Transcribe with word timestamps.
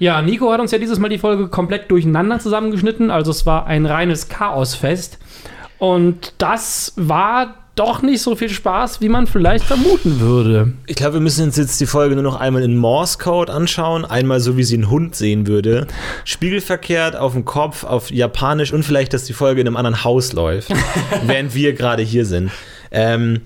Ja, 0.00 0.22
Nico 0.22 0.50
hat 0.50 0.60
uns 0.60 0.70
ja 0.70 0.78
dieses 0.78 0.98
Mal 0.98 1.10
die 1.10 1.18
Folge 1.18 1.48
komplett 1.48 1.90
durcheinander 1.90 2.38
zusammengeschnitten. 2.38 3.10
Also 3.10 3.30
es 3.30 3.44
war 3.44 3.66
ein 3.66 3.84
reines 3.84 4.30
Chaosfest. 4.30 5.18
Und 5.78 6.32
das 6.38 6.94
war 6.96 7.54
doch 7.74 8.00
nicht 8.00 8.22
so 8.22 8.34
viel 8.34 8.48
Spaß, 8.48 9.02
wie 9.02 9.10
man 9.10 9.26
vielleicht 9.26 9.64
vermuten 9.64 10.20
würde. 10.20 10.72
Ich 10.86 10.96
glaube, 10.96 11.14
wir 11.14 11.20
müssen 11.20 11.44
uns 11.44 11.58
jetzt 11.58 11.78
die 11.82 11.86
Folge 11.86 12.14
nur 12.14 12.24
noch 12.24 12.40
einmal 12.40 12.62
in 12.62 12.78
Morse 12.78 13.18
Code 13.18 13.52
anschauen. 13.52 14.06
Einmal 14.06 14.40
so, 14.40 14.56
wie 14.56 14.64
sie 14.64 14.76
einen 14.76 14.88
Hund 14.88 15.14
sehen 15.16 15.46
würde. 15.46 15.86
Spiegelverkehrt 16.24 17.14
auf 17.14 17.34
dem 17.34 17.44
Kopf, 17.44 17.84
auf 17.84 18.10
Japanisch 18.10 18.72
und 18.72 18.84
vielleicht, 18.84 19.12
dass 19.12 19.24
die 19.24 19.34
Folge 19.34 19.60
in 19.60 19.66
einem 19.66 19.76
anderen 19.76 20.02
Haus 20.02 20.32
läuft, 20.32 20.72
während 21.26 21.54
wir 21.54 21.74
gerade 21.74 22.02
hier 22.02 22.24
sind. 22.24 22.50
Ähm, 22.90 23.42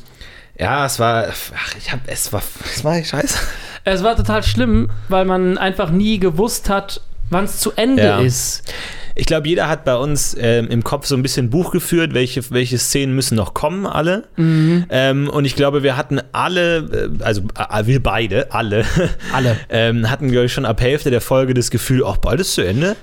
ja, 0.57 0.87
es 0.87 1.01
war, 1.01 1.27
ach, 1.29 1.75
ich 1.77 1.91
hab, 1.91 1.99
es 2.07 2.33
war, 2.33 2.43
es 2.65 2.85
war 2.85 3.03
scheiße. 3.03 3.39
Es 3.85 4.03
war 4.03 4.17
total 4.17 4.43
schlimm, 4.43 4.91
weil 5.09 5.25
man 5.25 5.59
einfach 5.59 5.91
nie 5.91 6.19
gewusst 6.19 6.69
hat, 6.71 7.01
wann 7.31 7.45
es 7.45 7.59
zu 7.59 7.73
Ende 7.73 8.03
Ja. 8.03 8.19
ist. 8.21 8.73
Ich 9.17 9.27
glaube, 9.27 9.49
jeder 9.49 9.69
hat 9.69 9.85
bei 9.85 9.95
uns 9.95 10.37
ähm, 10.41 10.67
im 10.69 10.83
Kopf 10.83 11.07
so 11.07 11.15
ein 11.15 11.23
bisschen 11.23 11.49
Buch 11.51 11.71
geführt, 11.71 12.15
welche, 12.15 12.51
welche 12.51 12.79
Szenen 12.79 13.15
müssen 13.15 13.37
noch 13.37 13.55
kommen, 13.55 13.87
alle. 13.87 14.25
Ähm, 14.37 15.29
und 15.31 15.45
ich 15.45 15.55
glaube, 15.55 15.83
wir 15.85 15.97
hatten 15.97 16.21
alle, 16.33 17.11
äh, 17.21 17.23
also 17.25 17.43
äh, 17.57 17.87
wir 17.87 18.03
beide, 18.03 18.53
alle, 18.53 18.85
Alle. 19.33 19.57
ähm, 19.69 20.11
hatten, 20.11 20.31
glaube 20.33 20.47
ich, 20.47 20.53
schon 20.53 20.65
ab 20.65 20.81
Hälfte 20.81 21.11
der 21.11 21.21
Folge 21.21 21.55
das 21.55 21.71
Gefühl, 21.71 22.03
auch 22.03 22.17
bald 22.17 22.41
ist 22.41 22.55
zu 22.55 22.63
Ende. 22.63 22.97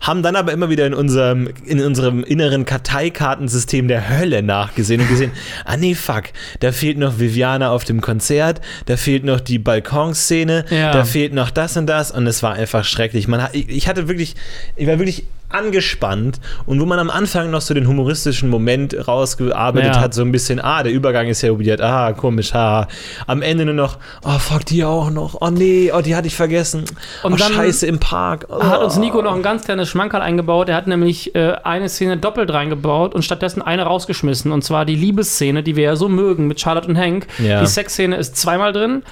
Haben 0.00 0.22
dann 0.22 0.36
aber 0.36 0.52
immer 0.52 0.70
wieder 0.70 0.86
in 0.86 0.94
unserem, 0.94 1.48
in 1.64 1.80
unserem 1.80 2.22
inneren 2.22 2.64
Karteikartensystem 2.64 3.88
der 3.88 4.08
Hölle 4.08 4.42
nachgesehen 4.42 5.00
und 5.00 5.08
gesehen, 5.08 5.32
ah 5.64 5.76
nee, 5.76 5.94
fuck, 5.94 6.24
da 6.60 6.72
fehlt 6.72 6.98
noch 6.98 7.18
Viviana 7.18 7.70
auf 7.70 7.84
dem 7.84 8.00
Konzert, 8.00 8.60
da 8.86 8.96
fehlt 8.96 9.24
noch 9.24 9.40
die 9.40 9.58
Balkonszene, 9.58 10.64
Ja. 10.70 10.92
da 10.92 11.04
fehlt 11.04 11.32
noch 11.34 11.50
das 11.50 11.76
und 11.76 11.86
das 11.86 12.10
und 12.10 12.26
es 12.26 12.42
war 12.42 12.54
einfach 12.54 12.84
schrecklich. 12.84 13.26
Man 13.28 13.48
ich, 13.52 13.68
ich 13.68 13.88
hatte 13.88 14.08
wirklich, 14.08 14.34
ich 14.76 14.86
war 14.86 14.98
wirklich 14.98 15.24
angespannt 15.48 16.40
und 16.66 16.80
wo 16.80 16.86
man 16.86 16.98
am 16.98 17.10
Anfang 17.10 17.50
noch 17.50 17.60
so 17.60 17.74
den 17.74 17.86
humoristischen 17.86 18.48
Moment 18.50 18.96
rausgearbeitet 19.08 19.94
Ja. 19.96 20.00
hat, 20.00 20.14
so 20.14 20.22
ein 20.22 20.32
bisschen, 20.32 20.60
ah, 20.60 20.82
der 20.82 20.92
Übergang 20.92 21.26
ist 21.28 21.42
ja 21.42 21.50
weird, 21.58 21.80
ah, 21.80 22.12
komisch, 22.12 22.54
ah. 22.54 22.88
Am 23.26 23.42
Ende 23.42 23.64
nur 23.64 23.74
noch, 23.74 23.98
oh, 24.24 24.38
fuck, 24.38 24.64
die 24.66 24.84
auch 24.84 25.10
noch, 25.10 25.36
oh 25.40 25.50
nee, 25.50 25.90
oh, 25.94 26.00
die 26.00 26.16
hatte 26.16 26.26
ich 26.26 26.36
vergessen, 26.36 26.84
Und 27.22 27.34
oh, 27.34 27.36
dann 27.36 27.52
scheiße, 27.52 27.86
im 27.86 27.98
Park. 27.98 28.46
Oh. 28.48 28.62
Hat 28.62 28.80
uns 28.82 28.96
Nico 28.96 29.22
noch 29.22 29.34
ein 29.34 29.42
ganz 29.42 29.64
kleines 29.64 29.88
Schmankerl 29.88 30.22
eingebaut. 30.22 30.68
Er 30.68 30.76
hat 30.76 30.86
nämlich 30.86 31.34
äh, 31.34 31.52
eine 31.64 31.88
Szene 31.88 32.16
doppelt 32.16 32.52
reingebaut 32.52 33.14
und 33.14 33.22
stattdessen 33.22 33.62
eine 33.62 33.82
rausgeschmissen. 33.84 34.52
Und 34.52 34.62
zwar 34.62 34.84
die 34.84 34.96
Liebesszene, 34.96 35.62
die 35.62 35.76
wir 35.76 35.84
ja 35.84 35.96
so 35.96 36.08
mögen 36.08 36.46
mit 36.46 36.60
Charlotte 36.60 36.88
und 36.88 36.98
Hank. 36.98 37.26
Ja. 37.38 37.60
Die 37.60 37.66
Sexszene 37.66 38.16
ist 38.16 38.36
zweimal 38.36 38.72
drin. 38.72 39.02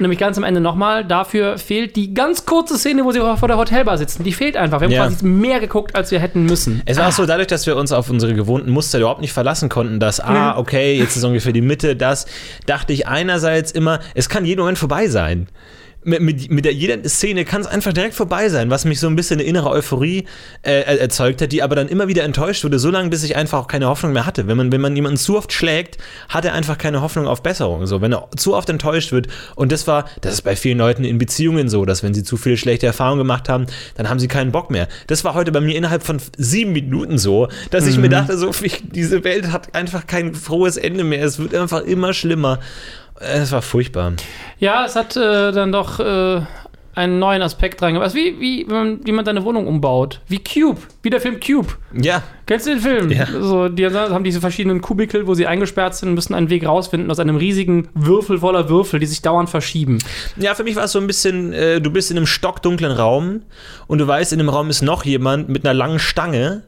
Nämlich 0.00 0.18
ganz 0.18 0.38
am 0.38 0.44
Ende 0.44 0.60
nochmal. 0.60 1.04
Dafür 1.04 1.58
fehlt 1.58 1.96
die 1.96 2.14
ganz 2.14 2.46
kurze 2.46 2.78
Szene, 2.78 3.04
wo 3.04 3.10
sie 3.12 3.18
vor 3.18 3.48
der 3.48 3.56
Hotelbar 3.56 3.98
sitzen. 3.98 4.22
Die 4.22 4.32
fehlt 4.32 4.56
einfach. 4.56 4.80
Wir 4.80 4.86
haben 4.86 4.92
Ja. 4.92 5.06
quasi 5.08 5.24
mehr 5.24 5.58
geguckt, 5.60 5.96
als 5.96 6.10
wir 6.10 6.20
hätten 6.20 6.44
müssen. 6.44 6.82
Es 6.86 6.98
war 6.98 7.08
auch 7.08 7.12
so, 7.12 7.26
dadurch, 7.26 7.48
dass 7.48 7.66
wir 7.66 7.76
uns 7.76 7.90
auf 7.92 8.08
unsere 8.08 8.34
gewohnten 8.34 8.70
Muster 8.70 8.98
überhaupt 8.98 9.20
nicht 9.20 9.32
verlassen 9.32 9.68
konnten, 9.68 9.98
dass, 9.98 10.20
ah, 10.20 10.56
okay, 10.56 10.96
jetzt 10.96 11.16
ist 11.16 11.24
ungefähr 11.24 11.52
die 11.52 11.60
Mitte, 11.62 11.96
das, 11.96 12.26
dachte 12.66 12.92
ich 12.92 13.08
einerseits 13.08 13.72
immer, 13.72 13.98
es 14.14 14.28
kann 14.28 14.44
jeden 14.44 14.60
Moment 14.60 14.78
vorbei 14.78 15.08
sein. 15.08 15.48
Mit, 16.08 16.20
mit, 16.22 16.50
mit 16.50 16.64
der, 16.64 16.72
jeder 16.72 17.06
Szene 17.08 17.44
kann 17.44 17.60
es 17.60 17.66
einfach 17.66 17.92
direkt 17.92 18.14
vorbei 18.14 18.48
sein, 18.48 18.70
was 18.70 18.84
mich 18.86 18.98
so 18.98 19.06
ein 19.08 19.14
bisschen 19.16 19.38
eine 19.38 19.46
innere 19.48 19.68
Euphorie 19.68 20.24
äh, 20.62 20.80
er- 20.82 21.00
erzeugt 21.00 21.42
hat, 21.42 21.52
die 21.52 21.62
aber 21.62 21.76
dann 21.76 21.88
immer 21.88 22.08
wieder 22.08 22.24
enttäuscht 22.24 22.64
wurde, 22.64 22.78
so 22.78 22.90
lange, 22.90 23.10
bis 23.10 23.22
ich 23.24 23.36
einfach 23.36 23.58
auch 23.58 23.66
keine 23.66 23.86
Hoffnung 23.88 24.12
mehr 24.14 24.24
hatte. 24.24 24.46
Wenn 24.46 24.56
man, 24.56 24.72
wenn 24.72 24.80
man 24.80 24.96
jemanden 24.96 25.18
zu 25.18 25.36
oft 25.36 25.52
schlägt, 25.52 25.98
hat 26.30 26.44
er 26.46 26.54
einfach 26.54 26.78
keine 26.78 27.02
Hoffnung 27.02 27.26
auf 27.26 27.42
Besserung. 27.42 27.86
So, 27.86 28.00
wenn 28.00 28.12
er 28.12 28.28
zu 28.36 28.54
oft 28.54 28.70
enttäuscht 28.70 29.12
wird, 29.12 29.28
und 29.54 29.70
das 29.70 29.86
war, 29.86 30.06
das 30.22 30.32
ist 30.32 30.42
bei 30.42 30.56
vielen 30.56 30.78
Leuten 30.78 31.04
in 31.04 31.18
Beziehungen 31.18 31.68
so, 31.68 31.84
dass 31.84 32.02
wenn 32.02 32.14
sie 32.14 32.24
zu 32.24 32.36
viele 32.38 32.56
schlechte 32.56 32.86
Erfahrungen 32.86 33.18
gemacht 33.18 33.48
haben, 33.50 33.66
dann 33.96 34.08
haben 34.08 34.18
sie 34.18 34.28
keinen 34.28 34.50
Bock 34.50 34.70
mehr. 34.70 34.88
Das 35.08 35.24
war 35.24 35.34
heute 35.34 35.52
bei 35.52 35.60
mir 35.60 35.76
innerhalb 35.76 36.02
von 36.02 36.18
sieben 36.38 36.72
Minuten 36.72 37.18
so, 37.18 37.48
dass 37.70 37.86
ich 37.86 37.98
mir 37.98 38.08
dachte, 38.08 38.38
so, 38.38 38.50
ich, 38.62 38.82
diese 38.90 39.24
Welt 39.24 39.52
hat 39.52 39.74
einfach 39.74 40.06
kein 40.06 40.34
frohes 40.34 40.76
Ende 40.78 41.04
mehr. 41.04 41.22
Es 41.22 41.38
wird 41.38 41.54
einfach 41.54 41.82
immer 41.82 42.14
schlimmer. 42.14 42.60
Es 43.20 43.52
war 43.52 43.62
furchtbar. 43.62 44.12
Ja, 44.58 44.84
es 44.84 44.96
hat 44.96 45.16
äh, 45.16 45.52
dann 45.52 45.72
doch 45.72 45.98
äh, 46.00 46.40
einen 46.94 47.18
neuen 47.18 47.42
Aspekt 47.42 47.80
reingebracht. 47.82 48.14
Wie, 48.14 48.40
wie, 48.40 48.66
wenn 48.68 48.76
man, 48.76 49.06
wie 49.06 49.12
man 49.12 49.24
seine 49.24 49.44
Wohnung 49.44 49.66
umbaut. 49.66 50.20
Wie 50.28 50.42
Cube. 50.42 50.80
Wie 51.02 51.10
der 51.10 51.20
Film 51.20 51.40
Cube. 51.40 51.68
Ja, 51.92 52.22
Kennst 52.48 52.66
du 52.66 52.70
den 52.70 52.80
Film? 52.80 53.10
Ja. 53.10 53.26
So, 53.26 53.68
die 53.68 53.86
haben 53.86 54.24
diese 54.24 54.40
verschiedenen 54.40 54.80
Kubikel, 54.80 55.26
wo 55.26 55.34
sie 55.34 55.46
eingesperrt 55.46 55.94
sind 55.94 56.08
und 56.08 56.14
müssen 56.14 56.32
einen 56.32 56.48
Weg 56.48 56.66
rausfinden 56.66 57.10
aus 57.10 57.18
einem 57.18 57.36
riesigen 57.36 57.88
Würfel 57.92 58.38
voller 58.38 58.70
Würfel, 58.70 59.00
die 59.00 59.06
sich 59.06 59.20
dauernd 59.20 59.50
verschieben. 59.50 59.98
Ja, 60.38 60.54
für 60.54 60.64
mich 60.64 60.74
war 60.74 60.84
es 60.84 60.92
so 60.92 60.98
ein 60.98 61.06
bisschen, 61.06 61.52
äh, 61.52 61.82
du 61.82 61.90
bist 61.90 62.10
in 62.10 62.16
einem 62.16 62.24
stockdunklen 62.26 62.90
Raum 62.90 63.42
und 63.86 63.98
du 63.98 64.06
weißt, 64.06 64.32
in 64.32 64.38
dem 64.38 64.48
Raum 64.48 64.70
ist 64.70 64.80
noch 64.80 65.04
jemand 65.04 65.50
mit 65.50 65.66
einer 65.66 65.74
langen 65.74 65.98
Stange. 65.98 66.64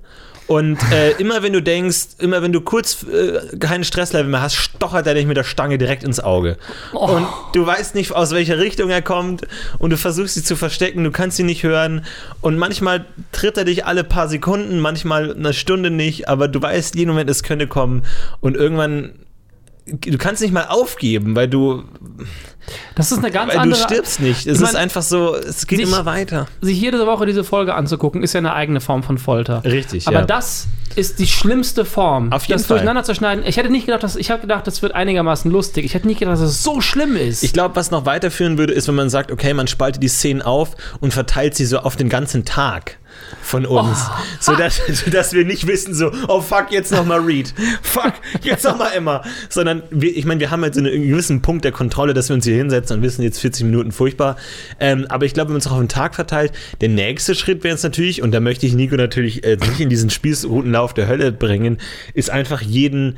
Und 0.51 0.79
äh, 0.91 1.13
immer 1.13 1.45
wenn 1.45 1.53
du 1.53 1.63
denkst, 1.63 2.17
immer 2.19 2.43
wenn 2.43 2.53
du 2.53 2.61
kurz 2.61 3.05
äh, 3.05 3.57
keinen 3.59 3.85
Stresslevel 3.85 4.29
mehr 4.29 4.43
hast, 4.43 4.57
stochert 4.57 5.07
er 5.07 5.15
dich 5.15 5.25
mit 5.25 5.37
der 5.37 5.45
Stange 5.45 5.79
direkt 5.79 6.03
ins 6.03 6.19
Auge. 6.19 6.57
Oh. 6.93 7.07
Und 7.07 7.29
du 7.53 7.65
weißt 7.65 7.95
nicht, 7.95 8.11
aus 8.11 8.33
welcher 8.33 8.59
Richtung 8.59 8.91
er 8.91 9.01
kommt 9.01 9.47
und 9.79 9.91
du 9.91 9.97
versuchst 9.97 10.35
sie 10.35 10.43
zu 10.43 10.57
verstecken, 10.57 11.05
du 11.05 11.13
kannst 11.13 11.37
sie 11.37 11.45
nicht 11.45 11.63
hören. 11.63 12.05
Und 12.41 12.59
manchmal 12.59 13.05
tritt 13.31 13.59
er 13.59 13.65
dich 13.65 13.87
alle 13.87 14.03
paar 14.03 14.27
Sekunden, 14.27 14.81
manchmal 14.81 15.37
eine 15.37 15.53
Stunde 15.53 15.89
nicht, 15.89 16.29
aber 16.29 16.49
du 16.49 16.61
weißt, 16.61 16.97
jeden 16.97 17.11
Moment, 17.11 17.31
es 17.31 17.45
könnte 17.45 17.69
kommen. 17.69 18.03
Und 18.41 18.57
irgendwann, 18.57 19.13
du 19.93 20.19
kannst 20.19 20.43
nicht 20.43 20.53
mal 20.53 20.67
aufgeben, 20.67 21.35
weil 21.37 21.49
du, 21.49 21.83
Das 22.95 23.11
ist 23.13 23.19
eine 23.19 23.31
ganz 23.31 23.49
weil 23.49 23.57
du 23.57 23.61
andere. 23.63 23.81
stirbst 23.83 24.21
nicht. 24.21 24.47
Es 24.47 24.55
Ich 24.57 24.61
mein, 24.61 24.71
ist 24.71 24.77
einfach 24.77 25.03
so, 25.03 25.35
es 25.35 25.67
geht 25.67 25.79
sich- 25.81 25.89
immer 25.89 26.05
weiter. 26.05 26.47
Sich 26.61 26.81
jede 26.81 27.05
Woche 27.07 27.27
diese 27.27 27.45
Folge 27.45 27.75
anzugucken, 27.75 28.23
ist 28.23 28.33
ja 28.33 28.39
eine 28.39 28.55
eigene 28.55 28.81
Form 28.81 29.03
von 29.03 29.19
Folter. 29.19 29.65
Richtig, 29.65 30.07
Aber 30.07 30.21
ja. 30.21 30.25
das 30.27 30.69
ist 30.97 31.19
die 31.19 31.27
schlimmste 31.27 31.85
Form. 31.85 32.33
Auf 32.33 32.45
jeden 32.47 32.59
das 32.59 32.67
Fall. 32.67 32.79
durcheinander 32.79 33.05
zu 33.05 33.15
schneiden. 33.15 33.45
Ich 33.47 33.57
hätte 33.57 33.71
nicht 33.71 33.87
gedacht, 33.87 34.03
dass 34.03 34.17
ich 34.17 34.31
habe 34.31 34.41
gedacht, 34.43 34.67
das 34.67 34.83
wird 34.83 34.95
einigermaßen 34.95 35.51
lustig. 35.51 35.85
Ich 35.85 35.95
hätte 35.95 36.07
nicht 36.07 36.19
gedacht, 36.19 36.35
dass 36.35 36.41
es 36.43 36.63
so 36.63 36.81
schlimm 36.81 37.17
ist. 37.17 37.43
Ich 37.43 37.53
glaube, 37.53 37.77
was 37.77 37.91
noch 37.91 38.07
weiterführen 38.07 38.59
würde, 38.59 38.73
ist, 38.73 38.89
wenn 38.89 38.95
man 38.97 39.11
sagt, 39.11 39.31
okay, 39.33 39.55
man 39.55 39.67
spaltet 39.67 40.03
die 40.03 40.09
Szenen 40.09 40.43
auf 40.43 40.77
und 41.01 41.13
verteilt 41.13 41.55
sie 41.57 41.65
so 41.67 41.79
auf 41.79 41.97
den 41.97 42.09
ganzen 42.09 42.45
Tag 42.45 42.99
von 43.43 43.67
uns. 43.67 43.99
Oh. 44.09 44.23
Sodass, 44.41 44.81
sodass 44.89 45.33
wir 45.33 45.45
nicht 45.45 45.67
wissen, 45.67 45.95
so, 45.95 46.11
oh 46.29 46.41
fuck, 46.41 46.71
jetzt 46.71 46.93
nochmal 46.93 47.21
Reed. 47.21 47.53
Fuck, 47.83 48.15
jetzt 48.43 48.65
nochmal 48.65 48.93
Emma. 48.95 49.23
Sondern, 49.49 49.83
wir, 49.91 50.17
ich 50.17 50.25
meine, 50.25 50.41
wir 50.41 50.51
haben 50.51 50.63
halt 50.63 50.75
so 50.75 50.81
einen 50.81 51.09
gewissen 51.09 51.43
Punkt 51.43 51.65
der 51.65 51.73
Kontrolle, 51.73 52.15
dass 52.15 52.29
wir 52.29 52.35
uns 52.35 52.45
hier 52.45 52.57
hinsetzen 52.57 52.99
und 52.99 53.03
wissen, 53.03 53.23
jetzt 53.23 53.41
40 53.41 53.65
Minuten 53.65 53.93
furchtbar. 53.93 54.37
Ähm, 54.79 55.07
aber 55.09 55.27
ich 55.27 55.35
glaube, 55.35 55.49
wenn 55.49 55.55
man 55.55 55.61
es 55.61 55.67
auch 55.67 55.73
auf 55.73 55.79
den 55.79 55.89
Tag 55.89 56.15
verteilt, 56.15 56.53
der 56.81 56.89
nächste 56.89 57.35
Schritt 57.35 57.65
wäre 57.65 57.75
es 57.75 57.83
natürlich, 57.83 58.23
und 58.23 58.33
da 58.33 58.41
möchte 58.41 58.67
ich 58.67 58.75
Nico 58.75 58.97
natürlich 58.97 59.45
äh, 59.45 59.57
nicht 59.57 59.81
in 59.81 59.89
diesen 59.89 60.11
Spießrutenlauf 60.11 60.95
der 60.95 61.09
Hölle 61.09 61.33
bringen, 61.33 61.79
ist 62.15 62.31
einfach 62.31 62.61
jeden 62.61 63.17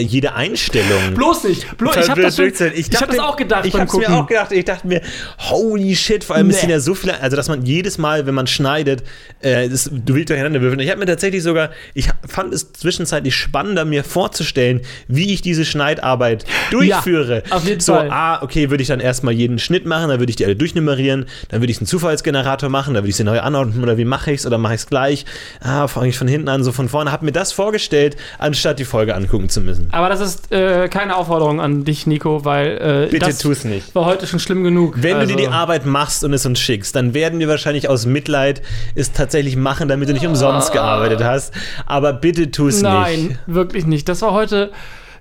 jede 0.00 0.34
Einstellung 0.34 1.14
bloß 1.14 1.44
nicht. 1.44 1.76
Bloß, 1.76 1.96
ich 1.96 2.08
habe 2.10 2.22
das, 2.22 2.36
schon- 2.36 2.46
durchzählen. 2.46 2.72
ich 2.76 2.86
hab 2.94 3.08
das 3.08 3.18
auch 3.18 3.36
gedacht 3.36 3.66
Ich 3.66 3.74
hab's 3.74 3.92
mir 3.94 4.10
auch 4.12 4.26
gedacht. 4.26 4.52
Ich 4.52 4.64
dachte 4.64 4.86
mir, 4.86 5.00
holy 5.38 5.94
shit, 5.94 6.24
vor 6.24 6.36
allem 6.36 6.48
es 6.50 6.56
Nee. 6.56 6.60
sind 6.62 6.70
ja 6.70 6.80
so 6.80 6.94
viele, 6.94 7.20
also 7.20 7.36
dass 7.36 7.48
man 7.48 7.64
jedes 7.64 7.98
Mal, 7.98 8.26
wenn 8.26 8.34
man 8.34 8.46
schneidet, 8.46 9.02
äh, 9.40 9.68
das 9.68 9.90
wild 9.92 10.28
durcheinander 10.30 10.60
würfeln. 10.60 10.80
Ich 10.80 10.90
habe 10.90 10.98
mir 11.00 11.06
tatsächlich 11.06 11.42
sogar, 11.42 11.70
ich 11.94 12.08
fand 12.26 12.52
es 12.54 12.72
zwischenzeitlich 12.72 13.34
spannender, 13.34 13.84
mir 13.84 14.04
vorzustellen, 14.04 14.80
wie 15.08 15.32
ich 15.32 15.42
diese 15.42 15.64
Schneidarbeit 15.64 16.44
durchführe. 16.70 17.42
auf 17.50 17.64
jeden 17.66 17.80
so, 17.80 17.94
Fall. 17.94 18.10
ah, 18.10 18.42
okay, 18.42 18.70
würde 18.70 18.82
ich 18.82 18.88
dann 18.88 19.00
erstmal 19.00 19.34
jeden 19.34 19.58
Schnitt 19.58 19.86
machen, 19.86 20.08
dann 20.08 20.20
würde 20.20 20.30
ich 20.30 20.36
die 20.36 20.44
alle 20.44 20.56
durchnummerieren, 20.56 21.26
dann 21.48 21.60
würde 21.60 21.70
ich 21.70 21.78
einen 21.78 21.86
Zufallsgenerator 21.86 22.68
machen, 22.68 22.94
dann 22.94 23.02
würde 23.02 23.10
ich 23.10 23.16
sie 23.16 23.24
neu 23.24 23.40
anordnen 23.40 23.82
oder 23.82 23.96
wie 23.98 24.04
mache 24.04 24.32
ich 24.32 24.40
es 24.40 24.46
oder 24.46 24.58
mache 24.58 24.74
ich 24.74 24.80
es 24.80 24.86
gleich? 24.86 25.24
Ah, 25.60 25.86
fange 25.88 26.08
ich 26.08 26.16
von 26.18 26.28
hinten 26.28 26.48
an, 26.48 26.64
so 26.64 26.72
von 26.72 26.88
vorne. 26.88 27.12
Habe 27.12 27.24
mir 27.24 27.32
das 27.32 27.52
vorgestellt, 27.52 28.16
anstatt 28.38 28.78
die 28.78 28.84
Folge 28.84 29.14
angucken 29.14 29.48
zu 29.48 29.60
müssen. 29.60 29.81
Aber 29.90 30.08
das 30.08 30.20
ist 30.20 30.52
äh, 30.52 30.88
keine 30.88 31.16
Aufforderung 31.16 31.60
an 31.60 31.84
dich, 31.84 32.06
Nico, 32.06 32.44
weil 32.44 33.06
äh, 33.06 33.08
Bitte 33.10 33.26
das 33.26 33.38
tu's 33.38 33.64
nicht. 33.64 33.94
war 33.94 34.04
heute 34.04 34.26
schon 34.26 34.38
schlimm 34.38 34.62
genug. 34.64 34.94
Wenn 35.02 35.16
also, 35.16 35.30
du 35.30 35.36
dir 35.36 35.48
die 35.48 35.52
Arbeit 35.52 35.84
machst 35.86 36.24
und 36.24 36.32
es 36.32 36.46
uns 36.46 36.60
schickst, 36.60 36.94
dann 36.96 37.14
werden 37.14 37.38
wir 37.40 37.48
wahrscheinlich 37.48 37.88
aus 37.88 38.06
Mitleid 38.06 38.62
es 38.94 39.12
tatsächlich 39.12 39.56
machen, 39.56 39.88
damit 39.88 40.08
du 40.08 40.12
nicht 40.12 40.26
umsonst 40.26 40.72
gearbeitet 40.72 41.22
hast. 41.22 41.52
Aber 41.86 42.12
bitte 42.12 42.50
tu 42.50 42.68
es 42.68 42.80
Nein, 42.82 43.26
nicht. 43.28 43.40
wirklich 43.46 43.86
nicht. 43.86 44.08
Das 44.08 44.22
war 44.22 44.32
heute. 44.32 44.70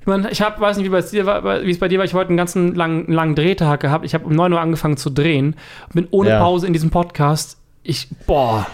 Ich, 0.01 0.07
mein, 0.07 0.27
ich 0.31 0.41
hab, 0.41 0.59
weiß 0.59 0.77
nicht, 0.77 0.85
wie 0.87 0.89
bei 0.89 1.01
dir 1.01 1.25
war, 1.25 1.63
wie 1.63 1.69
es 1.69 1.77
bei 1.79 1.87
dir 1.87 1.99
war. 1.99 2.05
Ich 2.05 2.11
habe 2.13 2.21
heute 2.21 2.29
einen 2.29 2.37
ganzen 2.37 2.73
langen, 2.73 3.11
langen 3.11 3.35
Drehtag 3.35 3.81
gehabt. 3.81 4.03
Ich 4.03 4.13
habe 4.15 4.25
um 4.25 4.33
9 4.33 4.51
Uhr 4.53 4.59
angefangen 4.59 4.97
zu 4.97 5.09
drehen. 5.11 5.55
Bin 5.93 6.07
ohne 6.11 6.29
Ja. 6.29 6.39
Pause 6.39 6.65
in 6.65 6.73
diesem 6.73 6.89
Podcast. 6.89 7.57
Ich, 7.83 8.07
boah. 8.25 8.65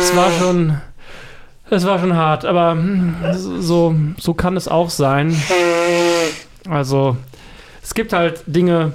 Es 0.00 0.16
war 0.16 0.30
schon. 0.40 0.80
Es 1.72 1.86
war 1.86 2.00
schon 2.00 2.16
hart, 2.16 2.44
aber 2.44 2.72
hm, 2.72 3.14
so, 3.32 3.94
so 4.18 4.34
kann 4.34 4.56
es 4.56 4.66
auch 4.66 4.90
sein. 4.90 5.40
Also, 6.68 7.16
es 7.82 7.94
gibt 7.94 8.12
halt 8.12 8.42
Dinge, 8.46 8.92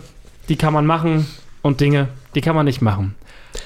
die 0.49 0.57
kann 0.57 0.73
man 0.73 0.85
machen 0.85 1.25
und 1.61 1.79
Dinge, 1.79 2.09
die 2.35 2.41
kann 2.41 2.55
man 2.55 2.65
nicht 2.65 2.81
machen. 2.81 3.15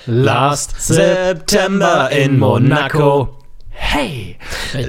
Last 0.06 0.80
September 0.80 2.12
in 2.12 2.38
Monaco. 2.38 3.40
Hey, 3.70 4.38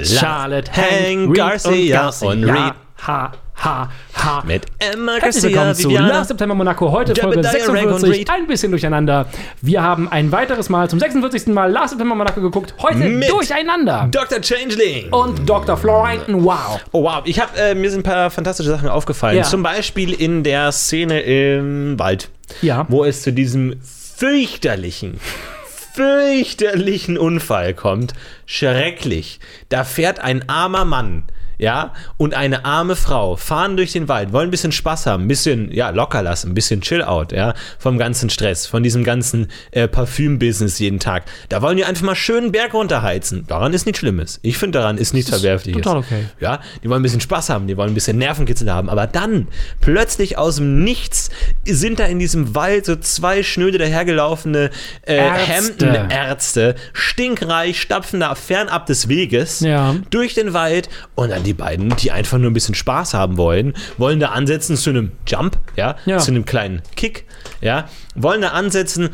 Charlotte, 0.05 0.71
Hank 0.73 1.35
Garcia 1.35 2.11
und 2.21 2.45
Reed. 2.45 2.75
Ha, 3.07 3.33
ha, 3.63 3.91
ha. 4.15 4.43
Mit 4.47 4.67
Emma 4.79 5.17
Herzlich 5.21 5.45
willkommen 5.45 5.75
zu. 5.75 5.91
Last 5.91 6.29
September 6.29 6.55
Monaco. 6.55 6.91
Heute 6.91 7.15
Folge 7.15 7.37
Jebediah 7.41 7.67
Rank 7.73 7.87
und 7.87 8.01
46. 8.01 8.21
Reed. 8.21 8.31
Ein 8.31 8.47
bisschen 8.47 8.71
durcheinander. 8.71 9.27
Wir 9.63 9.83
haben 9.83 10.09
ein 10.11 10.31
weiteres 10.33 10.69
Mal 10.69 10.89
zum 10.91 10.99
46. 10.99 11.49
Mal 11.49 11.71
Last 11.71 11.91
September 11.91 12.15
Monaco 12.15 12.41
geguckt. 12.41 12.75
Heute 12.81 12.99
Mit 12.99 13.31
durcheinander. 13.31 14.09
Dr. 14.11 14.41
Changeling. 14.41 15.13
Und 15.13 15.49
Dr. 15.49 15.77
Florine, 15.77 16.23
wow. 16.29 16.81
Oh 16.93 17.05
wow, 17.05 17.23
ich 17.25 17.41
hab, 17.41 17.57
äh, 17.59 17.75
mir 17.75 17.91
sind 17.91 18.01
ein 18.01 18.11
paar 18.11 18.31
fantastische 18.31 18.71
Sachen 18.71 18.89
aufgefallen. 18.89 19.37
Ja. 19.39 19.45
Zum 19.45 19.63
Beispiel 19.63 20.13
in 20.13 20.43
der 20.45 20.73
Szene 20.73 21.21
im 21.21 21.99
Wald, 21.99 22.29
Ja. 22.63 22.87
wo 22.89 23.05
es 23.05 23.23
zu 23.23 23.33
diesem 23.33 23.81
fürchterlichen, 23.83 25.19
fürchterlichen 25.95 27.19
Unfall 27.19 27.75
kommt. 27.75 28.13
Schrecklich. 28.47 29.41
Da 29.69 29.85
fährt 29.85 30.19
ein 30.21 30.49
armer 30.49 30.85
Mann. 30.85 31.25
Ja, 31.61 31.93
und 32.17 32.33
eine 32.33 32.65
arme 32.65 32.97
Frau 32.97 33.37
fahren 33.37 33.77
durch 33.77 33.93
den 33.93 34.09
Wald, 34.09 34.33
wollen 34.33 34.49
ein 34.49 34.51
bisschen 34.51 34.73
Spaß 34.73 35.05
haben, 35.05 35.25
ein 35.25 35.29
bisschen, 35.29 35.71
ja, 35.71 35.91
locker 35.91 36.23
lassen, 36.23 36.51
ein 36.51 36.55
bisschen 36.55 36.81
chill 36.81 37.03
out, 37.03 37.33
ja, 37.33 37.53
vom 37.79 37.99
ganzen 37.99 38.31
Stress, 38.31 38.67
von 38.67 38.83
diesem 38.83 39.05
ganzen 39.05 39.49
äh, 39.73 39.87
Parfüm-Business 39.87 40.79
jeden 40.79 40.99
Tag. 41.01 41.25
Da 41.51 41.61
wollen 41.61 41.77
die 41.77 41.85
einfach 41.85 42.03
mal 42.05 42.15
schön 42.15 42.45
einen 42.45 42.53
Berg 42.53 42.73
runterheizen. 42.73 43.45
Daran 43.47 43.75
ist 43.75 43.85
nichts 43.85 43.99
Schlimmes. 44.01 44.41
Ich 44.43 44.57
finde, 44.57 44.79
daran 44.79 44.97
ist 44.97 45.13
nichts 45.13 45.29
Verwerfliches. 45.29 45.83
total 45.83 45.99
okay. 45.99 46.25
Ja, 46.41 46.61
die 46.83 46.89
wollen 46.89 47.01
ein 47.01 47.03
bisschen 47.03 47.21
Spaß 47.21 47.51
haben, 47.51 47.67
die 47.67 47.77
wollen 47.77 47.91
ein 47.91 47.95
bisschen 47.95 48.17
Nervenkitzel 48.17 48.73
haben. 48.73 48.89
Aber 48.89 49.07
dann, 49.07 49.47
plötzlich 49.83 50.39
aus 50.39 50.57
dem 50.57 50.83
Nichts, 50.83 51.29
sind 51.67 51.99
da 52.01 52.07
in 52.07 52.19
diesem 52.19 52.55
Wald 52.55 52.87
so 52.87 52.97
zwei 52.97 53.43
schnöde 53.43 53.77
dahergelaufene 53.77 54.71
äh, 55.03 55.17
Ärzte. 55.17 55.87
Hemdenärzte, 55.87 56.75
stinkreich, 56.95 57.81
stapfen 57.81 58.21
da 58.21 58.35
fernab 58.35 58.87
des 58.87 59.09
Weges 59.09 59.61
Ja. 59.61 59.95
durch 60.09 60.33
den 60.35 60.55
Wald. 60.55 60.89
Und 61.15 61.31
dann 61.31 61.43
die 61.43 61.50
beiden, 61.55 61.95
die 61.97 62.11
einfach 62.13 62.39
nur 62.39 62.51
ein 62.51 62.55
bisschen 62.55 62.75
Spaß 62.75 63.15
haben 63.15 63.37
wollen, 63.37 63.75
wollen 63.99 64.21
da 64.21 64.29
ansetzen 64.31 64.77
zu 64.77 64.91
einem 64.91 65.13
Jump, 65.27 65.59
ja, 65.77 65.97
Ja. 66.07 66.19
zu 66.19 66.31
einem 66.31 66.45
kleinen 66.45 66.83
Kick, 66.97 67.25
ja, 67.61 67.89
wollen 68.15 68.43
da 68.43 68.49
ansetzen, 68.49 69.11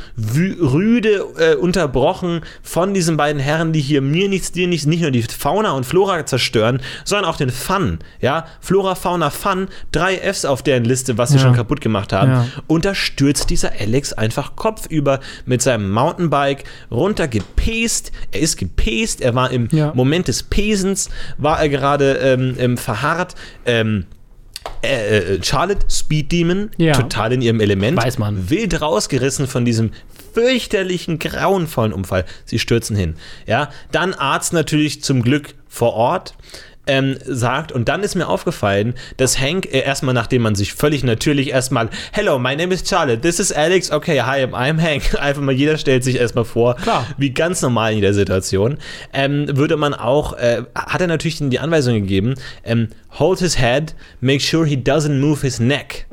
rüde 0.61 1.25
äh, 1.39 1.55
unterbrochen 1.55 2.41
von 2.63 2.95
diesen 2.95 3.17
beiden 3.17 3.41
Herren, 3.41 3.73
die 3.73 3.81
hier 3.81 4.01
mir 4.01 4.29
nichts, 4.29 4.53
dir 4.53 4.67
nichts, 4.69 4.87
nicht 4.87 5.03
nur 5.03 5.11
die 5.11 5.23
Fauna 5.23 5.73
und 5.73 5.85
Flora 5.85 6.25
zerstören, 6.27 6.81
sondern 7.05 7.31
auch 7.31 7.37
den 7.37 7.51
Fun, 7.51 7.99
ja, 8.21 8.47
Flora, 8.61 8.95
Fauna, 8.95 9.31
Fun, 9.31 9.69
drei 9.93 10.17
Fs 10.17 10.45
auf 10.45 10.63
deren 10.63 10.85
Liste, 10.85 11.19
was 11.19 11.31
sie 11.31 11.37
Ja. 11.37 11.43
schon 11.43 11.55
kaputt 11.55 11.81
gemacht 11.81 12.13
haben. 12.13 12.31
Ja. 12.31 12.47
Und 12.67 12.85
da 12.85 12.95
stürzt 12.95 13.51
dieser 13.51 13.73
Alex 13.79 14.13
einfach 14.13 14.57
kopfüber 14.57 15.21
mit 15.45 15.63
seinem 15.63 15.91
Mountainbike 15.91 16.65
runter 16.91 17.29
gepest. 17.29 18.13
Er 18.33 18.41
ist 18.41 18.57
gepest, 18.57 19.21
er 19.21 19.35
war 19.35 19.51
im. 19.51 19.69
Moment 19.95 20.29
des 20.29 20.43
Pesens, 20.43 21.11
war 21.39 21.61
er 21.61 21.69
gerade 21.69 22.19
ähm, 22.35 22.57
ähm, 22.59 22.77
verharrt. 22.77 23.35
Ähm, 23.65 24.07
äh, 24.83 25.19
äh, 25.19 25.43
Charlotte, 25.43 25.87
Speed 25.89 26.33
Demon, 26.33 26.71
Ja. 26.77 26.95
total 26.95 27.33
in 27.33 27.43
ihrem 27.43 27.61
Element. 27.61 27.97
Weiß 27.99 28.19
man. 28.19 28.51
Wild 28.51 28.81
rausgerissen 28.81 29.47
von 29.47 29.65
diesem 29.65 29.91
fürchterlichen, 30.35 31.19
grauenvollen 31.19 31.93
Unfall. 31.93 32.25
Sie 32.45 32.59
stürzen 32.59 32.97
hin. 32.97 33.15
Ja, 33.47 33.71
dann 33.93 34.13
Arzt 34.13 34.53
natürlich 34.53 35.03
zum 35.03 35.23
Glück 35.23 35.55
vor 35.69 35.95
Ort. 35.95 36.35
Ähm, 36.87 37.17
sagt, 37.25 37.73
und 37.73 37.89
dann 37.89 38.03
ist 38.03 38.15
mir 38.15 38.29
aufgefallen, 38.29 38.95
dass 39.17 39.41
Hank 39.41 39.67
äh, 39.67 39.81
erstmal, 39.81 40.15
nachdem 40.15 40.43
man 40.43 40.55
sich 40.55 40.73
völlig 40.73 41.03
natürlich 41.05 41.51
erstmal, 41.51 41.89
Hello, 42.13 42.39
my 42.39 42.55
name 42.55 42.73
is 42.73 42.89
Charlotte, 42.89 43.21
this 43.21 43.41
is 43.41 43.53
Alex, 43.53 43.91
okay, 43.91 44.23
hi, 44.23 44.45
I'm 44.45 44.81
Hank. 44.81 45.15
Einfach 45.21 45.43
mal 45.43 45.53
jeder 45.53 45.79
stellt 45.79 46.05
sich 46.05 46.17
erstmal 46.17 46.45
vor, 46.45 46.77
Klar. 46.77 47.07
wie 47.19 47.31
ganz 47.31 47.63
normal 47.63 47.93
in 47.93 47.99
jeder 47.99 48.15
Situation. 48.15 48.79
Ähm, 49.13 49.57
würde 49.57 49.77
man 49.77 49.95
auch, 49.95 50.35
äh, 50.35 50.63
hat 50.75 51.01
er 51.01 51.07
natürlich 51.07 51.39
die 51.41 51.59
Anweisung 51.59 51.95
gegeben, 51.95 52.35
ähm, 52.65 52.89
hold 53.19 53.39
his 53.41 53.59
head, 53.59 53.95
make 54.21 54.41
sure 54.41 54.67
he 54.67 54.77
doesn't 54.77 55.19
move 55.21 55.41
his 55.43 55.59
neck. 55.61 56.07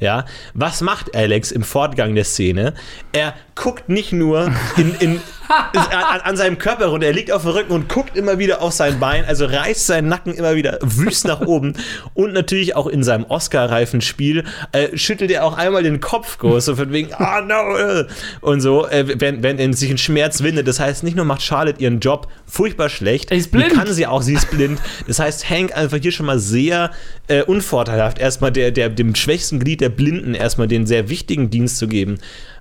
Ja, 0.00 0.24
was 0.54 0.80
macht 0.80 1.14
Alex 1.14 1.50
im 1.52 1.62
Fortgang 1.62 2.14
der 2.14 2.24
Szene? 2.24 2.74
Er 3.12 3.34
guckt 3.54 3.88
nicht 3.88 4.12
nur 4.12 4.52
in, 4.76 4.94
in, 5.00 5.20
an, 5.48 6.20
an 6.20 6.36
seinem 6.36 6.58
Körper 6.58 6.86
runter, 6.86 7.06
er 7.08 7.12
liegt 7.12 7.32
auf 7.32 7.42
dem 7.42 7.50
Rücken 7.50 7.72
und 7.72 7.88
guckt 7.88 8.16
immer 8.16 8.38
wieder 8.38 8.62
auf 8.62 8.72
sein 8.72 9.00
Bein, 9.00 9.24
also 9.24 9.46
reißt 9.46 9.86
seinen 9.86 10.08
Nacken 10.08 10.32
immer 10.34 10.54
wieder 10.54 10.78
wüst 10.82 11.26
nach 11.26 11.40
oben 11.40 11.72
und 12.14 12.32
natürlich 12.34 12.76
auch 12.76 12.86
in 12.86 13.02
seinem 13.02 13.24
Oscar-reifen 13.24 14.00
Spiel 14.00 14.44
äh, 14.72 14.96
schüttelt 14.96 15.30
er 15.32 15.44
auch 15.44 15.56
einmal 15.56 15.82
den 15.82 15.98
Kopf 16.00 16.38
groß, 16.38 16.66
so 16.66 16.76
von 16.76 16.92
wegen, 16.92 17.12
ah 17.14 17.40
no, 17.40 17.76
äh, 17.76 18.06
und 18.42 18.60
so, 18.60 18.86
äh, 18.86 19.20
wenn, 19.20 19.42
wenn 19.42 19.58
er 19.58 19.72
sich 19.72 19.90
in 19.90 19.98
Schmerz 19.98 20.42
windet. 20.42 20.68
Das 20.68 20.78
heißt, 20.78 21.02
nicht 21.02 21.16
nur 21.16 21.24
macht 21.24 21.42
Charlotte 21.42 21.80
ihren 21.80 21.98
Job 21.98 22.28
furchtbar 22.46 22.88
schlecht, 22.88 23.30
Er 23.32 23.38
ist 23.38 23.50
blind. 23.50 23.72
kann 23.74 23.92
sie 23.92 24.06
auch, 24.06 24.22
sie 24.22 24.34
ist 24.34 24.50
blind. 24.50 24.80
Das 25.08 25.18
heißt, 25.18 25.50
Hank 25.50 25.76
einfach 25.76 25.98
hier 26.00 26.12
schon 26.12 26.26
mal 26.26 26.38
sehr 26.48 26.90
äh, 27.28 27.42
unvorteilhaft, 27.42 28.18
erstmal 28.18 28.52
der, 28.52 28.70
der, 28.70 28.88
dem 28.88 29.14
schwächsten 29.14 29.58
Glied 29.60 29.80
der 29.80 29.88
Blinden 29.88 30.34
erstmal 30.34 30.68
den 30.68 30.86
sehr 30.86 31.08
wichtigen 31.08 31.50
Dienst 31.50 31.78
zu 31.78 31.88
geben, 31.88 32.18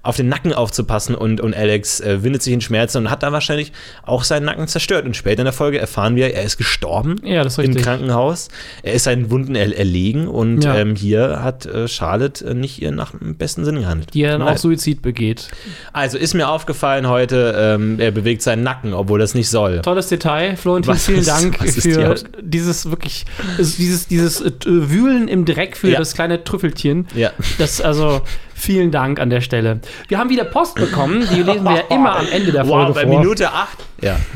auf 0.08 0.16
den 0.16 0.30
Nacken 0.30 0.54
aufzupassen 0.54 1.16
und, 1.16 1.42
und 1.42 1.56
Alex 1.56 2.00
äh, 2.00 2.24
windet 2.24 2.42
sich 2.42 2.54
in 2.54 2.62
Schmerzen 2.62 2.98
und 3.00 3.10
hat 3.12 3.24
da 3.24 3.32
wahrscheinlich 3.32 3.72
auch 4.04 4.24
seinen 4.24 4.46
Nacken 4.46 4.68
zerstört. 4.68 5.06
Und 5.06 5.16
später 5.16 5.42
in 5.42 5.46
der 5.46 5.54
Folge 5.54 5.80
erfahren 5.80 6.16
wir, 6.16 6.34
er 6.34 6.44
ist 6.44 6.58
gestorben 6.58 7.18
Ja, 7.24 7.44
ist 7.44 7.58
im. 7.58 7.76
Krankenhaus. 7.76 8.48
Er 8.84 8.94
ist 8.94 9.04
seinen 9.04 9.30
Wunden 9.32 9.56
er 9.56 9.78
erlegen 9.78 10.28
und 10.28 10.64
Ja. 10.64 10.76
ähm, 10.78 10.96
hier 10.96 11.44
hat 11.44 11.66
äh, 11.66 11.88
Charlotte 11.88 12.46
äh, 12.46 12.54
nicht 12.54 12.82
ihr 12.82 12.92
nach 12.92 13.12
dem 13.12 13.36
besten 13.38 13.66
Sinn 13.66 13.82
gehandelt. 13.82 14.14
Die 14.14 14.24
er 14.24 14.32
dann 14.38 14.44
mir 14.44 14.52
auch. 14.54 14.58
Suizid 14.58 15.02
begeht. 15.02 15.50
Also 15.94 16.18
ist 16.18 16.34
mir 16.34 16.48
aufgefallen 16.50 17.08
heute, 17.08 17.54
ähm, 17.58 18.00
er 18.00 18.12
bewegt 18.12 18.42
seinen 18.42 18.64
Nacken, 18.64 18.94
obwohl 18.94 19.20
das 19.20 19.34
nicht 19.36 19.50
soll. 19.50 19.82
Tolles 19.82 20.08
Detail, 20.08 20.56
Florentin, 20.56 20.94
Was 20.94 21.06
vielen 21.06 21.20
ist- 21.20 21.28
Dank 21.28 21.60
die 21.60 21.82
für 21.82 22.12
Aus- 22.14 22.24
dieses 22.42 22.90
wirklich, 22.90 23.26
dieses, 23.58 24.08
dieses 24.08 24.42
äh, 24.42 24.52
Wühlen 24.66 25.28
im 25.28 25.46
Dreck 25.46 25.76
für 25.76 25.90
Ja. 25.90 26.00
das 26.00 26.14
kleine 26.14 26.44
Trüffelchen. 26.44 27.08
Ja. 27.16 27.32
Das, 27.58 27.82
also, 27.82 28.22
vielen 28.58 28.92
Dank 28.92 29.20
an 29.20 29.30
der 29.30 29.42
Stelle. 29.42 29.80
Wir 30.08 30.18
haben 30.18 30.30
wieder 30.30 30.44
Post 30.44 30.76
bekommen, 30.76 31.28
die 31.32 31.42
lesen 31.44 31.64
wir 31.64 31.76
ja 31.76 31.84
immer 31.90 32.18
am 32.18 32.28
Ende 32.32 32.52
der 32.52 32.66
Folge 32.66 32.90
Wow, 32.90 32.96
bei 32.96 33.08
vor. 33.08 33.20
Minute 33.20 33.52
8. 33.52 33.78
Ja. 34.02 34.18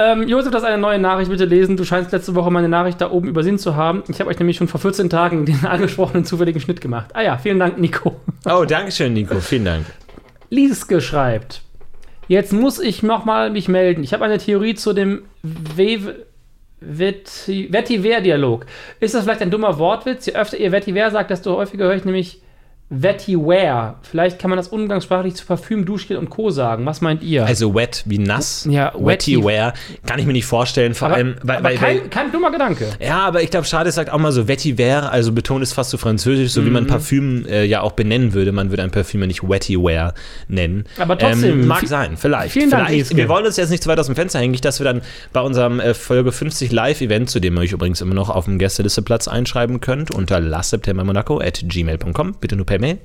Ähm, 0.00 0.28
Josef, 0.28 0.52
das 0.52 0.62
ist 0.62 0.68
eine 0.68 0.78
neue 0.78 1.00
Nachricht, 1.00 1.28
bitte 1.28 1.44
lesen. 1.44 1.76
Du 1.76 1.84
scheinst 1.84 2.12
letzte 2.12 2.36
Woche 2.36 2.52
meine 2.52 2.68
Nachricht 2.68 3.00
da 3.00 3.10
oben 3.10 3.26
übersehen 3.26 3.58
zu 3.58 3.74
haben. 3.74 4.04
Ich 4.06 4.20
habe 4.20 4.30
euch 4.30 4.38
nämlich 4.38 4.56
schon 4.56 4.68
vor 4.68 4.78
14 4.78 5.10
Tagen 5.10 5.44
den 5.44 5.66
angesprochenen 5.66 6.24
zufälligen 6.24 6.60
Schnitt 6.60 6.80
gemacht. 6.80 7.10
Ah 7.14 7.22
ja, 7.22 7.36
vielen 7.36 7.58
Dank, 7.58 7.78
Nico. 7.78 8.14
Oh, 8.48 8.64
danke 8.64 8.92
schön, 8.92 9.12
Nico. 9.12 9.40
Vielen 9.40 9.64
Dank. 9.64 9.86
Lieske 10.50 11.00
schreibt, 11.00 11.62
jetzt 12.28 12.52
muss 12.52 12.78
ich 12.78 13.02
nochmal 13.02 13.50
mich 13.50 13.66
melden. 13.66 14.04
Ich 14.04 14.12
habe 14.12 14.24
eine 14.24 14.38
Theorie 14.38 14.76
zu 14.76 14.92
dem 14.92 15.22
Vetiver-Dialog. 16.80 18.66
Ist 19.00 19.14
das 19.14 19.24
vielleicht 19.24 19.42
ein 19.42 19.50
dummer 19.50 19.78
Wortwitz? 19.80 20.26
Je 20.26 20.34
öfter 20.34 20.58
ihr 20.58 20.70
Vetiver 20.70 21.10
sagt, 21.10 21.30
desto 21.30 21.56
häufiger 21.56 21.86
höre 21.86 21.96
ich 21.96 22.04
nämlich 22.04 22.40
Vetiver. 22.90 23.96
Vielleicht 24.02 24.38
kann 24.38 24.50
man 24.50 24.56
das 24.56 24.68
umgangssprachlich 24.68 25.34
zu 25.34 25.44
Parfüm, 25.46 25.84
Duschgel 25.84 26.16
und 26.16 26.30
Co. 26.30 26.50
sagen. 26.50 26.86
Was 26.86 27.00
meint 27.00 27.22
ihr? 27.22 27.44
Also 27.44 27.74
wet 27.74 28.02
wie 28.06 28.18
nass. 28.18 28.66
Ja, 28.70 28.92
Wetty 28.94 29.36
wetty. 29.36 29.44
wear. 29.44 29.74
Kann 30.06 30.18
ich 30.18 30.26
mir 30.26 30.32
nicht 30.32 30.46
vorstellen. 30.46 30.94
Vor 30.94 31.08
aber, 31.08 31.16
allem, 31.16 31.34
weil, 31.42 31.56
aber 31.58 31.64
weil, 31.68 31.76
kein, 31.76 32.00
weil 32.00 32.08
kein 32.08 32.32
dummer 32.32 32.50
Gedanke. 32.50 32.86
ja, 33.00 33.18
aber 33.20 33.42
ich 33.42 33.50
glaube, 33.50 33.66
Schade 33.66 33.90
sagt 33.92 34.10
auch 34.10 34.18
mal 34.18 34.32
so 34.32 34.48
Vetiver, 34.48 35.12
also 35.12 35.32
betont 35.32 35.62
es 35.62 35.72
fast 35.72 35.90
so 35.90 35.98
französisch, 35.98 36.52
so 36.52 36.62
wie 36.64 36.68
Mhm. 36.68 36.72
man 36.72 36.86
Parfüm 36.86 37.46
äh, 37.46 37.64
ja 37.64 37.82
auch 37.82 37.92
benennen 37.92 38.32
würde. 38.34 38.52
Man 38.52 38.70
würde 38.70 38.82
ein 38.82 38.90
Parfüm 38.90 39.20
ja 39.20 39.26
nicht 39.26 39.46
Wetty 39.46 39.76
wear 39.76 40.14
nennen. 40.48 40.84
Aber 40.98 41.16
trotzdem, 41.18 41.60
Ähm, 41.62 41.66
mag 41.66 41.86
sein, 41.86 42.16
vielleicht. 42.16 42.52
vielen 42.52 42.70
Dank, 42.70 42.88
vielleicht. 42.88 43.16
Wir 43.16 43.28
wollen 43.28 43.44
uns 43.46 43.56
jetzt 43.56 43.70
nicht 43.70 43.82
zu 43.82 43.88
weit 43.88 43.98
aus 43.98 44.06
dem 44.06 44.14
Fenster 44.16 44.38
hängen, 44.38 44.52
nicht, 44.52 44.64
dass 44.64 44.80
wir 44.80 44.84
dann 44.84 45.02
bei 45.32 45.40
unserem 45.40 45.80
äh, 45.80 45.94
Folge 45.94 46.32
50 46.32 46.72
Live-Event, 46.72 47.28
zu 47.30 47.40
dem 47.40 47.56
ihr 47.56 47.60
euch 47.60 47.72
übrigens 47.72 48.00
immer 48.00 48.14
noch 48.14 48.30
auf 48.30 48.46
dem 48.46 48.58
Gästelisteplatz 48.58 49.28
einschreiben 49.28 49.80
könnt, 49.80 50.10
unter 50.10 50.40
lastseptembermonaco 50.40 51.40
at 51.40 51.60
gmail.com, 51.66 52.36
bitte 52.40 52.56
nur 52.56 52.66
per 52.66 52.77
Mail. 52.78 52.98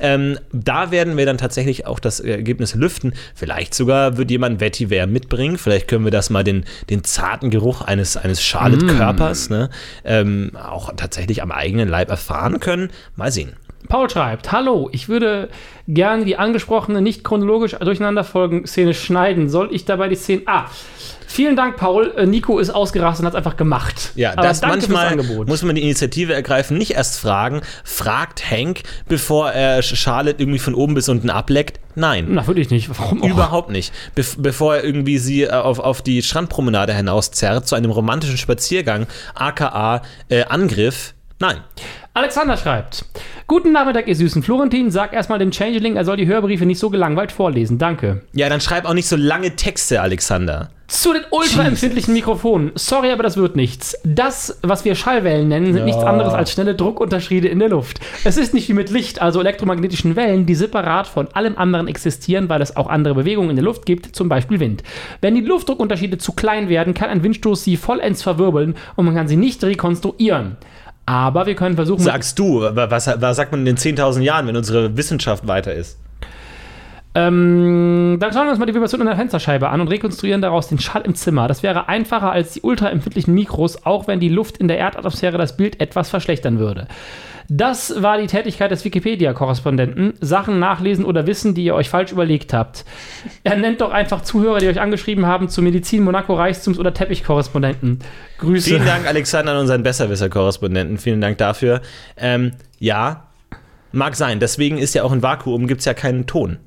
Ähm, 0.00 0.38
da 0.52 0.90
werden 0.90 1.16
wir 1.16 1.26
dann 1.26 1.38
tatsächlich 1.38 1.86
auch 1.86 1.98
das 1.98 2.20
Ergebnis 2.20 2.74
lüften. 2.74 3.14
Vielleicht 3.34 3.74
sogar 3.74 4.16
wird 4.16 4.30
jemand 4.30 4.60
Vetiver 4.60 5.06
mitbringen. 5.06 5.58
Vielleicht 5.58 5.88
können 5.88 6.04
wir 6.04 6.12
das 6.12 6.30
mal 6.30 6.44
den, 6.44 6.64
den 6.90 7.04
zarten 7.04 7.50
Geruch 7.50 7.82
eines, 7.82 8.16
eines 8.16 8.42
Charlotte-Körpers 8.42 9.50
ne, 9.50 9.70
ähm, 10.04 10.52
auch 10.54 10.92
tatsächlich 10.96 11.42
am 11.42 11.52
eigenen 11.52 11.88
Leib 11.88 12.10
erfahren 12.10 12.60
können. 12.60 12.90
Mal 13.16 13.32
sehen. 13.32 13.54
Paul 13.88 14.08
schreibt, 14.08 14.50
hallo, 14.50 14.88
ich 14.92 15.08
würde 15.08 15.50
gerne 15.86 16.24
die 16.24 16.38
angesprochene 16.38 17.02
nicht 17.02 17.22
chronologisch 17.22 17.72
durcheinanderfolgende 17.72 18.66
Szene 18.66 18.94
schneiden. 18.94 19.48
Soll 19.48 19.74
ich 19.74 19.84
dabei 19.84 20.08
die 20.08 20.16
Szene... 20.16 20.42
Ah, 20.46 20.66
vielen 21.34 21.56
Dank, 21.56 21.76
Paul. 21.76 22.12
Äh, 22.16 22.26
Nico 22.26 22.58
ist 22.58 22.70
ausgerastet 22.70 23.22
und 23.22 23.26
hat 23.26 23.34
es 23.34 23.36
einfach 23.36 23.56
gemacht. 23.56 24.12
Ja, 24.14 24.32
Aber 24.32 24.42
das 24.42 24.62
manchmal 24.62 25.08
Angebot. 25.08 25.48
muss 25.48 25.62
man 25.62 25.74
die 25.74 25.82
Initiative 25.82 26.32
ergreifen, 26.32 26.78
nicht 26.78 26.92
erst 26.92 27.18
fragen, 27.18 27.60
fragt 27.84 28.50
Hank, 28.50 28.82
bevor 29.08 29.50
er 29.50 29.82
Charlotte 29.82 30.40
irgendwie 30.40 30.58
von 30.58 30.74
oben 30.74 30.94
bis 30.94 31.08
unten 31.08 31.30
ableckt. 31.30 31.80
Nein. 31.96 32.26
Na, 32.30 32.46
würde 32.46 32.60
ich 32.60 32.70
nicht. 32.70 32.88
Warum 32.98 33.22
auch? 33.22 33.28
Überhaupt 33.28 33.70
nicht. 33.70 33.92
Bef 34.14 34.36
bevor 34.38 34.76
er 34.76 34.84
irgendwie 34.84 35.18
sie 35.18 35.42
äh, 35.42 35.50
auf, 35.50 35.78
auf 35.78 36.02
die 36.02 36.22
Strandpromenade 36.22 36.94
hinauszerrt, 36.94 37.66
zu 37.66 37.74
einem 37.74 37.90
romantischen 37.90 38.38
Spaziergang, 38.38 39.06
aka 39.34 40.02
äh, 40.28 40.44
Angriff. 40.44 41.14
Nein. 41.40 41.58
Alexander 42.14 42.56
schreibt, 42.56 43.04
guten 43.48 43.72
Nachmittag, 43.72 44.06
ihr 44.06 44.14
süßen 44.14 44.42
Florentin. 44.44 44.92
Sag 44.92 45.12
erstmal 45.12 45.40
dem 45.40 45.50
Changeling, 45.50 45.96
er 45.96 46.04
soll 46.04 46.16
die 46.16 46.26
Hörbriefe 46.26 46.64
nicht 46.64 46.78
so 46.78 46.88
gelangweilt 46.88 47.32
vorlesen. 47.32 47.76
Danke. 47.78 48.22
Ja, 48.32 48.48
dann 48.48 48.60
schreib 48.60 48.84
auch 48.84 48.94
nicht 48.94 49.08
so 49.08 49.16
lange 49.16 49.56
Texte, 49.56 50.00
Alexander. 50.00 50.70
Zu 50.86 51.14
den 51.14 51.22
ultraempfindlichen 51.30 52.12
Mikrofonen. 52.12 52.72
Sorry, 52.74 53.10
aber 53.10 53.22
das 53.22 53.38
wird 53.38 53.56
nichts. 53.56 53.96
Das, 54.04 54.58
was 54.62 54.84
wir 54.84 54.94
Schallwellen 54.94 55.48
nennen, 55.48 55.66
sind 55.72 55.78
Ja. 55.78 55.84
nichts 55.84 56.02
anderes 56.04 56.34
als 56.34 56.52
schnelle 56.52 56.74
Druckunterschiede 56.74 57.48
in 57.48 57.58
der 57.58 57.70
Luft. 57.70 58.00
Es 58.24 58.36
ist 58.36 58.52
nicht 58.52 58.68
wie 58.68 58.74
mit 58.74 58.90
Licht, 58.90 59.22
also 59.22 59.40
elektromagnetischen 59.40 60.14
Wellen, 60.14 60.44
die 60.44 60.54
separat 60.54 61.06
von 61.06 61.28
allem 61.32 61.56
anderen 61.56 61.88
existieren, 61.88 62.50
weil 62.50 62.60
es 62.60 62.76
auch 62.76 62.88
andere 62.88 63.14
Bewegungen 63.14 63.50
in 63.50 63.56
der 63.56 63.64
Luft 63.64 63.86
gibt, 63.86 64.14
zum 64.14 64.28
Beispiel 64.28 64.60
Wind. 64.60 64.82
Wenn 65.22 65.34
die 65.34 65.40
Luftdruckunterschiede 65.40 66.18
zu 66.18 66.32
klein 66.32 66.68
werden, 66.68 66.92
kann 66.92 67.08
ein 67.08 67.22
Windstoß 67.22 67.64
sie 67.64 67.78
vollends 67.78 68.22
verwirbeln 68.22 68.74
und 68.96 69.06
man 69.06 69.14
kann 69.14 69.26
sie 69.26 69.36
nicht 69.36 69.64
rekonstruieren. 69.64 70.58
Aber 71.06 71.46
wir 71.46 71.54
können 71.54 71.76
versuchen, 71.76 72.02
Sagst 72.02 72.38
du, 72.38 72.60
wa- 72.60 72.90
was, 72.90 73.06
was 73.20 73.36
sagt 73.36 73.52
man 73.52 73.60
in 73.60 73.66
den 73.66 73.76
10.000 73.78 74.20
Jahren, 74.22 74.46
wenn 74.46 74.56
unsere 74.56 74.96
Wissenschaft 74.98 75.46
weiter 75.46 75.72
ist? 75.74 75.98
Ähm, 77.16 78.16
dann 78.18 78.32
schauen 78.32 78.46
wir 78.46 78.50
uns 78.50 78.58
mal 78.58 78.66
die 78.66 78.74
Vibration 78.74 79.00
in 79.00 79.06
der 79.06 79.16
Fensterscheibe 79.16 79.68
an 79.68 79.80
und 79.80 79.88
rekonstruieren 79.88 80.42
daraus 80.42 80.68
den 80.68 80.80
Schall 80.80 81.02
im 81.02 81.14
Zimmer. 81.14 81.46
Das 81.46 81.62
wäre 81.62 81.88
einfacher 81.88 82.32
als 82.32 82.52
die 82.54 82.62
ultraempfindlichen 82.62 83.32
Mikros, 83.32 83.86
auch 83.86 84.08
wenn 84.08 84.18
die 84.18 84.28
Luft 84.28 84.56
in 84.58 84.66
der 84.66 84.78
Erdatmosphäre 84.78 85.38
das 85.38 85.56
Bild 85.56 85.80
etwas 85.80 86.10
verschlechtern 86.10 86.58
würde. 86.58 86.88
Das 87.48 88.02
war 88.02 88.18
die 88.18 88.26
Tätigkeit 88.26 88.70
des 88.70 88.84
Wikipedia-Korrespondenten. 88.84 90.14
Sachen 90.20 90.58
nachlesen 90.58 91.04
oder 91.04 91.26
wissen, 91.26 91.54
die 91.54 91.64
ihr 91.64 91.74
euch 91.74 91.90
falsch 91.90 92.10
überlegt 92.10 92.54
habt. 92.54 92.84
Er 93.42 93.56
nennt 93.56 93.82
doch 93.82 93.92
einfach 93.92 94.22
Zuhörer, 94.22 94.60
die 94.60 94.68
euch 94.68 94.80
angeschrieben 94.80 95.26
haben 95.26 95.48
zu 95.48 95.60
Medizin, 95.60 96.04
Monaco, 96.04 96.34
Reichstums 96.34 96.78
oder 96.78 96.94
Teppichkorrespondenten. 96.94 97.98
Grüße. 98.38 98.70
Vielen 98.70 98.86
Dank, 98.86 99.06
Alexander, 99.06 99.52
an 99.52 99.58
unseren 99.58 99.82
Besserwisser-Korrespondenten. 99.82 100.96
Vielen 100.96 101.20
Dank 101.20 101.36
dafür. 101.36 101.82
Ähm, 102.16 102.52
ja, 102.78 103.28
mag 103.92 104.16
sein. 104.16 104.40
Deswegen 104.40 104.78
ist 104.78 104.94
ja 104.94 105.02
auch 105.04 105.12
in 105.12 105.22
Vakuum 105.22 105.66
gibt 105.66 105.80
es 105.80 105.84
ja 105.84 105.92
keinen 105.92 106.26
Ton. 106.26 106.58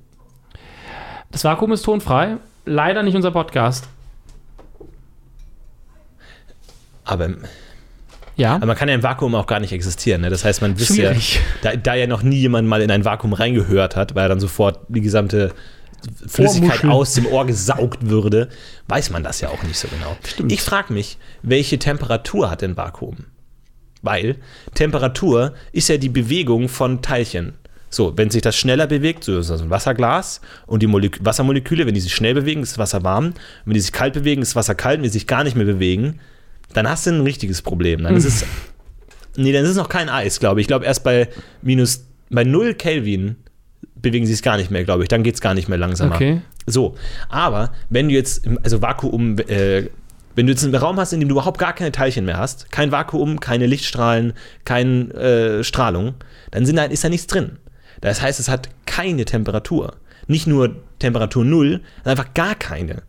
Das 1.32 1.44
Vakuum 1.44 1.72
ist 1.74 1.84
tonfrei. 1.84 2.38
Leider 2.66 3.04
nicht 3.04 3.16
unser 3.16 3.32
Podcast. 3.32 3.88
Aber, 7.04 7.30
Ja. 8.36 8.56
aber 8.56 8.66
man 8.66 8.76
kann 8.76 8.90
ja 8.90 8.96
im 8.96 9.04
Vakuum 9.04 9.36
auch 9.36 9.48
gar 9.48 9.60
nicht 9.60 9.72
existieren. 9.72 10.22
Ne? 10.22 10.30
Das 10.30 10.44
heißt, 10.44 10.62
man 10.62 10.78
wisst 10.78 10.98
ja, 10.98 11.14
da, 11.62 11.76
da 11.76 11.96
ja 11.96 12.08
noch 12.08 12.24
nie 12.24 12.38
jemand 12.38 12.68
mal 12.68 12.82
in 12.82 12.92
ein 12.92 13.06
Vakuum 13.06 13.34
reingehört 13.34 13.96
hat, 13.96 14.16
weil 14.16 14.26
er 14.26 14.30
dann 14.30 14.40
sofort 14.40 14.80
die 14.90 15.02
gesamte 15.02 15.54
Flüssigkeit 16.28 16.84
Ohrmuschel. 16.84 16.90
aus 16.92 17.14
dem 17.14 17.26
Ohr 17.28 17.46
gesaugt 17.46 18.10
würde, 18.10 18.50
weiß 18.88 19.10
man 19.10 19.24
das 19.24 19.42
ja 19.42 19.50
auch 19.50 19.64
nicht 19.64 19.78
so 19.80 19.88
genau. 19.88 20.16
Ich 20.50 20.62
frage 20.62 20.94
mich, 20.94 21.18
welche 21.42 21.80
Temperatur 21.80 22.50
hat 22.52 22.62
denn 22.62 22.78
Vakuum? 22.78 23.18
Weil 24.02 24.36
Temperatur 24.76 25.54
ist 25.72 25.90
ja 25.90 25.98
die 25.98 26.10
Bewegung 26.10 26.70
von 26.70 27.02
Teilchen. 27.02 27.54
So, 27.90 28.14
wenn 28.18 28.30
sich 28.30 28.42
das 28.42 28.56
schneller 28.58 28.88
bewegt, 28.88 29.24
so 29.24 29.40
ist 29.40 29.50
das 29.50 29.62
ein 29.62 29.70
Wasserglas 29.70 30.42
und 30.66 30.84
die 30.84 30.88
Molek 30.88 31.24
Wassermoleküle, 31.24 31.86
wenn 31.86 31.94
die 31.94 32.02
sich 32.02 32.14
schnell 32.14 32.34
bewegen, 32.34 32.62
ist 32.62 32.74
das 32.74 32.78
Wasser 32.78 33.04
warm. 33.04 33.34
Wenn 33.66 33.74
die 33.74 33.80
sich 33.80 33.94
kalt 33.94 34.14
bewegen, 34.14 34.42
ist 34.42 34.50
das 34.50 34.56
Wasser 34.58 34.76
kalt. 34.76 34.98
Wenn 34.98 35.04
die 35.04 35.10
sich 35.10 35.28
gar 35.28 35.44
nicht 35.44 35.56
mehr 35.56 35.66
bewegen, 35.66 36.20
dann 36.74 36.90
hast 36.90 37.06
du 37.06 37.12
ein 37.12 37.22
richtiges 37.22 37.62
Problem. 37.62 38.04
Dann 38.04 38.16
ist 38.16 38.26
es, 38.26 38.46
nee, 39.38 39.54
dann 39.54 39.64
ist 39.64 39.72
es 39.72 39.78
noch 39.78 39.90
kein 39.90 40.10
Eis, 40.10 40.40
glaube 40.40 40.60
ich. 40.60 40.66
Ich 40.66 40.68
glaube, 40.68 40.86
erst 40.86 41.04
bei 41.04 41.30
minus, 41.62 42.06
bei 42.30 42.44
0 42.44 42.74
Kelvin 42.74 43.38
bewegen 43.96 44.26
sie 44.26 44.34
es 44.34 44.42
gar 44.42 44.58
nicht 44.58 44.70
mehr, 44.70 44.84
glaube 44.84 45.04
ich. 45.04 45.10
Dann 45.10 45.24
geht 45.24 45.36
es 45.36 45.42
gar 45.42 45.54
nicht 45.54 45.70
mehr 45.70 45.78
langsamer. 45.78 46.16
Okay. 46.16 46.42
So, 46.66 46.96
aber 47.30 47.72
wenn 47.90 48.10
du 48.10 48.16
jetzt, 48.16 48.46
also 48.64 48.82
Vakuum, 48.82 49.40
äh, 49.40 49.90
wenn 50.36 50.46
du 50.46 50.52
jetzt 50.52 50.64
einen 50.64 50.76
Raum 50.76 51.00
hast, 51.00 51.14
in 51.14 51.20
dem 51.20 51.30
du 51.30 51.36
überhaupt 51.36 51.58
gar 51.58 51.74
keine 51.74 51.92
Teilchen 51.92 52.26
mehr 52.26 52.38
hast, 52.38 52.72
kein 52.72 52.92
Vakuum, 52.92 53.40
keine 53.40 53.66
Lichtstrahlen, 53.66 54.34
keine 54.66 55.14
äh, 55.14 55.64
Strahlung, 55.64 56.16
dann 56.52 56.66
sind 56.66 56.76
da, 56.76 56.84
ist 56.84 57.04
da 57.04 57.10
nichts 57.10 57.26
drin. 57.28 57.58
Das 58.02 58.22
heißt, 58.22 58.40
es 58.40 58.50
hat 58.50 58.70
keine 58.86 59.26
Temperatur. 59.26 59.96
Nicht 60.28 60.48
nur 60.48 60.76
Temperatur 61.00 61.46
null, 61.46 61.82
sondern 62.04 62.20
einfach 62.20 62.34
gar 62.34 62.56
keine. 62.56 63.04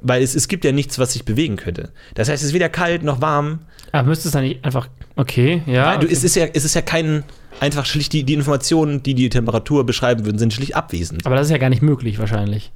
Weil 0.00 0.22
es, 0.22 0.34
es 0.34 0.48
gibt 0.48 0.64
ja 0.64 0.72
nichts, 0.72 0.98
was 0.98 1.12
sich 1.12 1.24
bewegen 1.24 1.56
könnte. 1.56 1.90
Das 2.14 2.28
heißt, 2.28 2.42
es 2.42 2.48
ist 2.50 2.54
weder 2.54 2.68
kalt 2.68 3.02
noch 3.02 3.20
warm. 3.20 3.60
Aber 3.92 4.08
müsste 4.08 4.28
es 4.28 4.32
dann 4.32 4.44
nicht 4.44 4.64
einfach. 4.64 4.88
Okay, 5.16 5.62
ja. 5.66 5.96
Du, 5.98 6.06
okay. 6.06 6.14
es, 6.14 6.24
ist 6.24 6.36
ja, 6.36 6.46
es 6.52 6.64
ist 6.64 6.74
ja 6.74 6.80
kein, 6.82 7.24
einfach 7.58 7.84
schlicht, 7.84 8.12
die, 8.12 8.24
die 8.24 8.34
Informationen, 8.34 9.02
die 9.02 9.14
die 9.14 9.28
Temperatur 9.28 9.84
beschreiben 9.84 10.24
würden, 10.24 10.38
sind 10.38 10.52
schlicht 10.54 10.74
abwesend. 10.76 11.26
Aber 11.26 11.36
das 11.36 11.48
ist 11.48 11.50
ja 11.50 11.58
gar 11.58 11.68
nicht 11.68 11.82
möglich, 11.82 12.18
wahrscheinlich. 12.18 12.72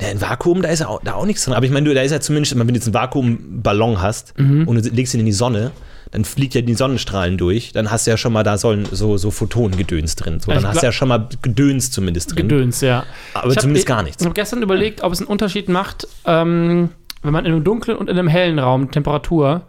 Ja, 0.00 0.08
ein 0.08 0.20
Vakuum, 0.20 0.60
da 0.60 0.68
ist 0.68 0.80
ja 0.80 0.88
auch, 0.88 1.00
da 1.02 1.14
auch 1.14 1.24
nichts 1.24 1.44
drin. 1.44 1.54
Aber 1.54 1.64
ich 1.64 1.72
meine, 1.72 1.94
da 1.94 2.02
ist 2.02 2.10
ja 2.12 2.20
zumindest, 2.20 2.58
wenn 2.58 2.66
du 2.68 2.74
jetzt 2.74 2.86
einen 2.86 2.94
Vakuumballon 2.94 4.02
hast 4.02 4.38
Mhm. 4.38 4.68
und 4.68 4.84
du 4.84 4.90
legst 4.90 5.14
ihn 5.14 5.20
in 5.20 5.26
die 5.26 5.32
Sonne, 5.32 5.70
dann 6.12 6.24
fliegt 6.24 6.54
ja 6.54 6.60
die 6.62 6.74
Sonnenstrahlen 6.74 7.36
durch, 7.36 7.72
dann 7.72 7.90
hast 7.90 8.06
du 8.06 8.10
ja 8.12 8.16
schon 8.16 8.32
mal 8.32 8.42
da 8.42 8.56
sollen 8.58 8.86
so, 8.90 9.16
so 9.16 9.30
Photongedöns 9.30 10.16
drin. 10.16 10.40
So, 10.40 10.50
dann 10.52 10.60
ich 10.60 10.66
hast 10.66 10.82
du 10.82 10.86
ja 10.86 10.92
schon 10.92 11.08
mal 11.08 11.28
Gedöns 11.42 11.90
zumindest 11.90 12.30
drin. 12.36 12.48
Gedöns, 12.48 12.80
ja. 12.80 13.04
Aber 13.34 13.48
Ich 13.50 13.56
hab- 13.56 13.62
zumindest 13.62 13.84
ich- 13.84 13.88
gar 13.88 14.02
nichts. 14.02 14.22
Ich 14.22 14.26
habe 14.26 14.34
gestern 14.34 14.62
überlegt, 14.62 15.02
ob 15.02 15.12
es 15.12 15.18
einen 15.20 15.28
Unterschied 15.28 15.68
macht, 15.68 16.06
ähm, 16.24 16.90
wenn 17.22 17.32
man 17.32 17.44
in 17.44 17.52
einem 17.52 17.64
dunklen 17.64 17.96
und 17.96 18.08
in 18.08 18.18
einem 18.18 18.28
hellen 18.28 18.58
Raum 18.58 18.90
Temperatur, 18.90 19.62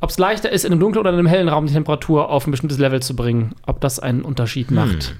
ob 0.00 0.10
es 0.10 0.18
leichter 0.18 0.50
ist, 0.50 0.64
in 0.64 0.72
einem 0.72 0.80
dunklen 0.80 1.00
oder 1.00 1.10
in 1.10 1.18
einem 1.18 1.28
hellen 1.28 1.48
Raum 1.48 1.66
die 1.66 1.72
Temperatur 1.72 2.28
auf 2.28 2.46
ein 2.46 2.50
bestimmtes 2.50 2.78
Level 2.78 3.00
zu 3.00 3.14
bringen, 3.16 3.54
ob 3.66 3.80
das 3.80 4.00
einen 4.00 4.22
Unterschied 4.22 4.68
Hm. 4.68 4.74
macht. 4.76 5.14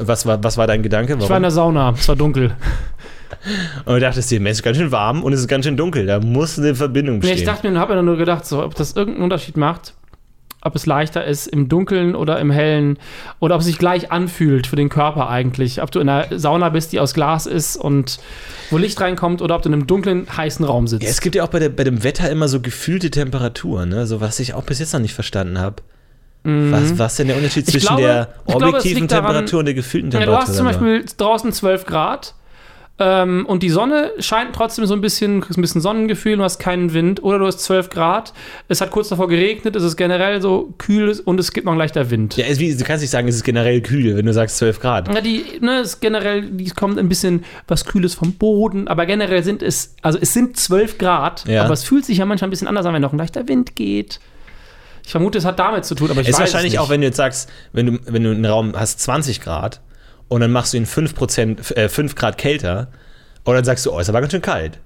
Was 0.00 0.24
war, 0.26 0.42
was 0.44 0.56
war 0.56 0.68
dein 0.68 0.82
Gedanke? 0.84 1.14
Ich 1.14 1.18
war 1.18 1.24
in 1.26 1.30
Warum? 1.30 1.42
der 1.42 1.50
Sauna, 1.50 1.90
es 1.98 2.06
war 2.08 2.14
dunkel. 2.14 2.54
Und 3.84 3.94
du 3.94 4.00
dachtest 4.00 4.30
dir, 4.30 4.40
es 4.46 4.58
ist 4.58 4.62
ganz 4.62 4.76
schön 4.76 4.92
warm 4.92 5.22
und 5.22 5.32
es 5.32 5.40
ist 5.40 5.48
ganz 5.48 5.64
schön 5.64 5.76
dunkel. 5.76 6.06
Da 6.06 6.20
muss 6.20 6.58
eine 6.58 6.74
Verbindung 6.74 7.16
Nee, 7.16 7.20
bestehen. 7.20 7.38
ich 7.38 7.44
dachte 7.44 7.70
mir, 7.70 7.78
habe 7.78 7.94
mir 7.94 8.02
nur 8.02 8.16
gedacht, 8.16 8.46
so, 8.46 8.62
ob 8.62 8.74
das 8.74 8.92
irgendeinen 8.96 9.24
Unterschied 9.24 9.56
macht, 9.56 9.94
ob 10.60 10.74
es 10.74 10.86
leichter 10.86 11.24
ist 11.24 11.46
im 11.46 11.68
Dunkeln 11.68 12.14
oder 12.16 12.40
im 12.40 12.50
Hellen 12.50 12.98
oder 13.38 13.54
ob 13.54 13.60
es 13.60 13.66
sich 13.66 13.78
gleich 13.78 14.10
anfühlt 14.10 14.66
für 14.66 14.74
den 14.76 14.88
Körper 14.88 15.30
eigentlich. 15.30 15.80
Ob 15.82 15.90
du 15.92 16.00
in 16.00 16.08
einer 16.08 16.36
Sauna 16.38 16.68
bist, 16.70 16.92
die 16.92 16.98
aus 17.00 17.14
Glas 17.14 17.46
ist 17.46 17.76
und 17.76 18.18
wo 18.70 18.76
Licht 18.76 19.00
reinkommt 19.00 19.40
oder 19.40 19.54
ob 19.54 19.62
du 19.62 19.68
in 19.68 19.74
einem 19.74 19.86
dunklen, 19.86 20.26
heißen 20.36 20.64
Raum 20.64 20.88
sitzt. 20.88 21.04
ja, 21.04 21.10
es 21.10 21.20
gibt 21.20 21.36
ja 21.36 21.44
auch 21.44 21.48
bei, 21.48 21.60
der, 21.60 21.68
bei 21.68 21.84
dem 21.84 22.02
Wetter 22.02 22.28
immer 22.28 22.48
so 22.48 22.60
gefühlte 22.60 23.10
Temperaturen, 23.10 23.88
ne? 23.88 24.06
so 24.06 24.20
was 24.20 24.40
ich 24.40 24.52
auch 24.54 24.64
bis 24.64 24.80
jetzt 24.80 24.92
noch 24.92 25.00
nicht 25.00 25.14
verstanden 25.14 25.58
habe. 25.58 25.76
Was, 26.44 26.98
was 26.98 27.12
ist 27.12 27.18
denn 27.18 27.26
der 27.28 27.36
Unterschied 27.36 27.64
Mhm. 27.66 27.68
Ich 27.68 27.72
zwischen 27.84 27.86
glaube- 27.96 28.02
der 28.02 28.28
ich 28.38 28.44
glaube, 28.46 28.66
objektiven 28.68 29.00
liegt 29.02 29.12
daran- 29.12 29.26
Temperatur 29.26 29.58
und 29.58 29.64
der 29.66 29.74
gefühlten 29.74 30.10
Ja, 30.12 30.20
Temperatur? 30.20 30.44
du 30.44 30.48
hast 30.50 30.56
zum? 30.56 30.66
Beispiel 30.66 31.04
draußen 31.18 31.52
12 31.52 31.84
Grad 31.84 32.34
ähm, 33.00 33.46
und 33.46 33.62
die 33.62 33.70
Sonne 33.70 34.12
scheint 34.18 34.54
trotzdem 34.54 34.84
so 34.86 34.94
ein 34.94 35.00
bisschen, 35.00 35.40
kriegst 35.40 35.56
ein 35.58 35.62
bisschen 35.62 35.80
Sonnengefühl, 35.80 36.36
du 36.36 36.42
hast 36.42 36.58
keinen 36.58 36.92
Wind 36.94 37.22
oder 37.22 37.38
du 37.38 37.46
hast 37.46 37.60
12 37.60 37.90
Grad, 37.90 38.32
es 38.68 38.80
hat 38.80 38.90
kurz 38.90 39.08
davor 39.08 39.28
geregnet, 39.28 39.76
es 39.76 39.82
ist 39.84 39.96
generell 39.96 40.42
so 40.42 40.74
kühl 40.78 41.18
und 41.24 41.38
es 41.38 41.52
gibt 41.52 41.64
noch 41.66 41.72
ein 41.72 41.78
leichter 41.78 42.10
Wind. 42.10 42.36
Ja, 42.36 42.46
es, 42.46 42.58
wie, 42.58 42.74
du 42.74 42.84
kannst 42.84 43.02
nicht 43.02 43.10
sagen, 43.10 43.28
es 43.28 43.36
ist 43.36 43.44
generell 43.44 43.80
kühl, 43.82 44.16
wenn 44.16 44.26
du 44.26 44.32
sagst 44.32 44.56
12 44.58 44.80
Grad. 44.80 45.14
Ja, 45.14 45.20
die, 45.20 45.44
ne, 45.60 45.80
ist 45.80 46.00
generell, 46.00 46.42
die 46.50 46.70
kommt 46.70 46.98
ein 46.98 47.08
bisschen 47.08 47.44
was 47.68 47.84
Kühles 47.84 48.14
vom 48.14 48.32
Boden, 48.32 48.88
aber 48.88 49.06
generell 49.06 49.42
sind 49.44 49.62
es, 49.62 49.94
also 50.02 50.18
es 50.20 50.34
sind 50.34 50.56
12 50.56 50.98
Grad, 50.98 51.44
Ja. 51.46 51.64
aber 51.64 51.74
es 51.74 51.84
fühlt 51.84 52.04
sich 52.04 52.18
ja 52.18 52.26
manchmal 52.26 52.48
ein 52.48 52.50
bisschen 52.50 52.68
anders 52.68 52.84
an, 52.86 52.94
wenn 52.94 53.02
noch 53.02 53.12
ein 53.12 53.18
leichter 53.18 53.46
Wind 53.48 53.76
geht. 53.76 54.18
Ich 55.04 55.12
vermute, 55.12 55.38
es 55.38 55.44
hat 55.46 55.58
damit 55.58 55.84
zu 55.86 55.94
tun, 55.94 56.10
aber 56.10 56.20
ich 56.20 56.28
Es 56.28 56.34
ist 56.34 56.40
weiß 56.40 56.52
wahrscheinlich 56.52 56.72
es 56.74 56.80
nicht. 56.80 56.80
auch, 56.80 56.90
wenn 56.90 57.00
du 57.00 57.06
jetzt 57.06 57.16
sagst, 57.16 57.48
wenn 57.72 57.86
du, 57.86 57.98
wenn 58.12 58.24
du 58.24 58.30
einen 58.30 58.44
Raum 58.44 58.74
hast 58.76 59.00
20 59.00 59.40
Grad 59.40 59.80
und 60.28 60.40
dann 60.40 60.52
machst 60.52 60.72
du 60.72 60.76
ihn 60.76 60.86
5%, 60.86 61.76
äh, 61.76 61.88
5 61.88 62.14
Grad 62.14 62.38
kälter 62.38 62.88
und 63.44 63.54
dann 63.54 63.64
sagst 63.64 63.86
du, 63.86 63.92
oh, 63.92 63.98
ist 63.98 64.08
aber 64.08 64.20
ganz 64.20 64.32
schön 64.32 64.42
kalt. 64.42 64.78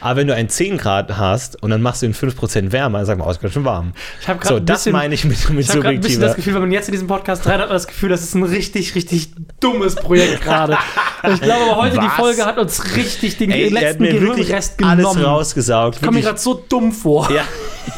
Aber 0.00 0.16
wenn 0.20 0.26
du 0.26 0.34
einen 0.34 0.48
10 0.48 0.78
Grad 0.78 1.16
hast 1.16 1.62
und 1.62 1.70
dann 1.70 1.82
machst 1.82 2.02
du 2.02 2.06
ihn 2.06 2.14
5% 2.14 2.72
wärmer, 2.72 2.98
dann 2.98 3.06
sag 3.06 3.18
mal, 3.18 3.26
oh, 3.26 3.30
ist 3.30 3.40
ganz 3.40 3.54
schön 3.54 3.64
warm. 3.64 3.92
Ich 4.20 4.28
habe 4.28 4.38
So, 4.42 4.50
gerade 4.50 4.62
ein 4.62 4.66
das 4.66 4.78
bisschen, 4.80 4.92
meine 4.92 5.14
ich 5.14 5.24
mit, 5.24 5.50
mit 5.50 5.64
ich 5.68 5.84
ein 5.84 6.00
bisschen 6.00 6.20
das. 6.20 6.36
Gefühl, 6.36 6.54
wenn 6.54 6.62
man 6.62 6.72
jetzt 6.72 6.88
in 6.88 6.92
diesem 6.92 7.08
Podcast 7.08 7.46
rein 7.46 7.60
hat, 7.60 7.70
das 7.70 7.86
Gefühl, 7.86 8.08
das 8.10 8.22
ist 8.22 8.34
ein 8.34 8.42
richtig, 8.42 8.94
richtig 8.94 9.30
dummes 9.60 9.94
Projekt 9.94 10.40
gerade. 10.44 10.76
Ich 11.32 11.40
glaube 11.40 11.64
aber 11.70 11.76
heute, 11.82 11.98
die 11.98 12.06
Was? 12.06 12.14
Folge 12.14 12.44
hat 12.44 12.58
uns 12.58 12.96
richtig 12.96 13.38
den 13.38 13.50
Ey, 13.50 13.68
letzten 13.68 14.02
mir 14.02 14.20
wirklich 14.20 14.52
alles 14.52 14.76
genommen. 14.76 15.22
rausgesaugt. 15.24 15.96
Ich 15.96 16.02
komme 16.02 16.18
mir 16.18 16.24
gerade 16.24 16.38
so 16.38 16.54
dumm 16.68 16.92
vor. 16.92 17.30
Ja. 17.32 17.42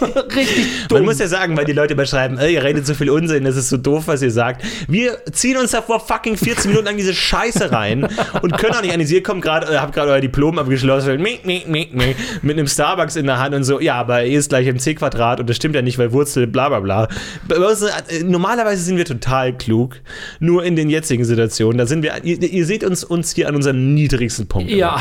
richtig 0.37 0.67
dumm. 0.89 0.99
Man 0.99 1.05
muss 1.07 1.19
ja 1.19 1.29
sagen, 1.29 1.57
weil 1.57 1.65
die 1.65 1.73
Leute 1.73 1.95
überschreiben, 1.95 2.39
ey, 2.39 2.55
ihr 2.55 2.63
redet 2.63 2.87
so 2.87 2.95
viel 2.95 3.11
Unsinn, 3.11 3.45
das 3.45 3.57
ist 3.57 3.69
so 3.71 3.77
doof, 3.77 4.05
was 4.07 4.23
ihr 4.23 4.31
sagt. 4.31 4.63
Wir 4.87 5.19
ziehen 5.33 5.57
uns 5.57 5.73
da 5.73 5.83
vor 5.83 6.01
fucking 6.01 6.37
14 6.37 6.71
Minuten 6.71 6.87
lang 6.87 6.97
diese 6.97 7.15
Scheiße 7.15 7.73
rein 7.73 8.07
und 8.43 8.57
können 8.59 8.75
auch 8.75 8.83
nicht 8.83 8.93
analysieren. 8.93 9.21
Ihr 9.21 9.23
kommt 9.23 9.43
gerade, 9.43 9.73
äh, 9.75 9.79
habt 9.79 9.95
gerade 9.95 10.13
euer 10.13 10.21
Diplom 10.21 10.59
abgeschlossen, 10.59 11.21
mit, 11.21 11.45
mit, 11.47 11.69
mit, 11.69 11.88
mit, 11.95 12.17
mit 12.43 12.59
einem 12.59 12.67
Starbucks 12.67 13.17
in 13.17 13.27
der 13.27 13.39
Hand 13.39 13.55
und 13.55 13.65
so, 13.65 13.81
ja, 13.81 13.95
aber 13.97 14.25
E 14.25 14.35
ist 14.35 14.49
gleich 14.51 14.67
im 14.67 14.79
C-Quadrat 14.79 15.41
und 15.41 15.49
das 15.49 15.57
stimmt 15.57 15.75
ja 15.75 15.83
nicht, 15.83 15.99
weil 15.99 16.13
Wurzel, 16.13 16.47
bla 16.47 16.69
bla 16.69 16.81
bla. 16.81 17.05
Äh, 17.05 18.23
Normalerweise 18.25 18.83
sind 18.83 18.97
wir 18.97 19.05
total 19.05 19.57
klug, 19.57 19.97
nur 20.41 20.65
in 20.65 20.77
den 20.77 20.91
jetzigen 20.91 21.25
Situationen, 21.25 21.79
da 21.79 21.87
sind 21.87 22.03
wir, 22.03 22.25
ihr, 22.25 22.43
ihr 22.43 22.67
seht 22.67 22.85
uns, 22.85 23.05
uns 23.05 23.33
hier 23.35 23.49
an 23.49 23.55
unserem 23.57 23.95
niedrigsten 23.95 24.47
Punkt. 24.49 24.71
Ja. 24.71 24.99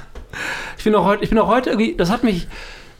ich 0.78 0.84
bin 0.84 0.94
auch 0.94 1.04
heute, 1.04 1.22
ich 1.24 1.30
bin 1.30 1.38
auch 1.38 1.48
heute 1.48 1.70
irgendwie, 1.70 1.94
das 1.96 2.10
hat 2.10 2.24
mich 2.24 2.48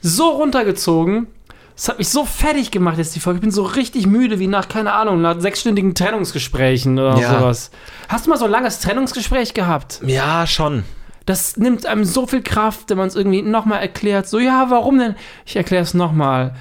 so 0.01 0.29
runtergezogen. 0.31 1.27
Das 1.75 1.89
hat 1.89 1.99
mich 1.99 2.11
so 2.11 2.27
fertig 2.27 2.71
gemacht 2.71 2.99
jetzt 2.99 3.17
die 3.17 3.21
Folge. 3.21 3.39
Ich 3.39 3.41
bin 3.41 3.51
so 3.51 3.63
richtig 3.63 4.07
müde, 4.07 4.39
wie 4.39 4.47
nach, 4.47 4.69
keine 4.69 4.93
Ahnung, 4.93 5.23
nach 5.23 5.41
sechsstündigen 5.41 5.95
Trennungsgesprächen 5.95 6.99
oder 6.99 7.17
Ja. 7.19 7.39
sowas. 7.41 7.71
Hast 8.09 8.27
du 8.27 8.31
mal 8.31 8.37
so 8.37 8.45
ein 8.45 8.51
langes 8.51 8.81
Trennungsgespräch 8.81 9.55
gehabt? 9.55 10.01
Ja, 10.07 10.47
schon. 10.47 10.85
Das 11.27 11.57
nimmt 11.57 11.87
einem 11.87 12.05
so 12.05 12.27
viel 12.27 12.43
Kraft, 12.43 12.91
wenn 12.91 12.99
man 12.99 13.09
es 13.09 13.15
irgendwie 13.15 13.43
nochmal 13.43 13.81
erklärt. 13.81 14.29
So, 14.29 14.39
ja, 14.39 14.67
warum 14.71 14.99
denn? 14.99 15.15
Ich 15.47 15.57
erkläre 15.57 15.83
es 15.83 15.95
nochmal. 15.95 16.55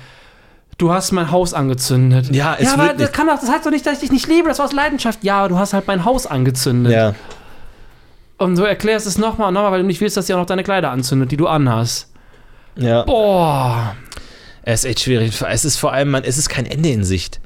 Du 0.78 0.92
hast 0.92 1.12
mein 1.12 1.32
Haus 1.32 1.54
angezündet. 1.54 2.34
Ja, 2.34 2.56
es 2.58 2.66
ja, 2.66 2.74
aber 2.74 2.94
das, 2.94 3.12
kann 3.12 3.28
doch, 3.28 3.40
das 3.40 3.52
heißt 3.52 3.66
doch 3.66 3.72
nicht, 3.72 3.86
dass 3.86 3.96
ich 3.96 4.00
dich 4.00 4.12
nicht 4.12 4.28
liebe. 4.28 4.48
Das 4.48 4.60
war 4.60 4.66
aus 4.66 4.74
Leidenschaft. 4.74 5.24
Ja, 5.24 5.48
du 5.48 5.58
hast 5.58 5.74
halt 5.74 5.88
mein 5.88 6.06
Haus 6.06 6.26
angezündet. 6.26 6.94
Ja. 6.94 7.14
Und 8.38 8.58
du 8.58 8.64
erklärst 8.64 9.06
es 9.06 9.18
nochmal 9.18 9.50
und 9.50 9.54
nochmal, 9.54 9.72
weil 9.72 9.82
du 9.82 9.88
nicht 9.88 10.02
willst, 10.02 10.18
dass 10.18 10.28
sie 10.28 10.34
auch 10.34 10.40
noch 10.40 10.48
deine 10.48 10.64
Kleider 10.64 10.90
anzündet, 10.90 11.32
die 11.32 11.38
du 11.38 11.48
anhast. 11.48 12.12
Ja. 12.76 13.04
Boah. 13.04 13.96
Es 14.64 14.84
ist 14.84 14.90
echt 14.90 15.00
schwierig. 15.02 15.40
Es 15.48 15.66
ist 15.66 15.78
vor 15.78 15.94
allem, 15.94 16.10
man, 16.10 16.24
es 16.24 16.38
ist 16.38 16.50
kein 16.50 16.66
Ende 16.66 16.90
in 16.90 17.04
Sicht. 17.04 17.40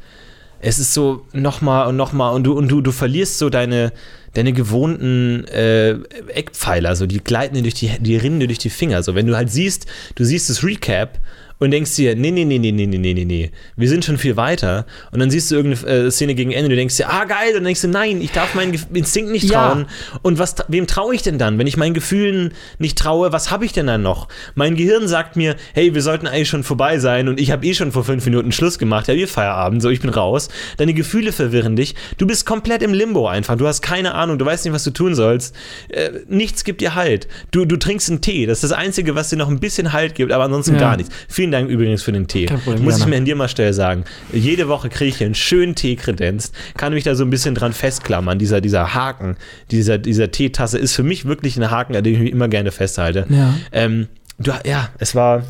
Es 0.59 0.79
ist 0.79 0.93
so 0.93 1.25
nochmal 1.33 1.87
und 1.87 1.95
nochmal 1.95 2.33
und 2.33 2.43
du, 2.43 2.53
und 2.53 2.69
du, 2.69 2.81
du 2.81 2.91
verlierst 2.91 3.37
so 3.37 3.49
deine, 3.49 3.91
deine 4.33 4.53
gewohnten 4.53 5.45
äh, 5.45 5.91
Eckpfeiler, 6.29 6.95
so 6.95 7.05
die 7.05 7.19
gleiten 7.19 7.55
dir 7.55 7.61
durch 7.61 7.75
die, 7.75 7.91
die 7.99 8.17
rinnen 8.17 8.39
durch 8.39 8.57
die 8.57 8.69
Finger. 8.69 9.03
So, 9.03 9.15
wenn 9.15 9.27
du 9.27 9.35
halt 9.35 9.51
siehst, 9.51 9.85
du 10.15 10.23
siehst 10.23 10.49
das 10.49 10.63
Recap 10.63 11.19
und 11.59 11.71
denkst 11.71 11.95
dir, 11.95 12.15
nee, 12.15 12.31
nee, 12.31 12.45
nee, 12.45 12.59
nee, 12.59 12.71
nee, 12.71 12.85
nee, 12.85 12.97
nee, 12.97 13.25
nee, 13.25 13.51
wir 13.75 13.89
sind 13.89 14.03
schon 14.03 14.17
viel 14.17 14.35
weiter. 14.35 14.85
Und 15.11 15.19
dann 15.19 15.29
siehst 15.29 15.51
du 15.51 15.55
irgendeine 15.55 16.05
äh, 16.05 16.11
Szene 16.11 16.35
gegen 16.35 16.51
Ende 16.51 16.65
und 16.65 16.69
du 16.71 16.75
denkst 16.75 16.97
dir, 16.97 17.09
ah, 17.09 17.25
geil, 17.25 17.49
und 17.49 17.55
dann 17.55 17.63
denkst 17.65 17.81
du, 17.81 17.87
nein, 17.87 18.21
ich 18.21 18.31
darf 18.31 18.55
meinen 18.55 18.77
Instinkt 18.93 19.31
nicht 19.31 19.51
trauen. 19.51 19.81
Ja. 19.81 20.19
Und 20.21 20.39
was, 20.39 20.55
wem 20.67 20.87
traue 20.87 21.15
ich 21.15 21.21
denn 21.21 21.37
dann? 21.37 21.57
Wenn 21.57 21.67
ich 21.67 21.77
meinen 21.77 21.93
Gefühlen 21.93 22.53
nicht 22.79 22.97
traue, 22.97 23.31
was 23.31 23.51
habe 23.51 23.65
ich 23.65 23.73
denn 23.73 23.87
dann 23.87 24.01
noch? 24.01 24.27
Mein 24.55 24.75
Gehirn 24.75 25.07
sagt 25.07 25.35
mir, 25.35 25.55
hey, 25.73 25.93
wir 25.93 26.01
sollten 26.01 26.27
eigentlich 26.27 26.49
schon 26.49 26.63
vorbei 26.63 26.99
sein 26.99 27.27
und 27.27 27.39
ich 27.39 27.51
habe 27.51 27.65
eh 27.65 27.73
schon 27.73 27.91
vor 27.91 28.03
fünf 28.03 28.25
Minuten 28.25 28.51
Schluss 28.51 28.77
gemacht, 28.77 29.07
ja, 29.07 29.15
wir 29.15 29.27
Feierabend, 29.27 29.81
so, 29.81 29.89
ich 29.89 30.01
bin 30.01 30.09
raus. 30.09 30.49
Deine 30.77 30.93
Gefühle 30.93 31.31
verwirren 31.31 31.75
dich. 31.75 31.95
Du 32.17 32.27
bist 32.27 32.45
komplett 32.45 32.81
im 32.81 32.93
Limbo 32.93 33.27
einfach. 33.27 33.55
Du 33.55 33.67
hast 33.67 33.81
keine 33.81 34.13
Ahnung, 34.13 34.37
du 34.37 34.45
weißt 34.45 34.65
nicht, 34.65 34.73
was 34.73 34.83
du 34.83 34.91
tun 34.91 35.15
sollst. 35.15 35.55
Äh, 35.89 36.11
nichts 36.27 36.63
gibt 36.63 36.81
dir 36.81 36.95
Halt. 36.95 37.27
Du, 37.51 37.65
du 37.65 37.77
trinkst 37.77 38.09
einen 38.09 38.21
Tee, 38.21 38.45
das 38.45 38.63
ist 38.63 38.71
das 38.71 38.77
Einzige, 38.77 39.15
was 39.15 39.29
dir 39.29 39.37
noch 39.37 39.49
ein 39.49 39.59
bisschen 39.59 39.93
Halt 39.93 40.15
gibt, 40.15 40.31
aber 40.31 40.43
ansonsten 40.43 40.75
ja. 40.75 40.79
gar 40.79 40.97
nichts. 40.97 41.13
Vielen 41.45 41.51
Dank 41.51 41.69
übrigens 41.69 42.01
für 42.01 42.11
den 42.11 42.27
Tee. 42.27 42.47
Problem, 42.47 42.83
Muss 42.83 42.97
ich 42.97 43.05
mir 43.05 43.17
an 43.17 43.25
dir 43.25 43.35
mal 43.35 43.47
schnell 43.47 43.71
sagen. 43.71 44.03
Jede 44.33 44.67
Woche 44.67 44.89
kriege 44.89 45.09
ich 45.09 45.17
hier 45.17 45.27
einen 45.27 45.35
schönen 45.35 45.75
Tee 45.75 45.95
kredenzt, 45.95 46.55
kann 46.75 46.91
mich 46.91 47.03
da 47.03 47.13
so 47.13 47.23
ein 47.23 47.29
bisschen 47.29 47.53
dran 47.53 47.71
festklammern. 47.71 48.39
Dieser, 48.39 48.61
dieser 48.61 48.95
Haken, 48.95 49.37
dieser, 49.69 49.99
dieser 49.99 50.31
Teetasse 50.31 50.79
ist 50.79 50.95
für 50.95 51.03
mich 51.03 51.25
wirklich 51.25 51.55
ein 51.55 51.69
Haken, 51.69 51.95
an 51.95 52.03
dem 52.03 52.15
ich 52.15 52.19
mich 52.19 52.31
immer 52.31 52.47
gerne 52.47 52.71
festhalte. 52.71 53.27
Ja, 53.29 53.53
ähm, 53.71 54.07
du, 54.39 54.53
ja 54.65 54.89
es 54.97 55.13
war. 55.13 55.43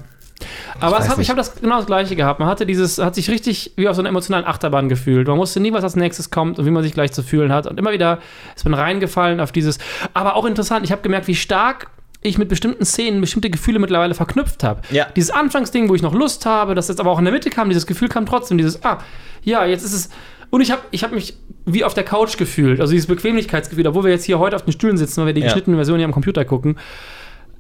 Aber 0.81 0.99
hab, 0.99 1.17
ich 1.17 1.29
habe 1.29 1.37
das 1.37 1.55
genau 1.55 1.77
das 1.77 1.85
gleiche 1.85 2.17
gehabt. 2.17 2.41
Man 2.41 2.49
hatte 2.49 2.65
dieses, 2.65 2.97
hat 2.97 3.15
sich 3.15 3.29
richtig 3.29 3.71
wie 3.77 3.87
auf 3.87 3.95
so 3.95 4.01
einer 4.01 4.09
emotionalen 4.09 4.45
Achterbahn 4.45 4.89
gefühlt. 4.89 5.29
Man 5.29 5.37
wusste 5.37 5.61
nie, 5.61 5.71
was 5.71 5.85
als 5.85 5.95
nächstes 5.95 6.29
kommt 6.29 6.59
und 6.59 6.65
wie 6.65 6.71
man 6.71 6.83
sich 6.83 6.91
gleich 6.91 7.13
zu 7.13 7.23
fühlen 7.23 7.53
hat. 7.53 7.67
Und 7.67 7.79
immer 7.79 7.93
wieder 7.93 8.19
ist 8.53 8.65
man 8.65 8.73
reingefallen 8.73 9.39
auf 9.39 9.53
dieses. 9.53 9.77
Aber 10.13 10.35
auch 10.35 10.43
interessant, 10.43 10.83
ich 10.83 10.91
habe 10.91 11.01
gemerkt, 11.03 11.29
wie 11.29 11.35
stark 11.35 11.87
ich 12.25 12.37
mit 12.37 12.49
bestimmten 12.49 12.85
Szenen 12.85 13.21
bestimmte 13.21 13.49
Gefühle 13.49 13.79
mittlerweile 13.79 14.13
verknüpft 14.13 14.63
habe. 14.63 14.81
Ja. 14.91 15.07
Dieses 15.15 15.31
Anfangsding, 15.31 15.89
wo 15.89 15.95
ich 15.95 16.01
noch 16.01 16.13
Lust 16.13 16.45
habe, 16.45 16.75
das 16.75 16.87
jetzt 16.87 16.99
aber 16.99 17.11
auch 17.11 17.19
in 17.19 17.25
der 17.25 17.33
Mitte 17.33 17.49
kam, 17.49 17.69
dieses 17.69 17.87
Gefühl 17.87 18.09
kam 18.09 18.25
trotzdem, 18.25 18.57
dieses, 18.57 18.83
ah, 18.83 18.99
ja, 19.43 19.65
jetzt 19.65 19.83
ist 19.83 19.93
es. 19.93 20.09
Und 20.49 20.61
ich 20.61 20.71
habe 20.71 20.81
ich 20.91 21.03
hab 21.03 21.11
mich 21.11 21.37
wie 21.65 21.83
auf 21.83 21.93
der 21.93 22.03
Couch 22.03 22.37
gefühlt, 22.37 22.79
also 22.79 22.91
dieses 22.91 23.07
Bequemlichkeitsgefühl, 23.07 23.87
obwohl 23.87 24.03
wir 24.03 24.11
jetzt 24.11 24.25
hier 24.25 24.39
heute 24.39 24.55
auf 24.55 24.63
den 24.63 24.71
Stühlen 24.71 24.97
sitzen, 24.97 25.21
weil 25.21 25.27
wir 25.27 25.33
die 25.33 25.41
ja. 25.41 25.47
geschnittene 25.47 25.75
Version 25.75 25.97
hier 25.97 26.05
am 26.05 26.11
Computer 26.11 26.45
gucken. 26.45 26.77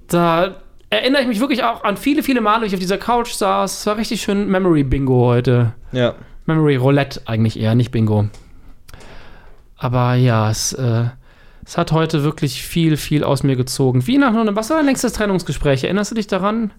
Da 0.07 0.61
erinnere 0.89 1.21
ich 1.21 1.27
mich 1.27 1.39
wirklich 1.39 1.63
auch 1.63 1.83
an 1.83 1.97
viele, 1.97 2.23
viele 2.23 2.41
Male, 2.41 2.63
wie 2.63 2.67
ich 2.67 2.73
auf 2.73 2.79
dieser 2.79 2.97
Couch 2.97 3.31
saß. 3.31 3.79
Es 3.79 3.85
war 3.87 3.97
richtig 3.97 4.21
schön 4.21 4.47
Memory 4.47 4.83
Bingo 4.83 5.25
heute. 5.25 5.73
Ja. 5.91 6.15
Memory 6.45 6.75
Roulette 6.75 7.21
eigentlich 7.25 7.59
eher, 7.59 7.75
nicht 7.75 7.91
Bingo. 7.91 8.29
Aber 9.77 10.13
ja, 10.15 10.49
es. 10.49 10.73
Äh, 10.73 11.05
es 11.65 11.77
hat 11.77 11.91
heute 11.91 12.23
wirklich 12.23 12.63
viel, 12.63 12.95
viel 12.95 13.23
aus 13.23 13.43
mir 13.43 13.55
gezogen. 13.55 14.05
Wie 14.05 14.17
nach 14.17 14.33
einem, 14.35 14.55
was 14.55 14.69
war 14.69 14.77
dein 14.77 14.85
längstes 14.85 15.13
Trennungsgespräch? 15.13 15.83
Erinnerst 15.83 16.11
du 16.11 16.15
dich 16.15 16.27
daran? 16.27 16.71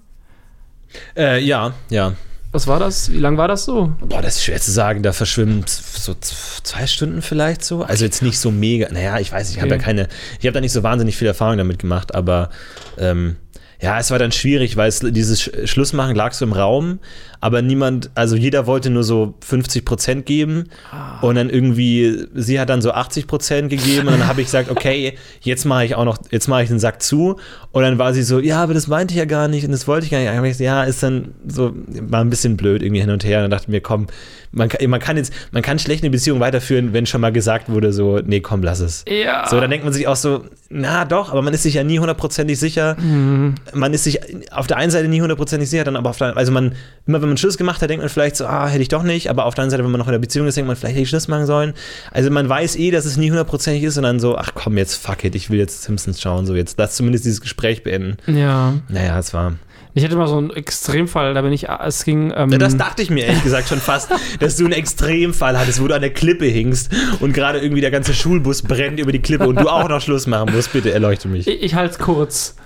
Äh, 1.17 1.43
ja, 1.43 1.75
ja. 1.91 2.13
Was 2.53 2.69
war 2.69 2.79
das? 2.79 3.11
Wie 3.13 3.19
lang 3.19 3.37
war 3.37 3.49
das 3.49 3.65
so? 3.65 3.93
Boah, 4.01 4.23
das 4.23 4.37
ist 4.37 4.45
schwer 4.45 4.61
zu 4.61 4.71
sagen. 4.71 5.03
Da 5.03 5.13
verschwimmen 5.13 5.65
so 5.67 6.15
zwei 6.21 6.87
Stunden 6.87 7.21
vielleicht 7.21 7.65
so. 7.65 7.83
Also 7.83 8.05
jetzt 8.05 8.23
nicht 8.23 8.39
so 8.39 8.51
mega. 8.51 8.89
Naja, 8.91 9.19
ich 9.19 9.33
weiß, 9.33 9.51
ich 9.51 9.57
okay. 9.57 9.63
habe 9.63 9.75
ja 9.75 9.79
keine. 9.79 10.09
Ich 10.39 10.47
habe 10.47 10.53
da 10.53 10.61
nicht 10.61 10.73
so 10.73 10.83
wahnsinnig 10.83 11.17
viel 11.17 11.27
Erfahrung 11.27 11.59
damit 11.59 11.81
gemacht, 11.81 12.15
aber 12.15 12.51
ähm, 12.97 13.37
ja, 13.81 13.99
es 13.99 14.11
war 14.11 14.19
dann 14.19 14.33
schwierig, 14.33 14.77
weil 14.77 14.89
es, 14.89 15.01
dieses 15.01 15.51
Schlussmachen 15.65 16.17
lag 16.17 16.33
so 16.33 16.45
im 16.47 16.53
Raum, 16.53 17.01
aber 17.47 17.63
niemand, 17.63 18.11
also 18.17 18.35
jeder 18.35 18.67
wollte 18.67 18.91
nur 18.91 19.05
so 19.05 19.35
50 19.45 19.85
Prozent 19.85 20.27
geben 20.27 20.65
ah. 20.91 21.21
und 21.21 21.37
dann 21.37 21.49
irgendwie, 21.49 22.27
sie 22.35 22.59
hat 22.59 22.71
dann 22.71 22.83
so 22.83 22.91
80 22.91 23.29
Prozent 23.29 23.71
gegeben 23.71 24.09
und 24.09 24.15
dann 24.19 24.27
habe 24.27 24.41
ich 24.41 24.49
gesagt, 24.49 24.69
okay, 24.69 25.17
jetzt 25.43 25.65
mache 25.65 25.85
ich 25.85 25.95
auch 25.95 26.05
noch, 26.05 26.19
jetzt 26.33 26.49
mache 26.49 26.65
ich 26.65 26.69
den 26.69 26.81
Sack 26.81 27.03
zu 27.03 27.37
und 27.71 27.83
dann 27.85 27.99
war 27.99 28.13
sie 28.15 28.25
so, 28.25 28.41
ja, 28.41 28.65
aber 28.65 28.75
das 28.75 28.89
meinte 28.89 29.15
ich 29.15 29.19
ja 29.19 29.27
gar 29.27 29.47
nicht 29.47 29.65
und 29.65 29.71
das 29.71 29.87
wollte 29.87 30.07
ich 30.07 30.11
gar 30.11 30.19
nicht. 30.19 30.29
Ich 30.29 30.43
gesagt, 30.43 30.59
ja, 30.59 30.83
ist 30.83 31.05
dann 31.05 31.35
so, 31.47 31.73
war 31.87 32.21
ein 32.21 32.31
bisschen 32.31 32.57
blöd 32.57 32.83
irgendwie 32.83 33.01
hin 33.01 33.11
und 33.11 33.25
her 33.25 33.39
und 33.39 33.43
dann 33.45 33.51
dachte 33.53 33.67
ich 33.67 33.69
mir, 33.69 33.81
komm, 33.81 34.09
man 34.51 34.69
kann, 34.69 34.91
man 34.91 35.01
kann 35.01 35.17
jetzt, 35.17 35.33
man 35.53 35.63
kann 35.63 35.79
schlecht 35.79 36.03
eine 36.03 36.11
Beziehung 36.11 36.41
weiterführen, 36.41 36.93
wenn 36.93 37.07
schon 37.07 37.21
mal 37.21 37.31
gesagt 37.31 37.69
wurde, 37.69 37.93
so, 37.93 38.19
nee, 38.25 38.41
komm, 38.41 38.63
lass 38.63 38.81
es. 38.81 39.05
Ja. 39.07 39.47
So, 39.49 39.61
dann 39.61 39.71
denkt 39.71 39.85
man 39.85 39.93
sich 39.93 40.09
auch 40.09 40.17
so, 40.17 40.45
na 40.69 41.05
doch, 41.05 41.31
aber 41.31 41.43
man 41.43 41.55
ist 41.55 41.63
sich 41.63 41.75
ja 41.75 41.85
nie 41.85 41.99
hundertprozentig 41.99 42.59
sicher. 42.59 42.97
Mhm. 42.99 43.55
Man 43.73 43.93
ist 43.93 44.05
sich 44.05 44.21
auf 44.53 44.67
der 44.67 44.79
einen 44.79 44.91
Seite 44.91 45.09
nie 45.09 45.21
hundertprozentig 45.21 45.69
sicher, 45.69 45.85
dann 45.85 45.97
aber 45.97 46.11
auf 46.11 46.19
der 46.19 46.37
also 46.37 46.53
man, 46.53 46.75
immer 47.07 47.21
wenn 47.21 47.29
man 47.29 47.36
Schluss 47.37 47.57
gemacht 47.57 47.83
hat, 47.83 47.91
denkt 47.91 48.03
man 48.03 48.09
vielleicht 48.09 48.37
so, 48.37 48.47
ah, 48.47 48.67
hätte 48.67 48.83
ich 48.83 48.89
doch 48.89 49.03
nicht, 49.03 49.29
aber 49.31 49.45
auf 49.45 49.55
der 49.55 49.63
anderen 49.63 49.71
Seite, 49.71 49.85
wenn 49.85 49.91
man 49.91 49.99
noch 49.99 50.09
in 50.09 50.13
der 50.13 50.19
Beziehung 50.19 50.47
ist, 50.47 50.57
denkt 50.57 50.67
man, 50.67 50.77
vielleicht 50.77 50.95
hätte 50.95 51.03
ich 51.03 51.09
Schluss 51.09 51.29
machen 51.29 51.47
sollen. 51.47 51.75
Also 52.13 52.31
man 52.31 52.49
weiß 52.49 52.77
eh, 52.77 52.91
dass 52.91 53.05
es 53.05 53.17
nie 53.17 53.31
hundertprozentig 53.31 53.83
ist 53.85 53.97
und 53.97 54.05
dann 54.05 54.21
so, 54.21 54.37
ach 54.37 54.53
komm, 54.55 54.77
jetzt 54.79 54.95
fuck 54.95 55.25
it, 55.25 55.35
ich 55.35 55.51
will 55.51 55.59
jetzt 55.59 55.83
Simpsons 55.83 56.21
schauen, 56.21 56.47
so 56.47 56.55
jetzt 56.55 56.79
lass 56.79 56.97
zumindest 56.97 57.25
dieses 57.25 57.41
Gespräch 57.41 57.83
beenden. 57.83 58.17
Ja. 58.27 58.75
Naja, 58.89 59.19
es 59.19 59.35
war. 59.35 59.55
Ich 59.97 60.05
hatte 60.05 60.15
mal 60.15 60.29
so 60.29 60.37
einen 60.37 60.51
Extremfall, 60.51 61.33
da 61.33 61.41
bin 61.41 61.53
ich, 61.53 61.71
es 61.71 62.05
ging. 62.05 62.31
Ähm 62.37 62.51
das 62.59 62.77
dachte 62.77 63.01
ich 63.01 63.09
mir 63.09 63.25
ehrlich 63.25 63.43
gesagt 63.43 63.67
schon 63.69 63.79
fast, 63.79 64.11
dass 64.41 64.57
du 64.57 64.65
einen 64.65 64.75
Extremfall 64.75 65.59
hattest, 65.59 65.81
wo 65.81 65.89
du 65.89 65.95
an 65.95 66.03
der 66.03 66.13
Klippe 66.13 66.45
hingst 66.45 66.95
und 67.21 67.33
gerade 67.33 67.61
irgendwie 67.61 67.81
der 67.81 67.91
ganze 67.91 68.13
Schulbus 68.13 68.61
brennt 68.61 69.01
über 69.01 69.11
die 69.11 69.21
Klippe 69.21 69.49
und 69.49 69.59
du 69.59 69.71
auch 69.71 69.89
noch 69.89 70.03
Schluss 70.03 70.27
machen 70.27 70.53
musst. 70.55 70.75
Bitte 70.75 70.93
erleuchte 70.93 71.29
mich. 71.29 71.49
Ich, 71.49 71.63
ich 71.63 71.75
halte 71.75 71.95
es 71.95 71.99
kurz. 71.99 72.57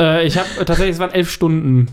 äh, 0.00 0.26
ich 0.26 0.36
habe 0.36 0.48
tatsächlich, 0.64 0.94
es 0.94 0.98
waren 0.98 1.12
elf 1.12 1.30
Stunden. 1.30 1.90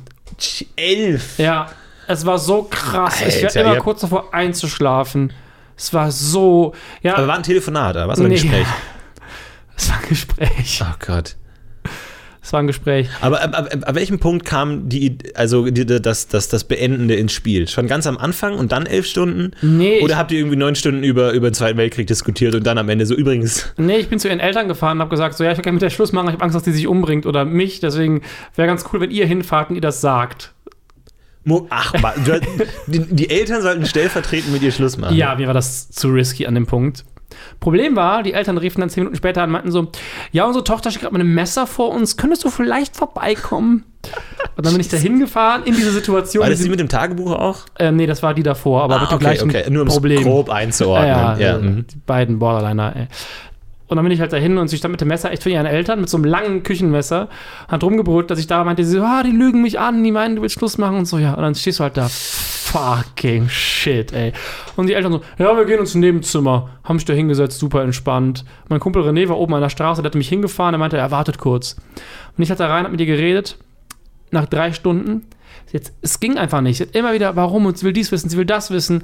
Elf? 0.76 1.38
Ja. 1.38 1.70
Es 2.12 2.26
war 2.26 2.38
so 2.38 2.64
krass. 2.64 3.22
Alter, 3.24 3.48
ich 3.48 3.56
war 3.56 3.62
immer 3.64 3.76
kurz 3.78 4.02
davor 4.02 4.34
einzuschlafen. 4.34 5.34
Es 5.78 5.94
war 5.94 6.12
so. 6.12 6.74
Ja. 7.02 7.18
Aber 7.18 7.28
war 7.28 7.38
ein 7.38 7.44
Telefonat, 7.44 7.96
oder 7.96 8.08
was? 8.08 8.20
Oder 8.20 8.28
ein 8.28 8.32
nee. 8.32 8.36
Gespräch? 8.36 8.68
Es 9.78 9.90
war 9.90 9.98
ein 9.98 10.10
Gespräch. 10.10 10.84
Oh 10.84 10.94
Gott. 11.04 11.38
Es 12.44 12.54
war 12.54 12.60
ein 12.60 12.68
Gespräch. 12.68 13.08
Aber 13.22 13.42
ab, 13.42 13.58
ab, 13.58 13.70
ab 13.82 13.96
welchem 13.96 14.20
Punkt 14.20 14.46
kam 14.46 14.90
die, 14.90 15.18
also 15.36 15.66
die, 15.70 15.86
das, 15.86 16.28
das, 16.28 16.50
das 16.50 16.64
Beendende 16.64 17.16
ins 17.16 17.34
Spiel? 17.34 17.68
Schon 17.68 17.88
ganz 17.88 18.06
am 18.06 18.18
Anfang 18.18 18.56
und 18.56 18.72
dann 18.72 18.86
elf 18.86 19.08
Stunden? 19.08 19.52
Nee. 19.62 20.02
Oder 20.02 20.18
habt 20.18 20.32
ihr 20.32 20.40
irgendwie 20.40 20.58
neun 20.58 20.76
Stunden 20.76 21.04
über, 21.04 21.32
über 21.32 21.50
den 21.50 21.54
Zweiten 21.54 21.78
Weltkrieg 21.78 22.08
diskutiert 22.08 22.54
und 22.54 22.66
dann 22.66 22.78
am 22.78 22.90
Ende 22.90 23.06
so 23.06 23.16
übrigens? 23.16 23.74
Nee, 23.78 23.98
ich 23.98 24.10
bin 24.10 24.20
zu 24.20 24.28
ihren 24.28 24.40
Eltern 24.40 24.68
gefahren 24.68 24.98
und 24.98 25.02
habe 25.02 25.12
gesagt, 25.12 25.36
so 25.36 25.44
ja, 25.44 25.52
ich 25.52 25.58
will 25.58 25.64
gerne 25.64 25.76
mit 25.76 25.82
der 25.82 25.92
Schluss 25.92 26.12
machen, 26.14 26.28
ich 26.28 26.34
habe 26.34 26.44
Angst, 26.44 26.56
dass 26.56 26.64
die 26.64 26.72
sich 26.72 26.88
umbringt 26.88 27.26
oder 27.26 27.46
mich, 27.46 27.80
deswegen 27.80 28.22
wäre 28.56 28.68
ganz 28.68 28.86
cool, 28.92 29.02
wenn 29.02 29.12
ihr 29.12 29.26
hinfahrt 29.26 29.70
und 29.70 29.76
ihr 29.76 29.82
das 29.82 30.02
sagt. 30.02 30.54
Ach, 31.70 31.94
die, 32.88 33.00
die, 33.00 33.30
Eltern 33.30 33.62
sollten 33.62 33.86
stellvertretend 33.86 34.54
mit 34.54 34.62
ihr 34.62 34.72
Schluss 34.72 34.98
machen. 34.98 35.16
Ja, 35.16 35.36
mir 35.36 35.48
war 35.48 35.54
das 35.54 35.90
zu 35.90 36.10
risky 36.10 36.46
an 36.46 36.56
dem 36.56 36.68
Punkt. 36.68 37.04
Problem 37.60 37.96
war, 37.96 38.24
die 38.24 38.34
Eltern 38.34 38.58
riefen 38.58 38.82
dann 38.82 38.90
zehn 38.90 39.04
Minuten 39.04 39.18
später 39.18 39.42
an 39.42 39.50
und 39.50 39.54
meinten 39.54 39.72
so: 39.72 39.88
Ja, 40.32 40.46
unsere 40.46 40.64
Tochter 40.64 40.92
steht 40.92 41.02
gerade 41.02 41.14
mit 41.14 41.22
einem 41.22 41.34
Messer 41.34 41.66
vor 41.68 41.90
uns, 41.90 42.18
könntest 42.18 42.44
du 42.44 42.50
vielleicht 42.50 42.96
vorbeikommen? 42.96 43.86
Und 44.58 44.66
dann 44.66 44.74
bin 44.74 44.82
ich 44.82 44.90
da 44.90 44.98
hingefahren 44.98 45.64
in 45.64 45.76
diese 45.76 45.92
Situation. 45.92 46.44
War 46.44 46.50
das 46.50 46.62
die 46.62 46.70
mit 46.70 46.80
dem 46.80 46.90
Tagebuch 46.90 47.32
auch? 47.32 47.60
Ähm, 47.80 47.96
nee, 47.96 48.08
das 48.08 48.24
war 48.24 48.34
die 48.34 48.44
davor, 48.44 48.84
aber 48.84 48.98
ah, 48.98 49.02
mit 49.02 49.12
dem 49.12 49.16
okay, 49.16 49.24
gleichen 49.24 49.50
okay. 49.50 49.70
Nur 49.70 49.84
um 49.84 49.88
Problem. 49.88 50.24
grob 50.24 50.50
einzuordnen. 50.50 51.10
Ja, 51.10 51.38
ja, 51.38 51.52
ja. 51.54 51.58
Mhm. 51.60 51.86
die 51.88 51.98
beiden 52.06 52.40
Borderliner, 52.40 52.96
ey. 52.96 53.08
Und 53.92 53.98
dann 53.98 54.06
bin 54.06 54.14
ich 54.14 54.22
halt 54.22 54.32
dahin 54.32 54.58
und 54.58 54.70
sie 54.70 54.78
stand 54.78 54.94
mit 54.94 55.02
dem 55.02 55.10
Messer 55.10 55.34
echt 55.34 55.44
für 55.44 55.50
ihren 55.50 55.66
Eltern 55.66 56.00
mit 56.00 56.10
so 56.10 56.16
einem 56.16 56.24
langen 56.24 56.64
Küchenmesser, 56.64 57.28
hat 57.68 57.84
rumgebrüllt, 57.84 58.32
dass 58.32 58.40
ich 58.40 58.48
da 58.48 58.64
meinte, 58.64 58.86
sie 58.86 58.98
so, 59.00 59.04
ah, 59.04 59.22
die 59.22 59.32
lügen 59.32 59.62
mich 59.62 59.82
an, 59.82 60.02
die 60.02 60.14
meinen, 60.14 60.38
du 60.38 60.42
willst 60.42 60.56
Schluss 60.56 60.78
machen 60.78 60.96
und 60.96 61.06
so, 61.06 61.18
ja. 61.18 61.34
Und 61.34 61.42
dann 61.42 61.56
stehst 61.56 61.80
du 61.80 61.84
halt 61.84 61.98
da, 61.98 62.08
fucking 62.08 63.50
shit, 63.50 64.14
ey. 64.14 64.32
Und 64.78 64.88
die 64.88 64.94
Eltern 64.94 65.12
so, 65.12 65.22
ja, 65.38 65.58
wir 65.58 65.66
gehen 65.66 65.82
ins 65.82 65.94
Nebenzimmer. 65.94 66.70
Haben 66.86 67.00
sich 67.00 67.06
da 67.06 67.12
hingesetzt, 67.12 67.60
super 67.60 67.84
entspannt. 67.84 68.46
Mein 68.70 68.80
Kumpel 68.80 69.04
René 69.04 69.28
war 69.28 69.38
oben 69.38 69.56
an 69.56 69.62
der 69.62 69.68
Straße, 69.68 70.02
der 70.02 70.08
hatte 70.08 70.18
mich 70.18 70.30
hingefahren, 70.30 70.74
er 70.74 70.78
meinte, 70.78 70.96
er 70.96 71.12
wartet 71.12 71.38
kurz. 71.38 71.76
Und 72.38 72.44
ich 72.44 72.50
hatte 72.50 72.70
rein, 72.70 72.86
hab 72.86 72.92
mit 72.92 73.02
ihr 73.02 73.08
geredet, 73.08 73.58
nach 74.32 74.46
drei 74.46 74.72
Stunden. 74.72 75.24
Jetzt, 75.74 75.92
es 76.02 76.22
ging 76.22 76.38
einfach 76.38 76.62
nicht. 76.62 76.80
Hat 76.80 76.96
immer 76.96 77.12
wieder, 77.12 77.36
warum? 77.36 77.66
Und 77.66 77.78
sie 77.78 77.86
will 77.86 77.92
dies 77.92 78.14
wissen, 78.14 78.30
sie 78.30 78.38
will 78.38 78.46
das 78.46 78.72
wissen. 78.72 79.04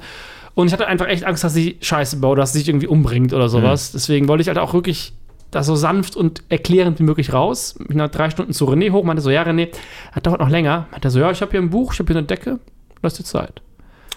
Und 0.58 0.66
ich 0.66 0.72
hatte 0.72 0.88
einfach 0.88 1.06
echt 1.06 1.22
Angst, 1.22 1.44
dass 1.44 1.54
sie 1.54 1.76
Scheiße 1.80 2.16
baut, 2.16 2.36
dass 2.36 2.52
sie 2.52 2.58
sich 2.58 2.68
irgendwie 2.68 2.88
umbringt 2.88 3.32
oder 3.32 3.48
sowas. 3.48 3.92
Mhm. 3.92 3.96
Deswegen 3.96 4.26
wollte 4.26 4.42
ich 4.42 4.48
halt 4.48 4.58
auch 4.58 4.74
wirklich 4.74 5.12
da 5.52 5.62
so 5.62 5.76
sanft 5.76 6.16
und 6.16 6.42
erklärend 6.48 6.98
wie 6.98 7.04
möglich 7.04 7.32
raus. 7.32 7.76
Ich 7.78 7.86
bin 7.86 7.98
nach 7.98 8.10
drei 8.10 8.28
Stunden 8.28 8.52
zu 8.52 8.64
René 8.64 8.90
hoch, 8.90 9.04
meinte 9.04 9.22
so, 9.22 9.30
ja, 9.30 9.44
René, 9.44 9.68
hat 10.10 10.26
dauert 10.26 10.40
noch 10.40 10.48
länger. 10.48 10.88
Meinte 10.90 11.10
so, 11.10 11.20
ja, 11.20 11.30
ich 11.30 11.42
habe 11.42 11.52
hier 11.52 11.60
ein 11.60 11.70
Buch, 11.70 11.92
ich 11.92 12.00
habe 12.00 12.12
hier 12.12 12.18
eine 12.18 12.26
Decke, 12.26 12.58
lass 13.02 13.14
dir 13.14 13.22
Zeit. 13.22 13.62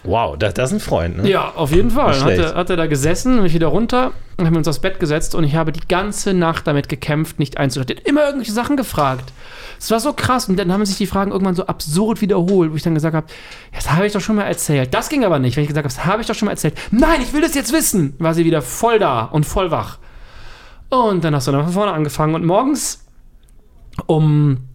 Wow, 0.04 0.36
das, 0.38 0.56
das 0.56 0.72
ist 0.72 0.78
ein 0.78 0.80
Freund, 0.80 1.18
ne? 1.18 1.30
Ja, 1.30 1.54
auf 1.56 1.72
jeden 1.72 1.92
Fall. 1.92 2.20
Hat 2.20 2.32
er, 2.32 2.56
hat 2.56 2.70
er 2.70 2.78
da 2.78 2.88
gesessen, 2.88 3.44
mich 3.44 3.54
wieder 3.54 3.68
runter, 3.68 4.14
haben 4.40 4.52
wir 4.52 4.58
uns 4.58 4.68
aufs 4.68 4.80
Bett 4.80 5.00
gesetzt 5.00 5.36
und 5.36 5.44
ich 5.44 5.56
habe 5.56 5.72
die 5.72 5.88
ganze 5.88 6.34
Nacht 6.34 6.66
damit 6.66 6.90
gekämpft, 6.90 7.38
nicht 7.38 7.58
einzuschlafen. 7.58 7.96
Er 7.96 8.02
hat 8.02 8.08
immer 8.08 8.26
irgendwelche 8.26 8.52
Sachen 8.52 8.78
gefragt. 8.78 9.32
Es 9.80 9.90
war 9.92 10.00
so 10.00 10.14
krass. 10.14 10.48
Und 10.48 10.58
dann 10.58 10.72
haben 10.72 10.86
sich 10.86 10.98
die 10.98 11.08
Fragen 11.08 11.32
irgendwann 11.32 11.56
so 11.56 11.66
absurd 11.66 12.22
wiederholt, 12.22 12.72
wo 12.72 12.76
ich 12.76 12.84
dann 12.84 12.96
gesagt 12.96 13.16
habe, 13.16 13.28
das 13.74 13.92
habe 13.92 14.06
ich 14.06 14.14
doch 14.14 14.22
schon 14.22 14.36
mal 14.36 14.44
erzählt. 14.44 14.94
Das 14.94 15.10
ging 15.10 15.24
aber 15.24 15.40
nicht, 15.40 15.56
wenn 15.56 15.64
ich 15.64 15.70
gesagt 15.70 15.86
habe, 15.86 15.94
das 15.94 16.06
habe 16.06 16.22
ich 16.22 16.28
doch 16.28 16.36
schon 16.36 16.46
mal 16.48 16.52
erzählt. 16.52 16.76
Nein, 16.92 17.22
ich 17.22 17.34
will 17.34 17.42
das 17.42 17.56
jetzt 17.56 17.74
wissen. 17.74 18.16
War 18.20 18.34
sie 18.34 18.46
wieder 18.46 18.62
voll 18.62 19.00
da 19.00 19.24
und 19.24 19.46
voll 19.46 19.72
wach. 19.72 19.98
Und 20.90 21.24
dann 21.24 21.34
hast 21.36 21.48
du 21.48 21.52
dann 21.52 21.64
von 21.64 21.74
vorne 21.74 21.94
angefangen. 21.94 22.36
Und 22.36 22.46
morgens 22.46 23.06
um 24.06 24.68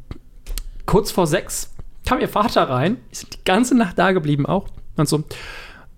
kurz 0.87 1.11
vor 1.11 1.27
sechs 1.27 1.73
kam 2.05 2.21
ihr 2.21 2.29
Vater 2.29 2.69
rein. 2.69 2.99
Ist 3.11 3.35
die 3.35 3.45
ganze 3.45 3.77
Nacht 3.77 3.99
da 3.99 4.13
geblieben 4.13 4.47
auch. 4.47 4.67
Und 4.97 5.09
so, 5.09 5.25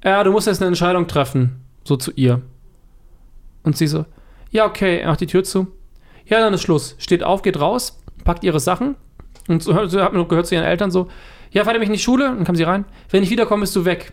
ja, 0.04 0.22
du 0.24 0.32
musst 0.32 0.46
jetzt 0.46 0.60
eine 0.60 0.68
Entscheidung 0.68 1.06
treffen. 1.06 1.60
So 1.84 1.96
zu 1.96 2.12
ihr. 2.12 2.42
Und 3.62 3.76
sie 3.76 3.86
so, 3.86 4.04
ja, 4.50 4.66
okay, 4.66 4.98
er 4.98 5.08
macht 5.08 5.20
die 5.20 5.26
Tür 5.26 5.44
zu. 5.44 5.68
Ja, 6.26 6.40
dann 6.40 6.54
ist 6.54 6.62
Schluss. 6.62 6.96
Steht 6.98 7.22
auf, 7.22 7.42
geht 7.42 7.60
raus, 7.60 8.02
packt 8.24 8.44
ihre 8.44 8.60
Sachen. 8.60 8.96
Und 9.48 9.62
so, 9.62 9.74
hat 9.74 9.92
man 9.92 10.22
noch 10.22 10.28
gehört 10.28 10.46
zu 10.46 10.54
ihren 10.54 10.64
Eltern 10.64 10.90
so, 10.90 11.08
ja, 11.50 11.64
fahrt 11.64 11.76
ihr 11.76 11.80
mich 11.80 11.88
in 11.88 11.94
die 11.94 11.98
Schule? 11.98 12.24
Dann 12.24 12.44
kam 12.44 12.56
sie 12.56 12.64
rein. 12.64 12.84
Wenn 13.10 13.22
ich 13.22 13.30
wiederkomme, 13.30 13.62
bist 13.62 13.74
du 13.74 13.84
weg. 13.84 14.12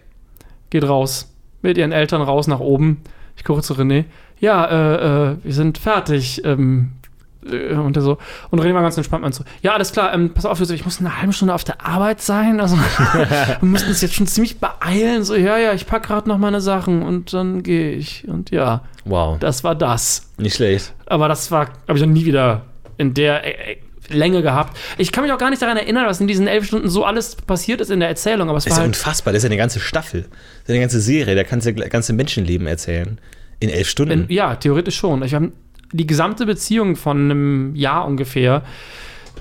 Geht 0.69 0.87
raus. 0.87 1.35
Mit 1.61 1.77
ihren 1.77 1.91
Eltern 1.91 2.21
raus 2.21 2.47
nach 2.47 2.59
oben. 2.59 3.01
Ich 3.35 3.43
gucke 3.43 3.61
zu 3.61 3.73
René. 3.73 4.05
Ja, 4.39 4.65
äh, 4.65 5.31
äh, 5.31 5.37
wir 5.43 5.53
sind 5.53 5.77
fertig. 5.77 6.41
Ähm, 6.45 6.93
äh, 7.03 7.04
und 7.45 7.95
er 7.95 8.01
so. 8.01 8.17
Und 8.49 8.59
René 8.59 8.73
war 8.73 8.81
ganz 8.81 8.97
entspannt 8.97 9.23
und 9.23 9.35
so, 9.35 9.43
ja, 9.61 9.73
alles 9.73 9.91
klar, 9.91 10.13
ähm, 10.13 10.33
pass 10.33 10.45
auf, 10.45 10.59
ich 10.61 10.85
muss 10.85 10.99
eine 10.99 11.19
halbe 11.21 11.33
Stunde 11.33 11.53
auf 11.53 11.63
der 11.63 11.85
Arbeit 11.85 12.21
sein. 12.21 12.59
Also 12.59 12.75
wir 13.17 13.57
mussten 13.61 13.89
uns 13.89 14.01
jetzt 14.01 14.15
schon 14.15 14.27
ziemlich 14.27 14.59
beeilen. 14.59 15.23
So, 15.23 15.35
ja, 15.35 15.57
ja, 15.57 15.73
ich 15.73 15.85
packe 15.87 16.07
gerade 16.07 16.27
noch 16.27 16.37
meine 16.37 16.61
Sachen 16.61 17.03
und 17.03 17.33
dann 17.33 17.61
gehe 17.63 17.91
ich. 17.91 18.27
Und 18.27 18.51
ja, 18.51 18.81
Wow. 19.05 19.37
das 19.39 19.63
war 19.63 19.75
das. 19.75 20.29
Nicht 20.37 20.55
schlecht. 20.55 20.93
Aber 21.05 21.27
das 21.27 21.51
war, 21.51 21.67
habe 21.87 21.97
ich 21.97 22.01
noch 22.05 22.11
nie 22.11 22.25
wieder 22.25 22.63
in 22.97 23.13
der 23.13 23.43
äh, 23.45 23.73
äh, 23.73 23.77
Länge 24.09 24.41
gehabt. 24.41 24.75
Ich 24.97 25.11
kann 25.11 25.23
mich 25.23 25.31
auch 25.33 25.37
gar 25.37 25.49
nicht 25.49 25.61
daran 25.61 25.77
erinnern, 25.77 26.05
was 26.07 26.19
in 26.21 26.27
diesen 26.27 26.47
elf 26.47 26.65
Stunden 26.65 26.89
so 26.89 27.05
alles 27.05 27.35
passiert 27.35 27.81
ist 27.81 27.91
in 27.91 27.99
der 27.99 28.09
Erzählung. 28.09 28.49
Aber 28.49 28.57
es 28.57 28.63
Das 28.65 28.71
ist 28.73 28.77
war 28.77 28.83
ja 28.85 28.87
halt, 28.87 28.95
unfassbar. 28.95 29.33
Das 29.33 29.39
ist 29.39 29.43
ja 29.43 29.49
eine 29.49 29.57
ganze 29.57 29.79
Staffel. 29.79 30.21
Das 30.21 30.29
ist 30.29 30.67
ja 30.69 30.73
eine 30.73 30.81
ganze 30.81 31.01
Serie. 31.01 31.35
Da 31.35 31.43
kannst 31.43 31.67
du 31.67 31.73
ganze 31.73 32.13
Menschenleben 32.13 32.65
erzählen. 32.67 33.19
In 33.59 33.69
elf 33.69 33.87
Stunden. 33.89 34.25
in, 34.25 34.25
ja, 34.29 34.55
theoretisch 34.55 34.97
schon. 34.97 35.23
Ich 35.23 35.33
habe 35.33 35.51
die 35.95 36.07
gesamte 36.07 36.45
Beziehung 36.45 36.95
von 36.95 37.17
einem 37.17 37.75
Jahr 37.75 38.05
ungefähr 38.05 38.63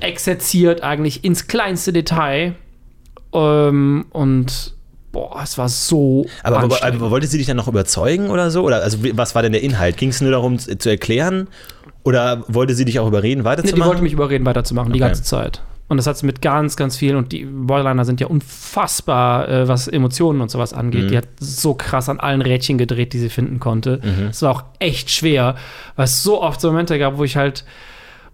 exerziert 0.01 0.83
eigentlich 0.83 1.25
ins 1.25 1.47
kleinste 1.47 1.93
Detail. 1.93 2.55
Ähm, 3.33 4.07
und 4.11 4.75
boah, 5.13 5.41
es 5.43 5.59
war 5.59 5.69
so. 5.69 6.27
aber, 6.43 6.59
aber, 6.61 6.83
aber 6.85 7.11
wollte 7.11 7.27
sie 7.27 7.39
dich 7.39 7.47
dann 7.47 7.57
noch 7.57 7.69
überzeugen 7.69 8.31
oder 8.31 8.51
so? 8.51 8.63
Oder 8.65 8.83
also 8.83 8.99
was 9.13 9.35
war 9.35 9.43
denn 9.43 9.53
der 9.53 9.63
Inhalt? 9.63 9.97
Ging 9.97 10.11
es 10.11 10.21
nur 10.21 10.31
darum 10.31 10.59
z- 10.59 10.81
zu 10.83 10.89
erklären? 10.91 11.49
Oder 12.03 12.45
wollte 12.49 12.75
sie 12.75 12.85
dich 12.85 12.99
auch 13.01 13.07
überreden, 13.09 13.39
Nee, 13.39 13.43
die 13.43 13.45
weiterzumachen? 13.47 13.89
wollte 13.91 14.03
mich 14.03 14.13
überreden, 14.13 14.45
weiterzumachen, 14.45 14.93
die 14.93 14.99
Okay. 15.01 15.09
ganze 15.09 15.23
Zeit. 15.23 15.63
Und 15.95 15.99
das 15.99 16.07
hat 16.09 16.19
sie 16.19 16.27
mit 16.27 16.43
ganz, 16.43 16.77
ganz 16.77 16.97
viel. 16.97 17.15
Und 17.15 17.31
die 17.31 17.45
Borderliner 17.45 18.05
sind 18.05 18.21
ja 18.21 18.27
unfassbar, 18.27 19.49
äh, 19.49 19.69
was 19.69 19.87
Emotionen 19.87 20.41
und 20.41 20.51
sowas 20.51 20.73
angeht. 20.73 21.05
Mhm. 21.05 21.09
Die 21.09 21.17
hat 21.17 21.29
so 21.39 21.75
krass 21.75 22.09
an 22.09 22.19
allen 22.19 22.43
Rädchen 22.43 22.79
gedreht, 22.79 23.13
die 23.13 23.21
sie 23.21 23.31
finden 23.31 23.61
konnte. 23.61 24.01
Mhm. 24.03 24.29
Es 24.31 24.43
war 24.43 24.51
auch 24.51 24.65
echt 24.81 25.11
schwer, 25.11 25.55
weil 25.95 26.05
es 26.05 26.23
so 26.23 26.43
oft 26.43 26.61
so 26.61 26.69
Momente 26.69 26.99
gab, 26.99 27.17
wo 27.17 27.25
ich 27.25 27.37
halt, 27.37 27.65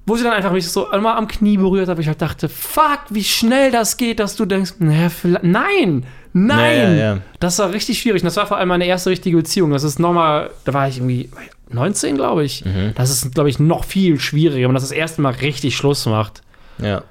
wo 0.07 0.17
sie 0.17 0.25
dann 0.25 0.33
einfach 0.33 0.53
mich 0.53 0.69
so 0.69 0.91
einmal 0.91 1.19
am 1.19 1.29
Knie 1.29 1.59
berührt 1.59 1.89
hat, 1.89 1.99
wo 1.99 2.01
ich 2.01 2.09
halt 2.09 2.23
dachte, 2.23 2.49
fuck, 2.49 3.01
wie 3.11 3.25
schnell 3.25 3.71
das 3.71 3.99
geht, 3.99 4.19
dass 4.21 4.37
du 4.37 4.47
denkst, 4.47 4.75
naja, 4.79 5.11
vielleicht, 5.11 5.45
nein, 5.45 6.07
nein. 6.33 6.97
Ja, 6.97 7.15
ja. 7.15 7.19
Das 7.41 7.59
war 7.59 7.73
richtig 7.73 8.01
schwierig. 8.01 8.23
Und 8.23 8.27
das 8.27 8.37
war 8.37 8.47
vor 8.47 8.57
allem 8.57 8.69
meine 8.69 8.87
erste 8.87 9.11
richtige 9.11 9.37
Beziehung. 9.37 9.71
Das 9.71 9.85
ist 9.85 9.99
nochmal, 9.99 10.51
da 10.65 10.73
war 10.73 10.89
ich 10.89 10.97
irgendwie 10.97 11.29
19, 11.73 12.17
glaube 12.17 12.45
ich. 12.45 12.65
Mhm. 12.65 12.93
Das 12.95 13.11
ist, 13.11 13.35
glaube 13.35 13.49
ich, 13.51 13.59
noch 13.59 13.85
viel 13.85 14.19
schwieriger, 14.19 14.63
wenn 14.63 14.73
man 14.73 14.75
das 14.75 14.85
das 14.85 14.93
erste 14.93 15.23
Mal 15.23 15.35
richtig 15.35 15.77
Schluss 15.77 16.07
macht. 16.07 16.43
Ja. 16.79 17.03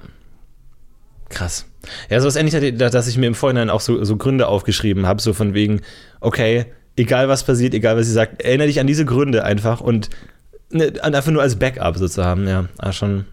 Krass. 1.30 1.64
Ja, 2.10 2.20
so 2.20 2.28
ist 2.28 2.36
ähnlich, 2.36 2.76
dass 2.76 3.06
ich 3.08 3.16
mir 3.16 3.26
im 3.26 3.34
Vorhinein 3.34 3.70
auch 3.70 3.80
so, 3.80 4.04
so 4.04 4.16
Gründe 4.16 4.46
aufgeschrieben 4.48 5.06
habe, 5.06 5.22
so 5.22 5.32
von 5.32 5.54
wegen, 5.54 5.80
okay, 6.20 6.66
egal 6.96 7.28
was 7.28 7.44
passiert, 7.44 7.72
egal 7.72 7.96
was 7.96 8.06
sie 8.06 8.12
sagt, 8.12 8.42
erinnere 8.42 8.66
dich 8.66 8.80
an 8.80 8.86
diese 8.86 9.04
Gründe 9.06 9.44
einfach 9.44 9.80
und 9.80 10.10
ne, 10.70 10.92
einfach 11.02 11.30
nur 11.30 11.40
als 11.42 11.56
Backup 11.58 11.96
sozusagen, 11.96 12.46
ja, 12.46 12.66
ah, 12.78 12.92
schon. 12.92 13.24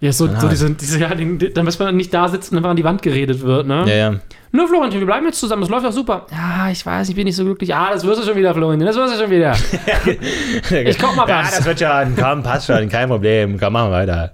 Ja, 0.00 0.12
so, 0.12 0.26
Ah. 0.28 0.40
so 0.40 0.48
diese, 0.48 0.70
diese, 0.70 0.98
ja, 1.00 1.08
dann, 1.14 1.38
dass 1.66 1.78
man 1.78 1.96
nicht 1.96 2.12
da 2.12 2.28
sitzt 2.28 2.52
und 2.52 2.58
einfach 2.58 2.70
an 2.70 2.76
die 2.76 2.84
Wand 2.84 3.00
geredet 3.02 3.40
wird, 3.42 3.66
ne? 3.66 3.84
Ja, 3.86 3.94
ja. 3.94 4.14
Nur 4.52 4.68
Florentin, 4.68 5.00
wir 5.00 5.06
bleiben 5.06 5.26
jetzt 5.26 5.40
zusammen, 5.40 5.62
das 5.62 5.70
läuft 5.70 5.84
doch 5.86 5.92
super. 5.92 6.26
Ja, 6.30 6.70
ich 6.70 6.84
weiß, 6.84 7.08
ich 7.08 7.14
bin 7.14 7.24
nicht 7.24 7.36
so 7.36 7.44
glücklich. 7.44 7.74
Ah, 7.74 7.90
das 7.92 8.04
wirst 8.06 8.22
du 8.22 8.26
schon 8.26 8.36
wieder, 8.36 8.54
Florentin, 8.54 8.86
das 8.86 8.96
wirst 8.96 9.14
du 9.14 9.18
schon 9.22 9.30
wieder. 9.30 9.54
Ich 10.86 10.98
koch 10.98 11.14
mal 11.16 11.28
Ja, 11.28 11.40
was. 11.40 11.56
das 11.56 11.64
wird 11.64 11.80
schon, 11.80 12.14
komm, 12.16 12.42
passt 12.42 12.66
schon, 12.66 12.88
kein 12.88 13.08
Problem, 13.08 13.58
komm, 13.58 13.72
machen 13.72 13.88
wir 13.90 13.96
weiter. 13.96 14.32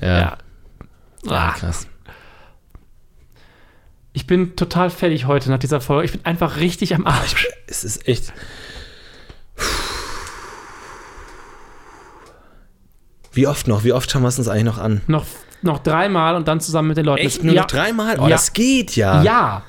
Ja, 0.00 0.18
Ja. 0.20 0.36
Ah, 1.28 1.52
krass. 1.52 1.86
ich 4.12 4.26
bin 4.26 4.56
total 4.56 4.90
fertig 4.90 5.26
heute 5.26 5.50
nach 5.50 5.58
dieser 5.58 5.80
Folge. 5.80 6.04
Ich 6.06 6.12
bin 6.12 6.24
einfach 6.24 6.56
richtig 6.56 6.94
am 6.94 7.06
Arsch. 7.06 7.46
Es 7.66 7.84
ist 7.84 8.06
echt. 8.08 8.32
Wie 13.32 13.46
oft 13.46 13.66
noch? 13.68 13.84
Wie 13.84 13.92
oft 13.92 14.10
schauen 14.10 14.22
wir 14.22 14.28
es 14.28 14.38
uns 14.38 14.48
eigentlich 14.48 14.64
noch 14.64 14.78
an? 14.78 15.00
Noch, 15.06 15.24
noch 15.62 15.78
dreimal 15.78 16.34
und 16.36 16.48
dann 16.48 16.60
zusammen 16.60 16.88
mit 16.88 16.96
den 16.98 17.06
Leuten. 17.06 17.24
Echt? 17.24 17.42
Nur 17.42 17.54
ja. 17.54 17.62
noch 17.62 17.68
dreimal? 17.68 18.18
Oh, 18.18 18.24
Ja. 18.24 18.28
das 18.30 18.52
geht 18.52 18.94
ja. 18.96 19.22
Ja, 19.22 19.62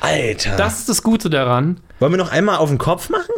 Alter. 0.00 0.56
das 0.56 0.80
ist 0.80 0.88
das 0.88 1.02
Gute 1.02 1.28
daran. 1.30 1.80
Wollen 1.98 2.12
wir 2.12 2.18
noch 2.18 2.30
einmal 2.30 2.58
auf 2.58 2.68
den 2.68 2.78
Kopf 2.78 3.08
machen? 3.08 3.32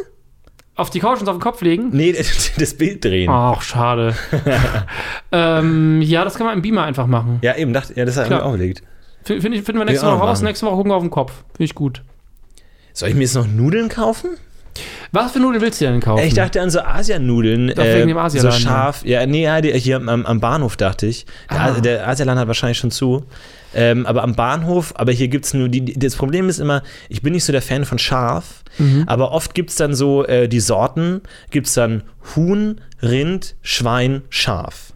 Auf 0.77 0.89
die 0.91 1.01
Couch 1.01 1.21
und 1.21 1.29
auf 1.29 1.37
den 1.37 1.41
Kopf 1.43 1.61
legen. 1.63 1.91
Nee, 1.93 2.13
das 2.59 2.75
Bild 2.75 3.05
drehen. 3.05 3.29
Ach, 3.31 3.61
schade. 3.63 4.15
ähm, 5.33 6.01
ja, 6.03 6.25
das 6.25 6.37
kann 6.37 6.47
man 6.47 6.57
im 6.57 6.63
Beamer 6.63 6.85
einfach 6.85 7.07
machen. 7.07 7.39
Ja, 7.43 7.57
eben, 7.57 7.73
dachte, 7.73 7.95
ja, 7.97 8.05
das 8.05 8.17
hat 8.17 8.31
mir 8.31 8.43
auch 8.43 8.55
überlegt. 8.55 8.83
Find 9.25 9.43
finden 9.43 9.77
wir 9.79 9.85
nächste 9.85 10.07
Woche 10.07 10.17
raus. 10.17 10.39
machen. 10.39 10.45
Nächste 10.47 10.67
Woche 10.67 10.77
gucken 10.77 10.91
wir 10.93 10.97
auf 10.97 11.03
den 11.03 11.11
Kopf. 11.11 11.33
Finde 11.53 11.65
ich 11.65 11.75
gut. 11.75 12.03
Soll 12.95 13.11
ich 13.11 13.15
mir 13.15 13.23
jetzt 13.23 13.35
noch 13.35 13.47
Nudeln 13.47 13.89
kaufen? 13.89 14.31
Was 15.13 15.33
für 15.33 15.41
Nudeln 15.41 15.61
willst 15.61 15.81
du 15.81 15.85
denn 15.85 16.01
kaufen? 16.01 16.25
Ich 16.25 16.35
dachte 16.35 16.61
an 16.61 16.71
so 16.71 16.81
Asianudeln. 16.81 17.69
Wegen 17.69 18.09
dem 18.09 18.15
so 18.17 18.21
Asialaden, 18.21 18.61
scharf. 18.61 19.05
Ja, 19.05 19.27
nee, 19.27 19.43
ja, 19.43 19.61
die- 19.61 19.73
hier 19.73 19.97
am, 19.97 20.09
am 20.25 20.41
Bahnhof 20.41 20.77
dachte 20.77 21.07
ich. 21.07 21.27
Der, 21.51 21.61
Ah. 21.61 21.81
der 21.81 22.09
Asialaden 22.09 22.41
hat 22.41 22.47
wahrscheinlich 22.47 22.79
schon 22.79 22.91
zu. 22.91 23.25
Ähm, 23.75 24.05
aber 24.07 24.23
am 24.23 24.35
Bahnhof, 24.35 24.93
aber 24.97 25.13
hier 25.13 25.29
gibt 25.29 25.45
es 25.45 25.55
nur 25.55 25.69
die, 25.69 25.85
das 25.99 26.17
Problem 26.17 26.49
ist 26.49 26.59
immer, 26.59 26.83
ich 27.09 27.23
bin 27.23 27.33
nicht 27.33 27.45
so 27.45 27.53
der 27.53 27.63
Fan 27.63 27.85
von 27.85 27.99
scharf, 27.99 28.65
Mhm. 28.79 29.05
aber 29.07 29.33
oft 29.33 29.55
gibt 29.55 29.71
es 29.71 29.77
dann 29.77 29.95
so 29.95 30.25
äh, 30.27 30.49
die 30.49 30.61
Sorten, 30.61 31.21
gibt 31.51 31.67
es 31.67 31.75
dann 31.75 32.03
Huhn, 32.35 32.81
Rind, 33.03 33.55
Schwein, 33.63 34.23
Schaf. 34.31 34.93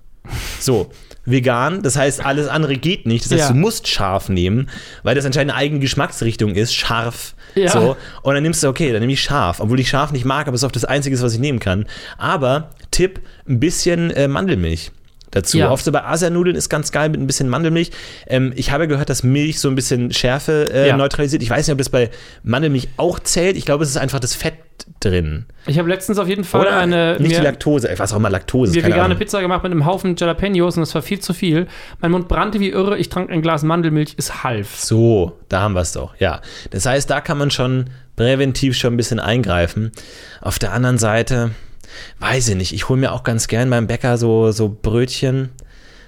So, 0.60 0.90
vegan, 1.26 1.82
das 1.82 1.96
heißt, 1.96 2.24
alles 2.24 2.48
andere 2.48 2.76
geht 2.76 3.06
nicht. 3.06 3.24
Das 3.24 3.32
heißt, 3.32 3.40
Ja. 3.42 3.52
du 3.52 3.58
musst 3.58 3.88
scharf 3.88 4.28
nehmen, 4.28 4.70
weil 5.02 5.14
das 5.14 5.24
anscheinend 5.26 5.52
eine 5.52 5.60
eigene 5.60 5.80
Geschmacksrichtung 5.80 6.54
ist, 6.54 6.74
scharf. 6.74 7.34
Ja. 7.54 7.68
So. 7.70 7.96
Und 8.22 8.34
dann 8.34 8.42
nimmst 8.42 8.62
du, 8.62 8.68
okay, 8.68 8.90
dann 8.92 9.00
nehme 9.00 9.12
ich 9.12 9.22
scharf, 9.22 9.60
obwohl 9.60 9.78
ich 9.80 9.88
scharf 9.88 10.12
nicht 10.12 10.24
mag, 10.24 10.46
aber 10.48 10.54
es 10.54 10.62
ist 10.62 10.66
auch 10.66 10.72
das 10.72 10.84
Einzige, 10.84 11.20
was 11.20 11.32
ich 11.34 11.38
nehmen 11.40 11.60
kann. 11.60 11.86
Aber 12.18 12.70
Tipp, 12.90 13.20
ein 13.48 13.60
bisschen 13.60 14.10
äh, 14.10 14.28
Mandelmilch 14.28 14.90
dazu. 15.34 15.58
Ja. 15.58 15.70
Oft 15.70 15.84
so 15.84 15.92
bei 15.92 16.02
Asianudeln 16.04 16.56
ist 16.56 16.68
ganz 16.68 16.92
geil 16.92 17.08
mit 17.10 17.20
ein 17.20 17.26
bisschen 17.26 17.48
Mandelmilch. 17.48 17.90
Ähm, 18.26 18.52
ich 18.56 18.70
habe 18.70 18.88
gehört, 18.88 19.10
dass 19.10 19.22
Milch 19.22 19.60
so 19.60 19.68
ein 19.68 19.74
bisschen 19.74 20.12
Schärfe 20.12 20.68
äh, 20.72 20.88
Ja. 20.88 20.96
neutralisiert. 20.96 21.42
Ich 21.42 21.50
weiß 21.50 21.66
nicht, 21.66 21.72
ob 21.72 21.78
das 21.78 21.88
bei 21.90 22.10
Mandelmilch 22.42 22.88
auch 22.96 23.18
zählt. 23.18 23.56
Ich 23.56 23.64
glaube, 23.64 23.84
es 23.84 23.90
ist 23.90 23.96
einfach 23.96 24.20
das 24.20 24.34
Fett 24.34 24.54
drin. 25.00 25.46
Ich 25.66 25.78
habe 25.78 25.88
letztens 25.88 26.18
auf 26.18 26.28
jeden 26.28 26.44
Fall 26.44 26.62
Oder 26.62 26.76
eine 26.78 27.16
nicht 27.20 27.36
die 27.36 27.40
Laktose. 27.40 27.90
Ich 27.92 27.98
weiß 27.98 28.12
auch 28.12 28.16
immer 28.16 28.30
Laktose. 28.30 28.72
ist, 28.72 28.76
keine 28.82 28.92
vegane 28.94 29.04
Ahnung. 29.06 29.18
Pizza 29.18 29.40
gemacht 29.40 29.62
mit 29.62 29.72
einem 29.72 29.86
Haufen 29.86 30.16
Jalapenos 30.16 30.76
und 30.76 30.80
das 30.80 30.94
war 30.94 31.02
viel 31.02 31.20
zu 31.20 31.32
viel. 31.32 31.66
Mein 32.00 32.10
Mund 32.10 32.28
brannte 32.28 32.58
wie 32.60 32.70
irre. 32.70 32.98
Ich 32.98 33.08
trank 33.08 33.30
ein 33.30 33.40
Glas 33.42 33.62
Mandelmilch. 33.62 34.14
Es 34.16 34.42
half. 34.44 34.78
So, 34.80 35.38
da 35.48 35.60
haben 35.60 35.74
wir 35.74 35.80
es 35.80 35.92
doch. 35.92 36.14
Ja. 36.18 36.40
Das 36.70 36.86
heißt, 36.86 37.08
da 37.08 37.20
kann 37.20 37.38
man 37.38 37.50
schon 37.50 37.90
präventiv 38.16 38.76
schon 38.76 38.94
ein 38.94 38.96
bisschen 38.96 39.20
eingreifen. 39.20 39.92
Auf 40.40 40.58
der 40.58 40.72
anderen 40.72 40.98
Seite, 40.98 41.50
weiß 42.20 42.48
ich 42.48 42.54
nicht, 42.56 42.72
ich 42.72 42.88
hole 42.88 43.00
mir 43.00 43.12
auch 43.12 43.22
ganz 43.22 43.48
gern 43.48 43.70
beim 43.70 43.86
Bäcker 43.86 44.18
so, 44.18 44.50
so 44.52 44.68
Brötchen. 44.80 45.50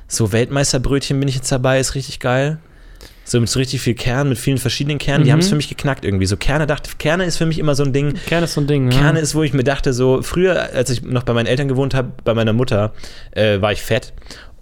So 0.08 0.30
Weltmeisterbrötchen 0.32 1.18
bin 1.18 1.28
ich 1.28 1.34
jetzt 1.34 1.50
dabei, 1.50 1.80
ist 1.80 1.94
richtig 1.96 2.20
geil. 2.20 2.58
So 3.24 3.40
mit 3.40 3.48
so 3.48 3.58
richtig 3.58 3.80
viel 3.80 3.94
Kern, 3.94 4.28
mit 4.28 4.38
vielen 4.38 4.58
verschiedenen 4.58 4.98
Kernen. 4.98 5.24
Die 5.24 5.30
Mhm. 5.30 5.32
haben 5.32 5.40
es 5.40 5.48
für 5.48 5.56
mich 5.56 5.68
geknackt 5.68 6.04
irgendwie. 6.04 6.26
So 6.26 6.36
Kerne 6.36 6.64
dachte, 6.68 6.90
Kerne 6.96 7.24
ist 7.24 7.38
für 7.38 7.46
mich 7.46 7.58
immer 7.58 7.74
so 7.74 7.82
ein 7.82 7.92
Ding. 7.92 8.14
Kern 8.26 8.44
ist 8.44 8.54
so 8.54 8.60
ein 8.60 8.68
Ding. 8.68 8.88
Kerne 8.88 9.18
ja. 9.18 9.22
ist, 9.22 9.34
wo 9.34 9.42
ich 9.42 9.52
mir 9.52 9.64
dachte, 9.64 9.92
so 9.92 10.22
früher, 10.22 10.72
als 10.72 10.90
ich 10.90 11.02
noch 11.02 11.24
bei 11.24 11.32
meinen 11.32 11.46
Eltern 11.46 11.66
gewohnt 11.66 11.92
habe, 11.92 12.12
bei 12.22 12.34
meiner 12.34 12.52
Mutter, 12.52 12.92
äh, 13.32 13.60
war 13.60 13.72
ich 13.72 13.82
fett. 13.82 14.12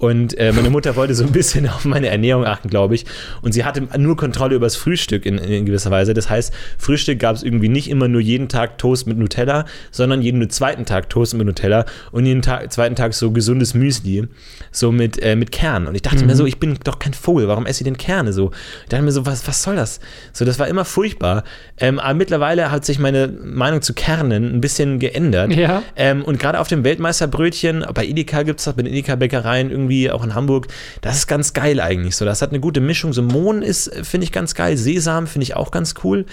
Und 0.04 0.36
äh, 0.36 0.52
meine 0.52 0.68
Mutter 0.68 0.96
wollte 0.96 1.14
so 1.14 1.24
ein 1.24 1.32
bisschen 1.32 1.66
auf 1.70 1.86
meine 1.86 2.08
Ernährung 2.08 2.44
achten, 2.44 2.68
glaube 2.68 2.94
ich. 2.94 3.06
Und 3.40 3.52
sie 3.52 3.64
hatte 3.64 3.88
nur 3.96 4.18
Kontrolle 4.18 4.54
über 4.54 4.66
das 4.66 4.76
Frühstück 4.76 5.24
in, 5.24 5.38
in 5.38 5.64
gewisser 5.64 5.90
Weise. 5.90 6.12
Das 6.12 6.28
heißt, 6.28 6.52
Frühstück 6.76 7.18
gab 7.18 7.36
es 7.36 7.42
irgendwie 7.42 7.70
nicht 7.70 7.88
immer 7.88 8.06
nur 8.06 8.20
jeden 8.20 8.50
Tag 8.50 8.76
Toast 8.76 9.06
mit 9.06 9.16
Nutella, 9.16 9.64
sondern 9.90 10.20
jeden 10.20 10.50
zweiten 10.50 10.84
Tag 10.84 11.08
Toast 11.08 11.32
mit 11.32 11.46
Nutella 11.46 11.86
und 12.12 12.26
jeden 12.26 12.42
Tag, 12.42 12.70
zweiten 12.70 12.96
Tag 12.96 13.14
so 13.14 13.30
gesundes 13.30 13.72
Müsli, 13.72 14.28
so 14.70 14.92
mit, 14.92 15.22
äh, 15.22 15.36
mit 15.36 15.52
Kern. 15.52 15.86
Und 15.86 15.94
ich 15.94 16.02
dachte 16.02 16.26
mir 16.26 16.36
so, 16.36 16.44
ich 16.44 16.58
bin 16.58 16.76
doch 16.84 16.98
kein 16.98 17.14
Vogel, 17.14 17.48
warum 17.48 17.64
esse 17.64 17.80
ich 17.80 17.84
denn 17.84 17.96
Kerne 17.96 18.34
so? 18.34 18.50
Ich 18.82 18.90
dachte 18.90 19.04
mir 19.04 19.12
so, 19.12 19.24
was, 19.24 19.48
was 19.48 19.62
soll 19.62 19.76
das? 19.76 20.00
So, 20.34 20.44
das 20.44 20.58
war 20.58 20.68
immer 20.68 20.84
furchtbar. 20.84 21.44
Ähm, 21.78 21.98
aber 21.98 22.12
mittlerweile 22.12 22.70
hat 22.70 22.84
sich 22.84 22.98
meine 22.98 23.28
Meinung 23.28 23.80
zu 23.80 23.94
Kernen 23.94 24.54
ein 24.54 24.60
bisschen 24.60 24.98
geändert. 24.98 25.54
Ja. 25.54 25.82
Ähm, 25.96 26.22
und 26.24 26.38
gerade 26.38 26.60
auf 26.60 26.68
dem 26.68 26.84
Weltmeisterbrötchen, 26.84 27.86
bei 27.94 28.04
Edeka 28.04 28.42
gibt 28.42 28.58
es 28.60 28.66
das, 28.66 28.74
bei 28.74 28.82
den 28.82 28.92
Edeka-Bäckereien 28.92 29.70
irgendwie, 29.70 29.93
auch 30.10 30.24
in 30.24 30.34
Hamburg, 30.34 30.68
das 31.00 31.16
ist 31.16 31.26
ganz 31.26 31.52
geil 31.52 31.80
eigentlich. 31.80 32.16
So, 32.16 32.24
das 32.24 32.42
hat 32.42 32.50
eine 32.50 32.60
gute 32.60 32.80
Mischung. 32.80 33.12
So 33.12 33.22
Mohn 33.22 33.62
ist, 33.62 33.92
finde 34.04 34.24
ich, 34.24 34.32
ganz 34.32 34.54
geil. 34.54 34.76
Sesam 34.76 35.26
finde 35.26 35.44
ich 35.44 35.56
auch 35.56 35.70
ganz 35.70 35.94
cool. 36.04 36.26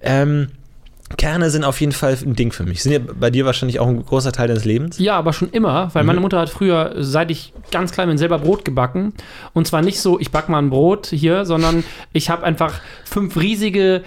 Ähm, 0.00 0.48
Kerne 1.16 1.48
sind 1.48 1.64
auf 1.64 1.80
jeden 1.80 1.92
Fall 1.92 2.18
ein 2.22 2.34
Ding 2.36 2.52
für 2.52 2.64
mich. 2.64 2.82
Sind 2.82 2.92
ja 2.92 2.98
bei 2.98 3.30
dir 3.30 3.46
wahrscheinlich 3.46 3.80
auch 3.80 3.86
ein 3.88 4.04
großer 4.04 4.30
Teil 4.30 4.48
deines 4.48 4.66
Lebens. 4.66 4.98
Ja, 4.98 5.16
aber 5.16 5.32
schon 5.32 5.48
immer, 5.50 5.88
weil 5.94 6.04
meine 6.04 6.20
Mutter 6.20 6.38
hat 6.38 6.50
früher, 6.50 6.92
seit 6.98 7.30
ich 7.30 7.54
ganz 7.70 7.92
klein 7.92 8.08
bin, 8.08 8.18
selber 8.18 8.38
Brot 8.38 8.64
gebacken. 8.66 9.14
Und 9.54 9.66
zwar 9.66 9.80
nicht 9.80 10.00
so, 10.00 10.20
ich 10.20 10.30
back 10.30 10.50
mal 10.50 10.58
ein 10.58 10.68
Brot 10.68 11.06
hier, 11.06 11.46
sondern 11.46 11.82
ich 12.12 12.28
habe 12.28 12.44
einfach 12.44 12.74
fünf 13.06 13.38
riesige 13.38 14.02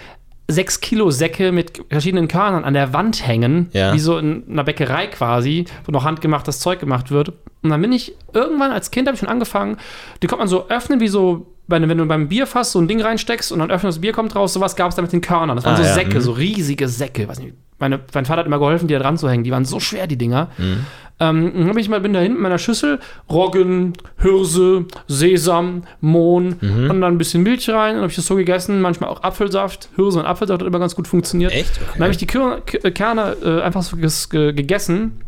6 0.47 0.81
Kilo 0.81 1.09
Säcke 1.11 1.51
mit 1.51 1.81
verschiedenen 1.89 2.27
Körnern 2.27 2.63
an 2.65 2.73
der 2.75 2.93
Wand 2.93 3.25
hängen, 3.25 3.69
Ja. 3.73 3.93
wie 3.93 3.99
so 3.99 4.17
in 4.19 4.43
einer 4.49 4.63
Bäckerei 4.63 5.07
quasi, 5.07 5.65
wo 5.85 5.91
noch 5.91 6.03
handgemachtes 6.03 6.59
Zeug 6.59 6.79
gemacht 6.79 7.09
wird. 7.09 7.33
Und 7.63 7.69
dann 7.69 7.81
bin 7.81 7.91
ich 7.91 8.13
irgendwann 8.33 8.71
als 8.71 8.89
Kind 8.91 9.07
habe 9.07 9.15
ich 9.15 9.19
schon 9.19 9.29
angefangen, 9.29 9.77
die 10.23 10.27
konnte 10.27 10.39
man 10.41 10.47
so 10.47 10.67
öffnen, 10.69 10.99
wie 10.99 11.07
so 11.07 11.45
bei, 11.67 11.79
wenn 11.87 11.97
du 11.97 12.05
beim 12.05 12.27
Bierfass 12.27 12.71
so 12.71 12.79
ein 12.79 12.87
Ding 12.87 13.01
reinsteckst 13.01 13.51
und 13.51 13.59
dann 13.59 13.69
öffnet 13.71 13.89
das 13.91 14.01
Bier 14.01 14.11
kommt 14.13 14.35
raus, 14.35 14.53
sowas 14.53 14.75
gab 14.75 14.89
es 14.89 14.95
da 14.95 15.01
mit 15.01 15.13
den 15.13 15.21
Körnern. 15.21 15.55
Das 15.55 15.63
waren 15.65 15.75
Ah, 15.75 15.77
so 15.77 15.83
ja, 15.83 15.93
Säcke, 15.93 16.17
mhm. 16.17 16.21
so 16.21 16.31
riesige 16.31 16.87
Säcke. 16.87 17.27
Weiß 17.27 17.39
nicht, 17.39 17.53
meine, 17.79 17.99
mein 18.13 18.25
Vater 18.25 18.39
hat 18.39 18.45
immer 18.47 18.59
geholfen, 18.59 18.87
die 18.87 18.93
da 18.93 18.99
dran 18.99 19.17
zu 19.17 19.29
hängen. 19.29 19.43
Die 19.43 19.51
waren 19.51 19.63
so 19.63 19.79
schwer, 19.79 20.07
die 20.07 20.17
Dinger. 20.17 20.49
Mhm. 20.57 20.85
Ähm, 21.19 21.67
dann 21.67 21.77
ich 21.77 21.87
mal, 21.87 22.01
bin 22.01 22.13
da 22.13 22.19
hinten 22.19 22.37
in 22.37 22.41
meiner 22.43 22.57
Schüssel 22.57 22.99
Roggen, 23.29 23.93
Hirse, 24.17 24.85
Sesam, 25.07 25.83
Mohn 26.01 26.55
Mhm. 26.59 26.89
und 26.89 27.01
dann 27.01 27.13
ein 27.13 27.17
bisschen 27.19 27.43
Milch 27.43 27.69
rein. 27.69 27.93
Dann 27.93 28.01
habe 28.01 28.09
ich 28.09 28.15
das 28.15 28.25
so 28.25 28.35
gegessen, 28.35 28.81
manchmal 28.81 29.09
auch 29.11 29.21
Apfelsaft. 29.21 29.89
Hirse 29.95 30.19
und 30.19 30.25
Apfelsaft 30.25 30.61
hat 30.61 30.67
immer 30.67 30.79
ganz 30.79 30.95
gut 30.95 31.07
funktioniert. 31.07 31.53
Echt? 31.53 31.79
Dann 31.93 32.01
habe 32.01 32.11
ich 32.11 32.17
die 32.17 32.25
Kür 32.27 32.61
K- 32.65 32.89
Kerne 32.91 33.37
äh, 33.45 33.61
einfach 33.61 33.83
so 33.83 33.97
ges 33.97 34.29
ge 34.29 34.51
gegessen. 34.51 35.21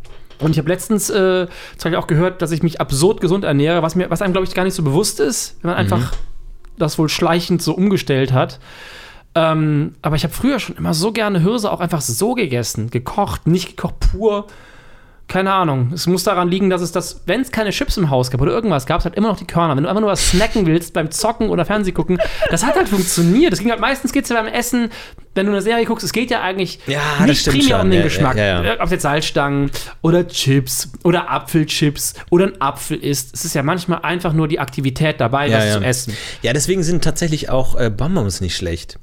Und 0.43 0.51
ich 0.51 0.57
habe 0.57 0.69
letztens 0.69 1.09
äh, 1.09 1.47
zum 1.77 1.83
Beispiel 1.83 1.95
auch 1.95 2.07
gehört, 2.07 2.41
dass 2.41 2.51
ich 2.51 2.63
mich 2.63 2.81
absurd 2.81 3.21
gesund 3.21 3.43
ernähre, 3.43 3.81
was, 3.81 3.95
mir, 3.95 4.09
was 4.09 4.21
einem, 4.21 4.33
glaube 4.33 4.47
ich, 4.47 4.53
gar 4.53 4.63
nicht 4.63 4.75
so 4.75 4.83
bewusst 4.83 5.19
ist, 5.19 5.57
wenn 5.61 5.71
man 5.71 5.77
einfach 5.77 6.13
das 6.77 6.97
wohl 6.97 7.09
schleichend 7.09 7.61
so 7.61 7.73
umgestellt 7.73 8.33
hat. 8.33 8.59
Ähm, 9.35 9.95
aber 10.01 10.15
ich 10.15 10.23
habe 10.23 10.33
früher 10.33 10.59
schon 10.59 10.75
immer 10.75 10.93
so 10.93 11.11
gerne 11.11 11.39
Hirse 11.39 11.71
auch 11.71 11.79
einfach 11.79 12.01
so 12.01 12.33
gegessen, 12.33 12.89
gekocht, 12.89 13.47
nicht 13.47 13.69
gekocht 13.69 13.99
pur. 13.99 14.47
Keine 15.27 15.53
Ahnung. 15.53 15.91
Es 15.93 16.05
muss 16.05 16.25
daran 16.25 16.49
liegen, 16.49 16.69
dass 16.69 16.81
es 16.81 16.91
das, 16.91 17.23
wenn 17.25 17.41
es 17.41 17.51
keine 17.51 17.71
Chips 17.71 17.97
im 17.97 18.09
Haus 18.09 18.29
gab 18.29 18.41
oder 18.41 18.51
irgendwas 18.51 18.85
gab, 18.85 18.99
es 18.99 19.05
halt 19.05 19.15
immer 19.15 19.29
noch 19.29 19.37
die 19.37 19.47
Körner. 19.47 19.75
Wenn 19.75 19.83
du 19.83 19.89
einfach 19.89 20.01
nur 20.01 20.11
was 20.11 20.29
snacken 20.29 20.65
willst 20.65 20.93
beim 20.93 21.11
Zocken 21.11 21.49
oder 21.49 21.65
Fernseh 21.65 21.93
gucken, 21.93 22.19
das 22.51 22.63
hat 22.63 22.75
halt 22.75 22.89
funktioniert. 22.89 23.51
Das 23.51 23.59
ging 23.59 23.71
halt 23.71 23.79
meistens 23.79 24.11
geht's 24.11 24.29
ja 24.29 24.39
beim 24.39 24.51
Essen, 24.53 24.91
wenn 25.35 25.45
du 25.45 25.51
eine 25.51 25.61
Serie 25.61 25.85
guckst, 25.85 26.03
es 26.05 26.13
geht 26.13 26.29
ja 26.31 26.41
eigentlich 26.41 26.79
Ja, 26.87 27.25
nicht 27.25 27.45
primär 27.47 27.63
schon. 27.67 27.81
um 27.81 27.89
den 27.91 27.99
Ja, 27.99 28.03
Geschmack. 28.05 28.37
ja, 28.37 28.73
Ob 28.79 28.85
es 28.85 28.91
jetzt 28.91 29.01
Salzstangen 29.03 29.71
oder 30.01 30.27
Chips 30.27 30.91
oder 31.03 31.29
Apfelchips 31.29 32.13
oder 32.29 32.45
ein 32.47 32.61
Apfel 32.61 32.97
ist. 32.97 33.33
Es 33.33 33.45
ist 33.45 33.55
ja 33.55 33.63
manchmal 33.63 33.99
einfach 34.03 34.33
nur 34.33 34.47
die 34.47 34.59
Aktivität 34.59 35.19
dabei, 35.19 35.49
das 35.49 35.73
zu 35.73 35.79
essen. 35.81 36.13
Ja, 36.41 36.53
deswegen 36.53 36.83
sind 36.83 37.03
tatsächlich 37.03 37.49
auch 37.49 37.79
äh, 37.79 37.89
Bonbons 37.89 38.41
nicht 38.41 38.55
schlecht. 38.55 38.99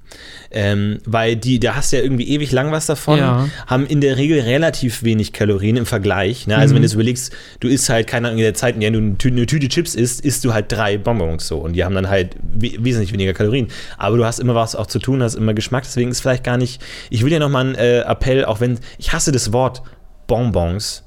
Ähm, 0.52 0.98
weil 1.04 1.36
die, 1.36 1.60
da 1.60 1.76
hast 1.76 1.92
du 1.92 1.96
ja 1.98 2.02
irgendwie 2.02 2.26
ewig 2.28 2.50
lang 2.50 2.72
was 2.72 2.86
davon, 2.86 3.20
haben 3.68 3.86
in 3.86 4.00
der 4.00 4.16
Regel 4.16 4.40
relativ 4.40 5.04
wenig 5.04 5.32
Kalorien 5.32 5.76
im 5.76 5.86
Vergleich. 5.86 6.48
Ne? 6.48 6.56
Also 6.56 6.74
wenn 6.74 6.82
du 6.82 6.86
jetzt 6.86 6.94
überlegst, 6.94 7.32
du 7.60 7.68
isst 7.68 7.88
halt, 7.88 8.08
keine 8.08 8.26
Ahnung, 8.28 8.38
in 8.38 8.44
der 8.44 8.54
Zeit, 8.54 8.74
in 8.74 8.80
der 8.80 8.90
du 8.90 8.98
eine 8.98 9.12
Tü- 9.14 9.28
eine 9.30 9.46
Tüte 9.46 9.68
Chips 9.68 9.94
isst, 9.94 10.24
isst 10.24 10.44
du 10.44 10.52
halt 10.52 10.72
drei 10.72 10.98
Bonbons 10.98 11.46
so 11.46 11.58
und 11.58 11.74
die 11.74 11.84
haben 11.84 11.94
dann 11.94 12.08
halt 12.08 12.34
we 12.52 12.72
wesentlich 12.80 13.12
weniger 13.12 13.32
Kalorien. 13.32 13.68
Aber 13.98 14.16
du 14.16 14.24
hast 14.24 14.40
immer 14.40 14.56
was 14.56 14.74
auch 14.74 14.86
zu 14.86 14.98
tun, 14.98 15.22
hast 15.22 15.36
immer 15.36 15.54
Geschmack, 15.54 15.84
deswegen 15.84 16.10
ist 16.10 16.19
vielleicht 16.20 16.44
gar 16.44 16.56
nicht, 16.56 16.82
ich 17.10 17.24
will 17.24 17.32
ja 17.32 17.38
nochmal 17.38 17.66
einen 17.66 17.74
äh, 17.74 18.00
Appell, 18.00 18.44
auch 18.44 18.60
wenn, 18.60 18.78
ich 18.98 19.12
hasse 19.12 19.32
das 19.32 19.52
Wort 19.52 19.82
Bonbons, 20.26 21.04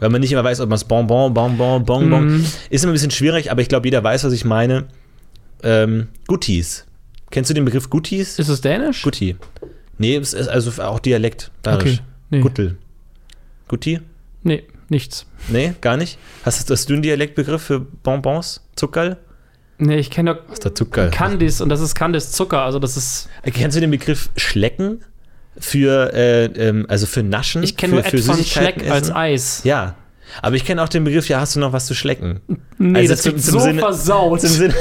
weil 0.00 0.10
man 0.10 0.20
nicht 0.20 0.32
immer 0.32 0.44
weiß, 0.44 0.60
ob 0.60 0.68
man 0.68 0.76
es 0.76 0.84
Bonbon, 0.84 1.32
Bonbon, 1.34 1.84
Bonbon, 1.84 2.26
Mhm. 2.38 2.46
ist 2.70 2.84
immer 2.84 2.92
ein 2.92 2.94
bisschen 2.94 3.10
schwierig, 3.10 3.50
aber 3.50 3.62
ich 3.62 3.68
glaube, 3.68 3.86
jeder 3.86 4.02
weiß, 4.04 4.24
was 4.24 4.32
ich 4.32 4.44
meine. 4.44 4.84
Ähm, 5.62 6.08
Guttis. 6.26 6.84
Kennst 7.30 7.50
du 7.50 7.54
den 7.54 7.64
Begriff 7.64 7.90
Guttis? 7.90 8.38
Ist 8.38 8.48
es 8.48 8.60
dänisch? 8.60 9.02
Gutti. 9.02 9.36
Nee, 9.98 10.16
es 10.16 10.32
ist 10.32 10.48
also 10.48 10.80
auch 10.82 11.00
Dialekt. 11.00 11.50
Bayerisch. 11.62 11.94
Okay. 11.94 12.00
Nee. 12.30 12.40
Guttel. 12.40 12.78
Gutti? 13.66 14.00
Nee, 14.44 14.64
nichts. 14.88 15.26
Nee, 15.48 15.74
gar 15.80 15.96
nicht. 15.96 16.16
Hast, 16.44 16.70
hast 16.70 16.88
du 16.88 16.92
einen 16.94 17.02
Dialektbegriff 17.02 17.62
für 17.62 17.80
Bonbons? 17.80 18.62
Zuckerl? 18.76 19.16
Nee, 19.78 19.96
ich 19.98 20.10
kenne 20.10 20.34
doch 20.34 20.52
ist 20.52 20.64
der 20.64 20.74
Zuckerl? 20.74 21.10
Candice 21.10 21.60
und 21.60 21.68
das 21.68 21.80
ist 21.80 21.94
Candice 21.94 22.32
Zucker. 22.32 22.62
Also 22.62 22.78
das 22.78 22.96
ist. 22.96 23.28
Kennst 23.44 23.76
du 23.76 23.80
den 23.80 23.90
Begriff 23.90 24.28
Schlecken? 24.36 25.04
Für, 25.60 26.12
äh, 26.14 26.44
ähm, 26.44 26.86
also 26.88 27.06
für 27.06 27.22
Naschen? 27.24 27.64
Ich 27.64 27.76
kenne 27.76 27.94
nur 27.94 28.04
Ed 28.06 28.20
von 28.20 28.44
Schleck 28.44 28.88
als 28.88 29.06
essen? 29.08 29.16
Eis. 29.16 29.60
Ja. 29.64 29.94
Aber 30.42 30.54
ich 30.56 30.64
kenne 30.64 30.82
auch 30.82 30.88
den 30.88 31.02
Begriff, 31.04 31.28
ja, 31.28 31.40
hast 31.40 31.56
du 31.56 31.60
noch 31.60 31.72
was 31.72 31.86
zu 31.86 31.94
schlecken? 31.94 32.40
Nee, 32.76 32.98
Also 33.00 33.14
das 33.14 33.22
zum- 33.22 33.38
so 33.38 33.58
Sinne- 33.58 33.80
versaut. 33.80 34.42
Im 34.44 34.48
Sinne, 34.50 34.74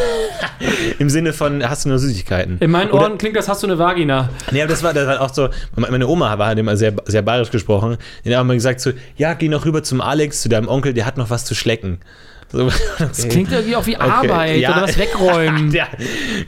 Im 0.99 1.09
Sinne 1.09 1.33
von, 1.33 1.67
hast 1.67 1.85
du 1.85 1.89
nur 1.89 1.99
Süßigkeiten? 1.99 2.57
In 2.59 2.69
meinen 2.69 2.91
Oder- 2.91 3.03
Ohren 3.03 3.17
klingt 3.17 3.35
das, 3.37 3.47
hast 3.47 3.63
du 3.63 3.67
eine 3.67 3.79
Vagina. 3.79 4.29
Nee, 4.51 4.61
aber 4.61 4.69
das 4.69 4.83
war, 4.83 4.93
das 4.93 5.07
war 5.07 5.21
auch 5.21 5.33
so, 5.33 5.49
meine 5.75 6.05
Oma 6.07 6.37
war 6.37 6.47
halt 6.47 6.59
immer 6.59 6.75
sehr, 6.77 6.93
sehr 7.05 7.21
bayerisch 7.21 7.49
gesprochen. 7.49 7.97
Die 8.25 8.29
hat 8.29 8.37
auch 8.37 8.41
immer 8.41 8.53
gesagt 8.55 8.81
so, 8.81 8.91
ja, 9.15 9.33
geh 9.35 9.47
noch 9.47 9.65
rüber 9.65 9.83
zum 9.83 10.01
Alex, 10.01 10.41
zu 10.41 10.49
deinem 10.49 10.67
Onkel, 10.67 10.93
der 10.93 11.05
hat 11.05 11.17
noch 11.17 11.29
was 11.29 11.45
zu 11.45 11.55
schlecken. 11.55 11.99
So, 12.51 12.69
Das 12.99 13.27
klingt 13.27 13.51
irgendwie 13.51 13.75
auch 13.75 13.85
wie 13.85 13.97
Arbeit 13.97 14.59
ja. 14.59 14.71
oder 14.71 14.83
was 14.83 14.97
wegräumen. 14.97 15.71
der, 15.71 15.87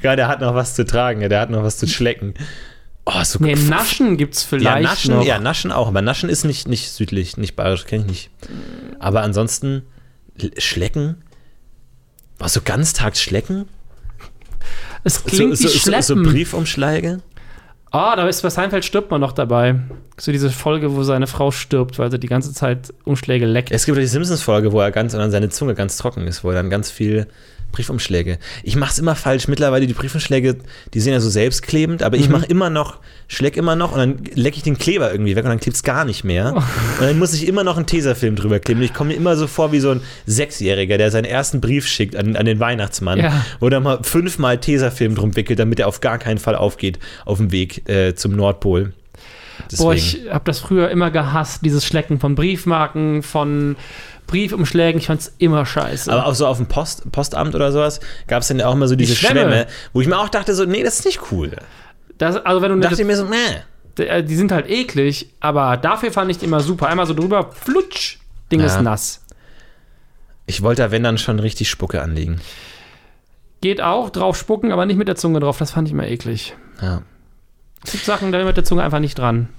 ja, 0.01 0.15
der 0.15 0.27
hat 0.27 0.41
noch 0.41 0.55
was 0.55 0.75
zu 0.75 0.85
tragen, 0.85 1.21
ja, 1.21 1.29
der 1.29 1.41
hat 1.41 1.49
noch 1.49 1.63
was 1.63 1.77
zu 1.77 1.87
schlecken. 1.87 2.33
Oh, 3.05 3.23
so 3.23 3.39
nee, 3.41 3.55
Naschen 3.55 4.17
gibt's 4.17 4.43
ja, 4.43 4.47
vielleicht 4.49 4.83
Naschen, 4.83 5.15
noch. 5.15 5.25
ja, 5.25 5.39
Naschen 5.39 5.71
auch, 5.71 5.87
aber 5.87 6.01
Naschen 6.01 6.29
ist 6.29 6.43
nicht, 6.43 6.67
nicht 6.67 6.91
südlich, 6.91 7.37
nicht 7.37 7.55
bayerisch, 7.55 7.85
kenne 7.85 8.03
ich 8.03 8.09
nicht. 8.09 8.29
Aber 8.99 9.23
ansonsten, 9.23 9.83
Schlecken? 10.57 11.23
Was, 12.37 12.53
so 12.53 12.61
ganztags 12.61 13.19
Es 15.03 15.23
klingt 15.25 15.57
so, 15.57 15.63
wie 15.63 15.67
so, 15.67 15.73
so, 15.73 15.79
Schleppen. 15.79 16.03
so 16.03 16.15
Briefumschläge? 16.15 17.21
Ah, 17.91 18.15
da 18.15 18.27
ist 18.27 18.41
bei 18.43 18.49
Seinfeld 18.49 18.85
stirbt 18.85 19.09
man 19.09 19.19
noch 19.19 19.31
dabei. 19.31 19.75
So 20.17 20.31
diese 20.31 20.51
Folge, 20.51 20.95
wo 20.95 21.03
seine 21.03 21.25
Frau 21.25 21.49
stirbt, 21.49 21.97
weil 21.97 22.11
sie 22.11 22.19
die 22.19 22.27
ganze 22.27 22.53
Zeit 22.53 22.93
Umschläge 23.03 23.45
leckt. 23.45 23.71
Es 23.71 23.85
gibt 23.85 23.97
die 23.97 24.05
Simpsons-Folge, 24.05 24.71
wo 24.71 24.79
er 24.79 24.91
ganz 24.91 25.13
und 25.13 25.19
dann 25.19 25.31
seine 25.31 25.49
Zunge 25.49 25.73
ganz 25.73 25.97
trocken 25.97 26.27
ist, 26.27 26.43
wo 26.43 26.49
er 26.49 26.55
dann 26.55 26.69
ganz 26.69 26.91
viel 26.91 27.25
Briefumschläge. 27.71 28.39
Ich 28.63 28.75
mache 28.75 28.91
es 28.91 28.99
immer 28.99 29.15
falsch. 29.15 29.47
Mittlerweile 29.47 29.87
die 29.87 29.93
Briefumschläge, 29.93 30.57
die 30.93 30.99
sind 30.99 31.13
ja 31.13 31.19
so 31.19 31.29
selbstklebend, 31.29 32.03
aber 32.03 32.17
ich 32.17 32.27
Mhm. 32.27 32.33
mache 32.33 32.45
immer 32.47 32.69
noch, 32.69 32.97
schleck 33.27 33.57
immer 33.57 33.75
noch 33.75 33.91
und 33.91 33.97
dann 33.99 34.17
lecke 34.33 34.57
ich 34.57 34.63
den 34.63 34.77
Kleber 34.77 35.11
irgendwie 35.11 35.35
weg 35.35 35.43
und 35.45 35.49
dann 35.49 35.59
klebt 35.59 35.75
es 35.77 35.83
gar 35.83 36.05
nicht 36.05 36.23
mehr. 36.23 36.53
Und 36.55 36.63
dann 37.01 37.17
muss 37.19 37.33
ich 37.33 37.47
immer 37.47 37.63
noch 37.63 37.77
einen 37.77 37.85
Tesafilm 37.85 38.35
drüber 38.35 38.59
kleben. 38.59 38.81
Ich 38.81 38.93
komme 38.93 39.09
mir 39.09 39.15
immer 39.15 39.35
so 39.37 39.47
vor 39.47 39.71
wie 39.71 39.79
so 39.79 39.91
ein 39.91 40.01
Sechsjähriger, 40.25 40.97
der 40.97 41.11
seinen 41.11 41.25
ersten 41.25 41.61
Brief 41.61 41.87
schickt 41.87 42.15
an, 42.15 42.35
an 42.35 42.45
den 42.45 42.59
Weihnachtsmann, 42.59 43.19
Ja. 43.19 43.45
wo 43.59 43.67
er 43.69 43.79
mal 43.79 43.99
fünfmal 44.03 44.57
Tesafilm 44.59 45.15
drum 45.15 45.35
wickelt, 45.35 45.59
damit 45.59 45.79
er 45.79 45.87
auf 45.87 46.01
gar 46.01 46.17
keinen 46.17 46.37
Fall 46.39 46.55
aufgeht 46.55 46.99
auf 47.25 47.37
dem 47.37 47.51
Weg 47.51 47.87
äh, 47.89 48.15
zum 48.15 48.35
Nordpol. 48.35 48.93
Boah, 49.77 49.93
Deswegen. 49.93 50.25
ich 50.25 50.33
habe 50.33 50.43
das 50.45 50.59
früher 50.59 50.89
immer 50.89 51.11
gehasst, 51.11 51.63
dieses 51.63 51.85
Schlecken 51.85 52.19
von 52.19 52.35
Briefmarken, 52.35 53.21
von 53.23 53.75
Briefumschlägen. 54.27 54.99
Ich 54.99 55.07
fand's 55.07 55.33
immer 55.37 55.65
scheiße. 55.65 56.11
Aber 56.11 56.25
auch 56.25 56.35
so 56.35 56.47
auf 56.47 56.57
dem 56.57 56.67
Post, 56.67 57.11
Postamt 57.11 57.55
oder 57.55 57.71
sowas 57.71 57.99
gab 58.27 58.41
es 58.41 58.47
dann 58.47 58.61
auch 58.61 58.73
immer 58.73 58.87
so 58.87 58.95
diese 58.95 59.15
Schwämme. 59.15 59.41
Schwämme, 59.41 59.67
wo 59.93 60.01
ich 60.01 60.07
mir 60.07 60.17
auch 60.17 60.29
dachte, 60.29 60.53
so, 60.55 60.65
nee, 60.65 60.83
das 60.83 60.99
ist 60.99 61.05
nicht 61.05 61.31
cool. 61.31 61.51
das, 62.17 62.35
also 62.37 62.61
wenn 62.61 62.71
du 62.71 62.79
dachte 62.79 63.01
ich 63.01 63.07
mir 63.07 63.15
so, 63.15 63.25
nee. 63.25 64.03
Äh, 64.03 64.23
die 64.23 64.35
sind 64.35 64.51
halt 64.51 64.69
eklig, 64.69 65.29
aber 65.41 65.75
dafür 65.77 66.11
fand 66.11 66.31
ich 66.31 66.37
die 66.37 66.45
immer 66.45 66.61
super. 66.61 66.87
Einmal 66.87 67.05
so 67.05 67.13
drüber, 67.13 67.51
flutsch, 67.51 68.17
Ding 68.51 68.61
Ja. 68.61 68.67
ist 68.67 68.81
nass. 68.81 69.21
Ich 70.45 70.61
wollte 70.63 70.81
da, 70.83 70.91
wenn 70.91 71.03
dann 71.03 71.17
schon 71.17 71.39
richtig 71.39 71.69
Spucke 71.69 72.01
anlegen. 72.01 72.39
Geht 73.61 73.81
auch, 73.81 74.09
drauf 74.09 74.37
spucken, 74.37 74.71
aber 74.71 74.85
nicht 74.85 74.95
mit 74.97 75.07
der 75.09 75.15
Zunge 75.17 75.39
drauf. 75.41 75.57
Das 75.57 75.71
fand 75.71 75.87
ich 75.87 75.93
immer 75.93 76.07
eklig. 76.07 76.55
Ja. 76.81 77.01
Es 77.83 77.91
gibt 77.91 78.05
Sachen, 78.05 78.31
da 78.31 78.43
mit 78.43 78.55
der 78.57 78.63
Zunge 78.63 78.83
einfach 78.83 78.99
nicht 78.99 79.17
dran. 79.17 79.49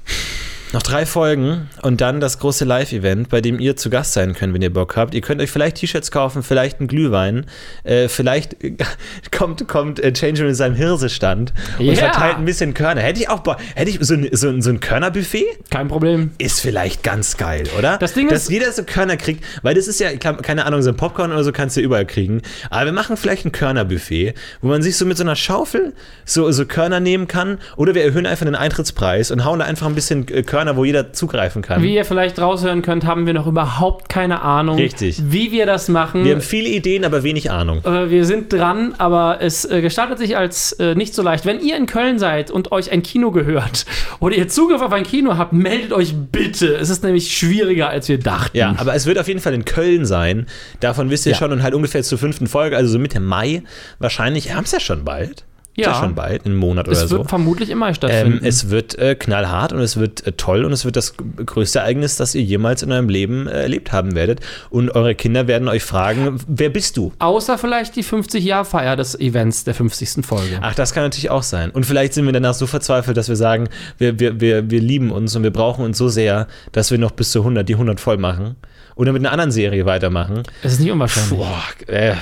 Noch 0.72 0.82
drei 0.82 1.04
Folgen 1.04 1.68
und 1.82 2.00
dann 2.00 2.20
das 2.20 2.38
große 2.38 2.64
Live-Event, 2.64 3.28
bei 3.28 3.40
dem 3.40 3.58
ihr 3.58 3.76
zu 3.76 3.90
Gast 3.90 4.12
sein 4.12 4.34
könnt, 4.34 4.54
wenn 4.54 4.62
ihr 4.62 4.72
Bock 4.72 4.94
habt. 4.96 5.14
Ihr 5.14 5.20
könnt 5.20 5.40
euch 5.40 5.50
vielleicht 5.50 5.78
T-Shirts 5.78 6.12
kaufen, 6.12 6.44
vielleicht 6.44 6.78
einen 6.78 6.86
Glühwein, 6.86 7.46
äh, 7.82 8.06
vielleicht 8.06 8.62
äh, 8.62 8.76
kommt, 9.36 9.66
kommt 9.66 9.98
äh, 9.98 10.12
Change 10.12 10.44
mit 10.44 10.54
seinem 10.54 10.76
Hirsestand 10.76 11.52
und 11.80 11.96
verteilt 11.96 12.36
ein 12.36 12.44
bisschen 12.44 12.72
Körner. 12.72 13.00
Hätte 13.00 13.18
ich 13.18 13.28
auch 13.28 13.40
Bock, 13.40 13.56
hätte 13.74 13.90
ich 13.90 13.98
so 14.00 14.14
ein, 14.14 14.28
so 14.30 14.60
so 14.60 14.70
ein 14.70 14.78
Körnerbuffet? 14.78 15.44
Kein 15.70 15.88
Problem. 15.88 16.30
Ist 16.38 16.60
vielleicht 16.60 17.02
ganz 17.02 17.36
geil, 17.36 17.64
oder? 17.76 17.98
Das 17.98 18.12
Ding 18.14 18.28
Dass 18.28 18.44
ist- 18.44 18.50
jeder 18.50 18.70
so 18.70 18.84
Körner 18.84 19.16
kriegt, 19.16 19.42
weil 19.62 19.74
das 19.74 19.88
ist 19.88 19.98
ja, 19.98 20.12
keine 20.16 20.66
Ahnung, 20.66 20.82
so 20.82 20.90
ein 20.90 20.96
Popcorn 20.96 21.32
oder 21.32 21.42
so 21.42 21.50
kannst 21.50 21.76
du 21.78 21.80
überall 21.80 22.06
kriegen. 22.06 22.42
Aber 22.70 22.84
wir 22.84 22.92
machen 22.92 23.16
vielleicht 23.16 23.44
ein 23.44 23.50
Körnerbuffet, 23.50 24.34
wo 24.60 24.68
man 24.68 24.82
sich 24.82 24.96
so 24.96 25.04
mit 25.04 25.16
so 25.16 25.24
einer 25.24 25.34
Schaufel 25.34 25.94
so, 26.24 26.48
so 26.52 26.64
Körner 26.64 27.00
nehmen 27.00 27.26
kann. 27.26 27.58
Oder 27.76 27.96
wir 27.96 28.04
erhöhen 28.04 28.24
einfach 28.26 28.46
den 28.46 28.54
Eintrittspreis 28.54 29.32
und 29.32 29.44
hauen 29.44 29.58
da 29.58 29.64
einfach 29.64 29.88
ein 29.88 29.96
bisschen 29.96 30.28
äh, 30.28 30.44
Körner, 30.60 30.76
wo 30.76 30.84
jeder 30.84 31.12
zugreifen 31.14 31.62
kann. 31.62 31.82
Wie 31.82 31.94
ihr 31.94 32.04
vielleicht 32.04 32.38
raushören 32.38 32.82
könnt, 32.82 33.06
haben 33.06 33.24
wir 33.24 33.32
noch 33.32 33.46
überhaupt 33.46 34.10
keine 34.10 34.42
Ahnung, 34.42 34.76
Richtig. 34.76 35.18
wie 35.24 35.52
wir 35.52 35.64
das 35.64 35.88
machen. 35.88 36.22
wir 36.24 36.32
haben 36.34 36.42
viele 36.42 36.68
Ideen, 36.68 37.06
aber 37.06 37.22
wenig 37.22 37.50
Ahnung. 37.50 37.82
Äh, 37.84 38.10
Wir 38.10 38.26
sind 38.26 38.52
dran, 38.52 38.94
aber 38.98 39.38
es 39.40 39.64
äh, 39.64 39.80
gestaltet 39.80 40.18
sich 40.18 40.36
als 40.36 40.72
äh, 40.72 40.94
nicht 40.94 41.14
so 41.14 41.22
leicht. 41.22 41.46
Wenn 41.46 41.60
ihr 41.60 41.78
in 41.78 41.86
Köln 41.86 42.18
seid 42.18 42.50
und 42.50 42.72
euch 42.72 42.92
ein 42.92 43.02
Kino 43.02 43.30
gehört 43.30 43.86
oder 44.20 44.36
ihr 44.36 44.48
Zugriff 44.48 44.82
auf 44.82 44.92
ein 44.92 45.04
Kino 45.04 45.38
habt, 45.38 45.54
meldet 45.54 45.94
euch 45.94 46.14
bitte. 46.14 46.74
Es 46.76 46.90
ist 46.90 47.02
nämlich 47.02 47.34
schwieriger, 47.34 47.88
als 47.88 48.06
wir 48.10 48.18
dachten. 48.18 48.54
Ja, 48.56 48.74
aber 48.76 48.94
es 48.94 49.06
wird 49.06 49.18
auf 49.18 49.28
jeden 49.28 49.40
Fall 49.40 49.54
in 49.54 49.64
Köln 49.64 50.04
sein. 50.04 50.44
Davon 50.80 51.08
wisst 51.08 51.24
ihr 51.24 51.32
Ja. 51.32 51.38
schon 51.38 51.52
und 51.52 51.62
halt 51.62 51.72
ungefähr 51.72 52.02
zur 52.02 52.18
fünften 52.18 52.46
Folge, 52.48 52.76
also 52.76 52.90
so 52.92 52.98
Mitte 52.98 53.18
Mai 53.20 53.62
wahrscheinlich. 53.98 54.44
Wir 54.46 54.56
haben 54.56 54.64
es 54.64 54.72
ja 54.72 54.80
schon 54.80 55.04
bald. 55.06 55.44
Ja. 55.76 55.94
schon 55.94 56.14
bald, 56.14 56.42
in 56.44 56.50
einem 56.52 56.60
Monat 56.60 56.88
Es 56.88 56.98
oder 57.02 57.10
wird 57.10 57.22
so. 57.22 57.28
vermutlich 57.28 57.70
im 57.70 57.78
Mai 57.78 57.88
Ähm, 57.88 57.94
stattfinden. 57.94 58.40
es 58.44 58.70
wird 58.70 58.98
äh, 58.98 59.14
knallhart 59.14 59.72
und 59.72 59.80
es 59.80 59.96
wird 59.96 60.26
äh, 60.26 60.32
toll 60.32 60.64
und 60.64 60.72
es 60.72 60.84
wird 60.84 60.96
das 60.96 61.14
größte 61.16 61.78
Ereignis, 61.78 62.16
das 62.16 62.34
ihr 62.34 62.42
jemals 62.42 62.82
in 62.82 62.90
eurem 62.92 63.08
Leben 63.08 63.46
äh, 63.46 63.62
erlebt 63.62 63.92
haben 63.92 64.14
werdet. 64.14 64.40
Und 64.68 64.90
eure 64.90 65.14
Kinder 65.14 65.46
werden 65.46 65.68
euch 65.68 65.82
fragen, 65.84 66.38
wer 66.48 66.68
bist 66.70 66.96
du? 66.96 67.12
Außer 67.20 67.56
vielleicht 67.56 67.96
die 67.96 68.04
50-Jahr-Feier 68.04 68.96
des 68.96 69.18
Events 69.18 69.64
der 69.64 69.74
50. 69.74 70.26
Folge. 70.26 70.58
Ach, 70.60 70.74
das 70.74 70.92
kann 70.92 71.04
natürlich 71.04 71.30
auch 71.30 71.44
sein. 71.44 71.70
Und 71.70 71.86
vielleicht 71.86 72.14
sind 72.14 72.26
wir 72.26 72.32
danach 72.32 72.54
so 72.54 72.66
verzweifelt, 72.66 73.16
dass 73.16 73.28
wir 73.28 73.36
sagen, 73.36 73.68
wir, 73.96 74.18
wir, 74.18 74.40
wir, 74.40 74.70
wir 74.70 74.80
lieben 74.80 75.10
uns 75.10 75.34
und 75.36 75.44
wir 75.44 75.52
brauchen 75.52 75.84
uns 75.84 75.96
so 75.96 76.08
sehr, 76.08 76.48
dass 76.72 76.90
wir 76.90 76.98
noch 76.98 77.12
bis 77.12 77.30
zu 77.30 77.38
100, 77.40 77.66
die 77.68 77.74
100 77.74 78.00
voll 78.00 78.18
machen. 78.18 78.56
Oder 78.96 79.12
mit 79.12 79.22
einer 79.22 79.32
anderen 79.32 79.52
Serie 79.52 79.86
weitermachen. 79.86 80.42
Es 80.62 80.72
ist 80.72 80.80
nicht 80.80 80.90
unwahrscheinlich. 80.90 81.38
Boah, 81.38 81.62
äh, 81.86 82.14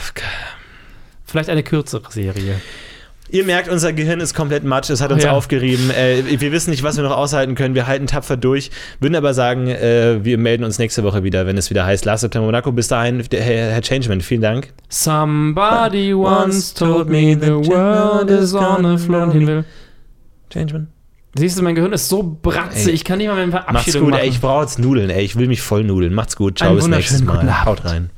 Vielleicht 1.24 1.50
eine 1.50 1.62
kürzere 1.62 2.11
Serie. 2.11 2.61
Ihr 3.31 3.45
merkt, 3.45 3.69
unser 3.69 3.93
Gehirn 3.93 4.21
ist 4.21 4.33
komplett 4.35 4.64
matsch, 4.64 4.88
es 4.91 5.01
hat 5.03 5.12
uns 5.12 5.25
Ja. 5.25 5.33
aufgerieben. 5.33 5.91
Äh, 5.91 6.23
wir 6.41 6.51
wissen 6.53 6.71
nicht, 6.71 6.83
was 6.83 6.97
wir 6.97 7.05
noch 7.05 7.17
aushalten 7.17 7.55
können. 7.55 7.75
Wir 7.75 7.87
halten 7.87 8.07
tapfer 8.07 8.37
durch. 8.37 8.71
Würden 9.01 9.14
aber 9.17 9.35
sagen, 9.35 9.69
äh, 9.69 10.25
wir 10.25 10.38
melden 10.38 10.64
uns 10.64 10.79
nächste 10.79 11.05
Woche 11.05 11.25
wieder, 11.25 11.47
wenn 11.47 11.59
es 11.59 11.69
wieder 11.71 11.85
heißt 11.85 12.05
Last 12.07 12.23
September 12.23 12.47
Monaco. 12.47 12.73
Bis 12.73 12.88
dahin, 12.88 13.23
Herr, 13.31 13.81
Changeman, 13.83 14.21
vielen 14.23 14.41
Dank. 14.41 14.73
Somebody 14.88 16.14
once 16.14 16.73
told 16.73 17.09
me 17.09 17.37
the 17.38 17.51
world 17.69 18.31
is 18.31 18.55
on 18.55 18.87
a 18.87 18.97
will. 18.99 19.64
Changeman. 20.51 20.88
Siehst 21.35 21.59
du, 21.59 21.62
mein 21.62 21.75
Gehirn 21.75 21.93
ist 21.93 22.09
so 22.09 22.38
bratze, 22.43 22.88
Ey. 22.88 22.95
ich 22.95 23.05
kann 23.05 23.19
nicht 23.19 23.27
mal 23.29 23.35
mehr 23.35 23.43
eine 23.45 23.53
Macht's 23.53 23.67
Verabschiedung 23.67 24.03
gut, 24.05 24.11
machen. 24.12 24.23
ey, 24.23 24.29
ich 24.29 24.41
brauche 24.41 24.62
jetzt 24.62 24.79
Nudeln, 24.79 25.11
ey. 25.11 25.23
Ich 25.23 25.37
will 25.37 25.47
mich 25.47 25.61
voll 25.61 25.85
nudeln. 25.85 26.14
Macht's 26.14 26.35
gut, 26.37 26.59
ciao, 26.59 26.71
Einen 26.71 26.79
bis 26.79 26.88
nächstes 26.88 27.23
Mal. 27.23 27.64
Haut 27.67 27.85
rein. 27.85 28.11